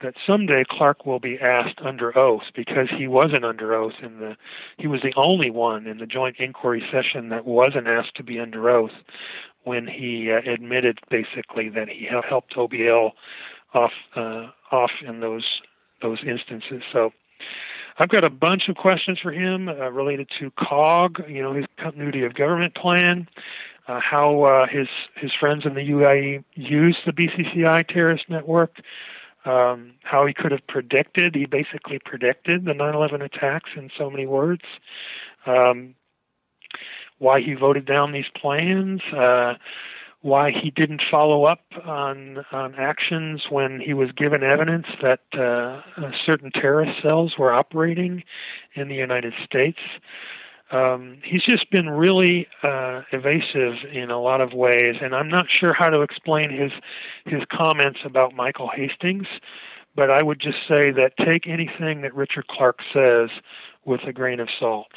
that 0.00 0.14
someday 0.26 0.64
Clarke 0.68 1.06
will 1.06 1.20
be 1.20 1.38
asked 1.40 1.80
under 1.84 2.16
oath 2.18 2.42
because 2.54 2.88
he 2.96 3.06
wasn't 3.06 3.44
under 3.44 3.74
oath 3.74 3.94
in 4.02 4.18
the 4.18 4.36
he 4.76 4.86
was 4.86 5.00
the 5.02 5.12
only 5.16 5.50
one 5.50 5.86
in 5.86 5.98
the 5.98 6.06
joint 6.06 6.36
inquiry 6.38 6.82
session 6.92 7.28
that 7.30 7.46
wasn't 7.46 7.86
asked 7.86 8.14
to 8.16 8.22
be 8.22 8.38
under 8.38 8.70
oath 8.70 8.92
when 9.64 9.86
he 9.86 10.30
uh, 10.30 10.50
admitted 10.50 10.98
basically 11.10 11.68
that 11.68 11.88
he 11.88 12.08
helped 12.28 12.54
OBL 12.56 13.12
off 13.74 13.92
uh, 14.16 14.46
off 14.72 14.92
in 15.06 15.20
those 15.20 15.44
those 16.00 16.18
instances. 16.26 16.82
So 16.92 17.12
I've 17.98 18.08
got 18.08 18.24
a 18.24 18.30
bunch 18.30 18.68
of 18.68 18.76
questions 18.76 19.18
for 19.20 19.32
him 19.32 19.68
uh, 19.68 19.90
related 19.90 20.28
to 20.38 20.52
COG, 20.52 21.24
you 21.28 21.42
know, 21.42 21.52
his 21.52 21.66
continuity 21.78 22.24
of 22.24 22.34
government 22.34 22.74
plan, 22.76 23.28
uh, 23.88 24.00
how 24.00 24.44
uh, 24.44 24.66
his 24.68 24.86
his 25.16 25.32
friends 25.38 25.64
in 25.66 25.74
the 25.74 25.80
UAE 25.80 26.44
used 26.54 26.98
the 27.06 27.12
BCCI 27.12 27.88
terrorist 27.88 28.24
network, 28.28 28.72
um, 29.48 29.92
how 30.02 30.26
he 30.26 30.34
could 30.34 30.52
have 30.52 30.66
predicted, 30.68 31.34
he 31.34 31.46
basically 31.46 31.98
predicted 32.04 32.64
the 32.64 32.72
9/11 32.72 33.22
attacks 33.22 33.70
in 33.76 33.90
so 33.96 34.10
many 34.10 34.26
words. 34.26 34.62
Um, 35.46 35.94
why 37.18 37.40
he 37.40 37.54
voted 37.54 37.84
down 37.84 38.12
these 38.12 38.28
plans, 38.40 39.00
uh, 39.16 39.54
why 40.20 40.50
he 40.50 40.70
didn't 40.70 41.02
follow 41.10 41.44
up 41.44 41.64
on 41.84 42.44
on 42.52 42.74
actions 42.74 43.46
when 43.50 43.80
he 43.80 43.94
was 43.94 44.10
given 44.12 44.42
evidence 44.42 44.86
that 45.00 45.20
uh, 45.32 45.80
certain 46.26 46.50
terrorist 46.50 47.00
cells 47.02 47.34
were 47.38 47.52
operating 47.52 48.22
in 48.74 48.88
the 48.88 48.94
United 48.94 49.32
States. 49.44 49.78
Um, 50.70 51.18
he's 51.24 51.42
just 51.42 51.70
been 51.70 51.88
really 51.88 52.46
uh, 52.62 53.02
evasive 53.12 53.74
in 53.90 54.10
a 54.10 54.20
lot 54.20 54.40
of 54.40 54.52
ways, 54.52 54.96
and 55.00 55.14
I'm 55.14 55.28
not 55.28 55.46
sure 55.48 55.72
how 55.72 55.88
to 55.88 56.02
explain 56.02 56.50
his 56.50 56.72
his 57.24 57.42
comments 57.50 58.00
about 58.04 58.34
Michael 58.34 58.70
Hastings. 58.74 59.26
But 59.96 60.10
I 60.10 60.22
would 60.22 60.40
just 60.40 60.58
say 60.68 60.92
that 60.92 61.12
take 61.18 61.48
anything 61.48 62.02
that 62.02 62.14
Richard 62.14 62.46
Clarke 62.46 62.80
says 62.92 63.30
with 63.84 64.02
a 64.06 64.12
grain 64.12 64.38
of 64.38 64.48
salt. 64.60 64.92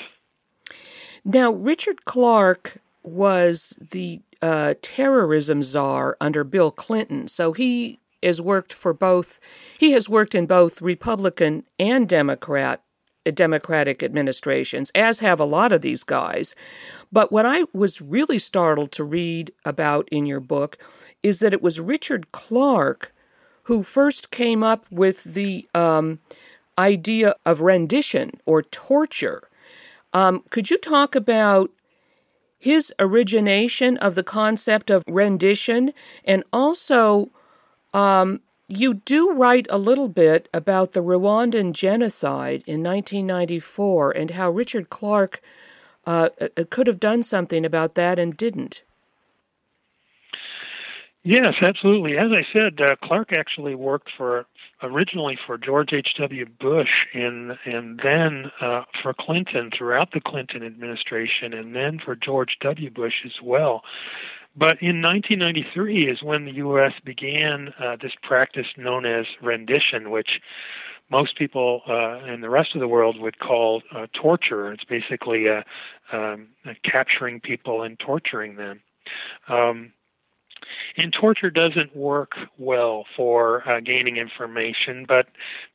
Now, 1.24 1.51
Richard 1.51 2.05
Clarke 2.05 2.78
was 3.01 3.78
the 3.80 4.22
uh, 4.41 4.76
terrorism 4.82 5.63
czar 5.63 6.17
under 6.19 6.43
Bill 6.43 6.72
Clinton, 6.72 7.28
so 7.28 7.53
he 7.53 7.99
has 8.22 8.41
worked 8.41 8.74
for 8.74 8.93
both. 8.93 9.39
He 9.80 9.93
has 9.93 10.09
worked 10.09 10.36
in 10.36 10.45
both 10.45 10.82
Republican 10.82 11.63
and 11.80 12.07
Democrat 12.07 12.84
Democratic 13.26 14.01
administrations, 14.01 14.91
as 14.95 15.19
have 15.19 15.39
a 15.39 15.45
lot 15.45 15.72
of 15.72 15.82
these 15.82 16.03
guys. 16.03 16.55
But 17.11 17.32
what 17.32 17.45
I 17.45 17.65
was 17.74 18.01
really 18.01 18.39
startled 18.39 18.91
to 18.93 19.03
read 19.03 19.51
about 19.65 20.07
in 20.09 20.26
your 20.26 20.39
book 20.39 20.78
is 21.22 21.39
that 21.39 21.53
it 21.53 21.61
was 21.61 21.80
Richard 21.80 22.32
Clarke 22.32 23.13
who 23.63 23.84
first 23.84 24.32
came 24.32 24.63
up 24.63 24.86
with 24.89 25.24
the 25.24 25.67
um, 25.76 26.19
idea 26.78 27.36
of 27.45 27.61
rendition 27.61 28.32
or 28.45 28.63
torture. 28.63 29.47
Um, 30.13 30.43
could 30.49 30.69
you 30.69 30.78
talk 30.78 31.15
about 31.15 31.69
his 32.57 32.93
origination 32.99 33.97
of 33.97 34.15
the 34.15 34.24
concept 34.24 34.89
of 34.89 35.03
rendition 35.07 35.93
and 36.26 36.43
also 36.51 37.32
um, 37.93 38.41
you 38.72 38.95
do 38.95 39.32
write 39.32 39.67
a 39.69 39.78
little 39.78 40.07
bit 40.07 40.47
about 40.53 40.91
the 40.91 41.01
Rwandan 41.01 41.74
genocide 41.74 42.63
in 42.65 42.84
1994 42.84 44.11
and 44.11 44.32
how 44.32 44.49
Richard 44.49 44.89
Clarke 44.89 45.41
uh, 46.05 46.30
uh, 46.39 46.63
could 46.69 46.88
have 46.88 46.99
done 46.99 47.24
something 47.24 47.65
about 47.65 47.95
that 47.95 48.17
and 48.17 48.36
didn't. 48.36 48.84
Yes, 51.24 51.53
absolutely. 51.61 52.17
As 52.17 52.32
I 52.32 52.43
said, 52.57 52.82
uh, 52.82 52.95
Clarke 53.03 53.38
actually 53.38 53.76
worked 53.76 54.09
for 54.17 54.47
originally 54.82 55.38
for 55.45 55.55
George 55.57 55.93
H. 55.93 56.07
W. 56.17 56.47
Bush 56.59 56.89
and 57.13 57.51
and 57.65 57.99
then 58.03 58.51
uh, 58.59 58.84
for 59.03 59.13
Clinton 59.13 59.69
throughout 59.78 60.11
the 60.13 60.22
Clinton 60.22 60.63
administration, 60.63 61.53
and 61.53 61.76
then 61.76 61.99
for 62.03 62.15
George 62.15 62.57
W. 62.61 62.89
Bush 62.89 63.13
as 63.24 63.34
well. 63.43 63.84
But 64.56 64.82
in 64.82 65.02
1993 65.02 66.10
is 66.12 66.22
when 66.22 66.45
the 66.45 66.52
U.S. 66.54 66.91
began 67.06 67.74
uh, 67.80 67.95
this 68.02 68.12
practice 68.22 68.68
known 68.78 69.06
as 69.06 69.26
rendition, 69.41 70.12
which 70.12 70.41
most 71.10 71.38
people 71.38 71.82
uh, 71.88 72.26
in 72.26 72.41
the 72.41 72.49
rest 72.49 72.74
of 72.74 72.82
the 72.82 72.88
world 72.88 73.20
would 73.20 73.39
call 73.39 73.82
uh, 73.93 74.08
torture. 74.14 74.72
It's 74.72 74.84
basically 74.84 75.45
uh, 75.47 75.64
um, 76.16 76.47
capturing 76.84 77.39
people 77.39 77.84
and 77.84 77.99
torturing 77.99 78.56
them. 78.56 78.82
Um, 79.47 79.93
and 80.97 81.14
torture 81.14 81.49
doesn't 81.49 81.95
work 81.95 82.34
well 82.58 83.06
for 83.16 83.68
uh, 83.68 83.80
gaining 83.80 84.18
information, 84.18 85.06
but 85.08 85.28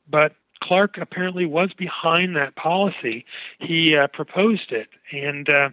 but 0.09 0.35
Clarke 0.61 0.97
apparently 0.99 1.45
was 1.45 1.71
behind 1.77 2.35
that 2.35 2.55
policy. 2.55 3.25
He 3.59 3.95
uh, 3.95 4.07
proposed 4.07 4.71
it, 4.71 4.87
and 5.11 5.47
uh, 5.49 5.69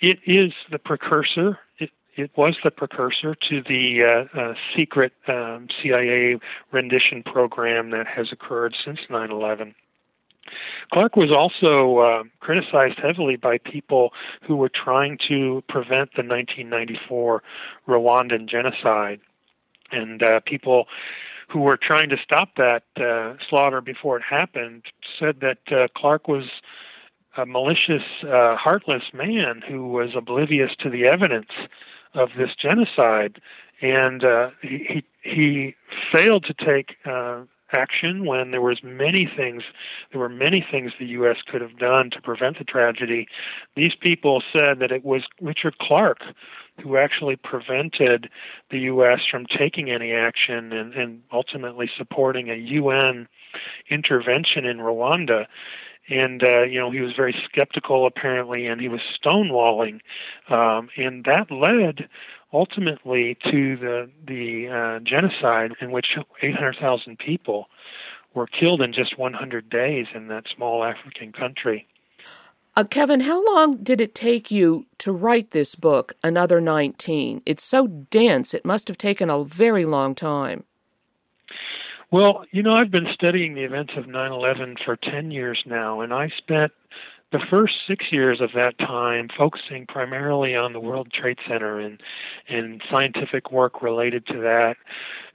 it 0.00 0.18
is 0.26 0.52
the 0.70 0.78
precursor. 0.78 1.58
It, 2.18 2.32
was 2.36 2.56
the 2.64 2.72
precursor 2.72 3.36
to 3.48 3.62
the 3.62 4.04
uh, 4.04 4.38
uh, 4.38 4.54
secret 4.76 5.12
um, 5.28 5.68
CIA 5.80 6.38
rendition 6.72 7.22
program 7.22 7.90
that 7.90 8.08
has 8.08 8.32
occurred 8.32 8.74
since 8.84 8.98
9 9.08 9.30
11. 9.30 9.74
Clarke 10.92 11.14
was 11.14 11.30
also 11.30 11.98
uh, 11.98 12.22
criticized 12.40 12.98
heavily 13.00 13.36
by 13.36 13.58
people 13.58 14.12
who 14.42 14.56
were 14.56 14.70
trying 14.70 15.16
to 15.28 15.62
prevent 15.68 16.10
the 16.16 16.24
1994 16.24 17.42
Rwandan 17.86 18.48
genocide. 18.48 19.20
And 19.92 20.20
uh, 20.20 20.40
people 20.44 20.86
who 21.48 21.60
were 21.60 21.78
trying 21.80 22.08
to 22.08 22.16
stop 22.22 22.50
that 22.56 22.82
uh, 22.96 23.34
slaughter 23.48 23.80
before 23.80 24.16
it 24.16 24.24
happened 24.28 24.82
said 25.20 25.36
that 25.40 25.58
uh, 25.70 25.86
Clarke 25.96 26.26
was 26.26 26.44
a 27.36 27.46
malicious, 27.46 28.02
uh, 28.24 28.56
heartless 28.56 29.04
man 29.14 29.62
who 29.68 29.88
was 29.88 30.10
oblivious 30.16 30.72
to 30.80 30.90
the 30.90 31.06
evidence 31.06 31.50
of 32.14 32.30
this 32.36 32.50
genocide. 32.60 33.40
And 33.80 34.24
uh, 34.24 34.50
he, 34.62 35.04
he, 35.22 35.74
failed 36.12 36.44
to 36.44 36.54
take 36.54 36.96
uh, 37.04 37.42
action 37.72 38.24
when 38.24 38.50
there 38.50 38.62
was 38.62 38.80
many 38.82 39.30
things 39.36 39.62
there 40.10 40.20
were 40.20 40.28
many 40.28 40.64
things 40.70 40.92
the 40.98 41.06
US 41.06 41.36
could 41.50 41.60
have 41.60 41.76
done 41.78 42.10
to 42.10 42.20
prevent 42.22 42.58
the 42.58 42.64
tragedy 42.64 43.28
these 43.76 43.94
people 44.00 44.42
said 44.56 44.78
that 44.78 44.90
it 44.90 45.04
was 45.04 45.22
Richard 45.40 45.76
Clarke 45.78 46.22
who 46.82 46.96
actually 46.96 47.36
prevented 47.36 48.30
the 48.70 48.78
US 48.80 49.20
from 49.30 49.44
taking 49.44 49.90
any 49.90 50.12
action 50.12 50.72
and, 50.72 50.94
and 50.94 51.22
ultimately 51.32 51.90
supporting 51.96 52.48
a 52.48 52.54
UN 52.54 53.28
intervention 53.90 54.64
in 54.64 54.78
Rwanda 54.78 55.46
and 56.08 56.42
uh, 56.42 56.62
you 56.62 56.78
know 56.78 56.90
he 56.90 57.00
was 57.00 57.12
very 57.16 57.34
skeptical 57.44 58.06
apparently 58.06 58.66
and 58.66 58.80
he 58.80 58.88
was 58.88 59.00
stonewalling 59.22 60.00
um, 60.48 60.88
and 60.96 61.24
that 61.24 61.50
led 61.50 62.08
ultimately 62.52 63.36
to 63.44 63.76
the 63.76 64.10
the 64.26 64.68
uh, 64.68 64.98
genocide 65.00 65.72
in 65.80 65.90
which 65.90 66.16
800,000 66.42 67.18
people 67.18 67.66
were 68.34 68.46
killed 68.46 68.80
in 68.80 68.92
just 68.92 69.18
100 69.18 69.68
days 69.68 70.06
in 70.14 70.28
that 70.28 70.44
small 70.54 70.84
African 70.84 71.32
country. 71.32 71.86
Uh, 72.76 72.84
Kevin, 72.84 73.20
how 73.20 73.44
long 73.44 73.78
did 73.78 74.00
it 74.00 74.14
take 74.14 74.52
you 74.52 74.86
to 74.98 75.10
write 75.10 75.50
this 75.50 75.74
book, 75.74 76.14
Another 76.22 76.60
19? 76.60 77.42
It's 77.44 77.64
so 77.64 77.88
dense, 77.88 78.54
it 78.54 78.64
must 78.64 78.86
have 78.86 78.98
taken 78.98 79.28
a 79.28 79.42
very 79.42 79.84
long 79.84 80.14
time. 80.14 80.62
Well, 82.10 82.44
you 82.52 82.62
know, 82.62 82.72
I've 82.72 82.90
been 82.90 83.08
studying 83.12 83.54
the 83.54 83.64
events 83.64 83.92
of 83.96 84.08
9 84.08 84.32
11 84.32 84.76
for 84.84 84.96
10 84.96 85.30
years 85.30 85.62
now, 85.66 86.00
and 86.00 86.12
I 86.14 86.30
spent 86.38 86.72
the 87.32 87.40
first 87.50 87.74
six 87.86 88.06
years 88.10 88.40
of 88.40 88.50
that 88.54 88.78
time 88.78 89.28
focusing 89.36 89.86
primarily 89.86 90.54
on 90.56 90.72
the 90.72 90.80
World 90.80 91.12
Trade 91.12 91.38
Center 91.46 91.78
and 91.78 92.00
and 92.48 92.80
scientific 92.90 93.52
work 93.52 93.82
related 93.82 94.26
to 94.28 94.40
that, 94.40 94.78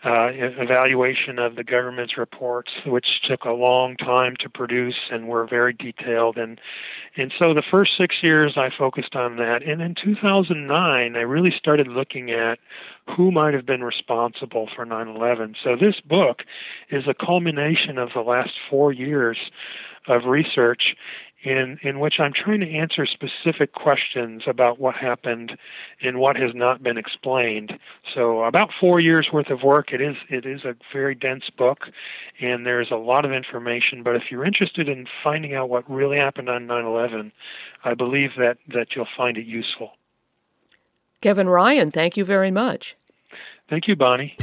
uh, 0.04 0.28
evaluation 0.32 1.40
of 1.40 1.56
the 1.56 1.64
government's 1.64 2.18
reports, 2.18 2.72
which 2.86 3.22
took 3.24 3.46
a 3.46 3.52
long 3.52 3.96
time 3.96 4.36
to 4.40 4.50
produce 4.50 4.98
and 5.12 5.28
were 5.28 5.48
very 5.48 5.74
detailed, 5.74 6.38
and 6.38 6.60
and 7.16 7.32
so 7.40 7.54
the 7.54 7.64
first 7.72 7.92
six 7.98 8.16
years 8.22 8.54
I 8.58 8.70
focused 8.78 9.16
on 9.16 9.38
that, 9.38 9.64
and 9.64 9.82
in 9.82 9.96
2009 9.96 11.16
I 11.16 11.20
really 11.20 11.54
started 11.58 11.88
looking 11.88 12.32
at 12.32 12.60
who 13.16 13.32
might 13.32 13.54
have 13.54 13.66
been 13.66 13.84
responsible 13.84 14.70
for 14.76 14.86
9/11. 14.86 15.56
So 15.64 15.76
this 15.76 16.00
book 16.02 16.44
is 16.90 17.08
a 17.08 17.14
culmination 17.14 17.98
of 17.98 18.10
the 18.14 18.22
last 18.22 18.54
four 18.70 18.92
years 18.92 19.38
of 20.08 20.26
research 20.26 20.96
in, 21.44 21.78
in 21.84 22.00
which 22.00 22.16
I'm 22.20 22.34
trying 22.34 22.62
to 22.62 22.70
answer 22.70 23.06
specific 23.06 23.74
questions 23.74 24.44
about 24.48 24.80
what 24.80 24.96
happened 24.96 25.58
and 26.02 26.18
what 26.18 26.36
has 26.38 26.52
not 26.54 26.82
been 26.82 26.98
explained. 26.98 27.74
So 28.14 28.44
about 28.44 28.70
four 28.80 29.02
years 29.02 29.28
worth 29.32 29.50
of 29.50 29.62
work. 29.64 29.92
It 29.92 30.02
is 30.02 30.16
it 30.30 30.46
is 30.46 30.64
a 30.64 30.76
very 30.92 31.16
dense 31.16 31.50
book, 31.58 31.80
and 32.40 32.66
there's 32.66 32.92
a 32.92 32.96
lot 32.96 33.26
of 33.26 33.32
information. 33.32 34.04
But 34.04 34.16
if 34.16 34.24
you're 34.32 34.46
interested 34.46 34.88
in 34.88 35.06
finding 35.24 35.54
out 35.54 35.70
what 35.70 35.90
really 35.90 36.18
happened 36.18 36.50
on 36.50 36.66
9/11, 36.68 37.32
I 37.84 37.94
believe 37.94 38.32
that 38.38 38.58
that 38.70 38.96
you'll 38.96 39.08
find 39.18 39.38
it 39.38 39.46
useful. 39.46 39.98
Kevin 41.22 41.48
Ryan, 41.48 41.92
thank 41.92 42.18
you 42.18 42.26
very 42.26 42.52
much. 42.52 42.96
Thank 43.70 43.88
you, 43.88 43.96
Bonnie. 43.96 44.36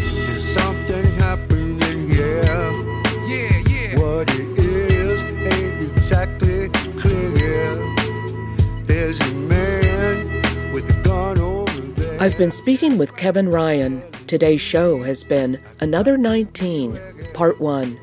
I've 12.21 12.37
been 12.37 12.51
speaking 12.51 12.99
with 12.99 13.17
Kevin 13.17 13.49
Ryan. 13.49 14.03
Today's 14.27 14.61
show 14.61 15.03
has 15.03 15.25
been 15.25 15.59
Another 15.81 16.19
19, 16.19 17.01
Part 17.33 17.59
1. 17.63 17.99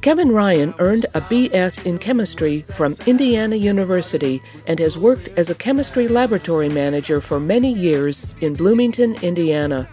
Kevin 0.00 0.32
Ryan 0.32 0.72
earned 0.78 1.04
a 1.12 1.20
BS 1.20 1.84
in 1.84 1.98
chemistry 1.98 2.62
from 2.70 2.96
Indiana 3.04 3.56
University 3.56 4.42
and 4.66 4.78
has 4.78 4.96
worked 4.96 5.28
as 5.36 5.50
a 5.50 5.54
chemistry 5.54 6.08
laboratory 6.08 6.70
manager 6.70 7.20
for 7.20 7.38
many 7.38 7.70
years 7.70 8.26
in 8.40 8.54
Bloomington, 8.54 9.16
Indiana. 9.16 9.86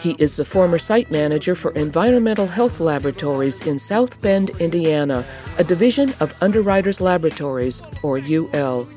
He 0.00 0.16
is 0.18 0.36
the 0.36 0.46
former 0.46 0.78
site 0.78 1.10
manager 1.10 1.54
for 1.54 1.72
Environmental 1.72 2.46
Health 2.46 2.80
Laboratories 2.80 3.60
in 3.60 3.78
South 3.78 4.18
Bend, 4.22 4.48
Indiana, 4.60 5.26
a 5.58 5.62
division 5.62 6.14
of 6.20 6.32
Underwriters 6.40 7.02
Laboratories, 7.02 7.82
or 8.02 8.16
UL. 8.16 8.88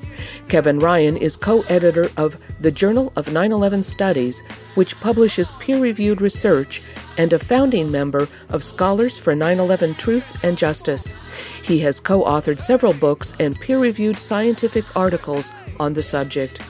Kevin 0.47 0.79
Ryan 0.79 1.17
is 1.17 1.35
co 1.35 1.61
editor 1.63 2.09
of 2.17 2.37
the 2.59 2.71
Journal 2.71 3.11
of 3.15 3.31
9 3.31 3.51
11 3.51 3.81
Studies, 3.83 4.41
which 4.75 4.99
publishes 4.99 5.51
peer 5.59 5.79
reviewed 5.79 6.21
research, 6.21 6.81
and 7.17 7.33
a 7.33 7.39
founding 7.39 7.89
member 7.91 8.27
of 8.49 8.63
Scholars 8.63 9.17
for 9.17 9.33
9 9.35 9.59
11 9.59 9.95
Truth 9.95 10.37
and 10.43 10.55
Justice. 10.57 11.13
He 11.63 11.79
has 11.79 11.99
co 11.99 12.23
authored 12.23 12.59
several 12.59 12.93
books 12.93 13.33
and 13.39 13.59
peer 13.59 13.79
reviewed 13.79 14.19
scientific 14.19 14.85
articles 14.95 15.51
on 15.79 15.93
the 15.93 16.03
subject. 16.03 16.61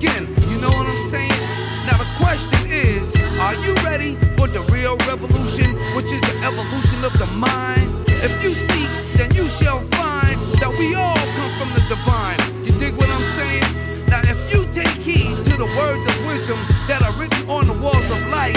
begin. 0.00 0.26
You 0.48 0.58
know 0.58 0.68
what 0.68 0.86
I'm 0.86 1.10
saying? 1.10 1.40
Now 1.86 1.98
the 1.98 2.08
question 2.16 2.70
is, 2.70 3.04
are 3.38 3.54
you 3.54 3.74
ready 3.84 4.16
for 4.36 4.48
the 4.48 4.60
real 4.72 4.96
revolution, 5.08 5.76
which 5.94 6.06
is 6.06 6.20
the 6.22 6.36
evolution 6.42 7.04
of 7.04 7.12
the 7.18 7.26
mind? 7.26 8.08
If 8.08 8.32
you 8.42 8.54
seek, 8.54 8.90
then 9.16 9.34
you 9.34 9.48
shall 9.60 9.80
find 9.98 10.40
that 10.56 10.70
we 10.78 10.94
all 10.94 11.16
come 11.16 11.52
from 11.58 11.70
the 11.74 11.84
divine. 11.88 12.40
You 12.64 12.72
dig 12.78 12.94
what 12.96 13.08
I'm 13.08 13.36
saying? 13.36 14.06
Now, 14.08 14.20
if 14.24 14.38
you 14.52 14.64
take 14.72 14.88
heed 14.88 15.36
to 15.46 15.56
the 15.56 15.68
words 15.76 16.04
of 16.10 16.26
wisdom 16.26 16.58
that 16.88 17.02
are 17.02 17.12
written 17.20 17.48
on 17.48 17.66
the 17.66 17.74
walls 17.74 18.10
of 18.10 18.20
life, 18.28 18.56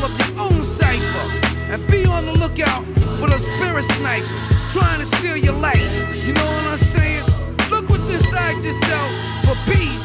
control 0.00 0.04
of 0.04 0.28
your 0.28 0.40
own 0.40 0.64
cipher 0.78 1.72
and 1.72 1.86
be 1.90 2.04
on 2.06 2.26
the 2.26 2.32
lookout 2.32 2.84
for 3.18 3.28
the 3.28 3.38
spirit 3.56 3.84
sniper 3.96 4.26
trying 4.72 5.00
to 5.00 5.16
steal 5.16 5.36
your 5.36 5.54
light. 5.54 5.80
You 6.14 6.32
know 6.32 6.44
what 6.44 6.64
I'm 6.64 6.78
saying? 6.78 7.24
Look 7.70 7.88
within 7.88 8.16
inside 8.16 8.62
yourself 8.62 9.10
for 9.44 9.54
peace. 9.70 10.02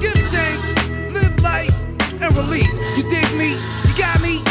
Give 0.00 0.14
thanks, 0.30 1.12
live 1.12 1.40
life, 1.42 1.74
and 2.20 2.36
release. 2.36 2.72
You 2.96 3.02
dig 3.04 3.32
me? 3.36 3.52
You 3.86 3.96
got 3.96 4.20
me? 4.20 4.47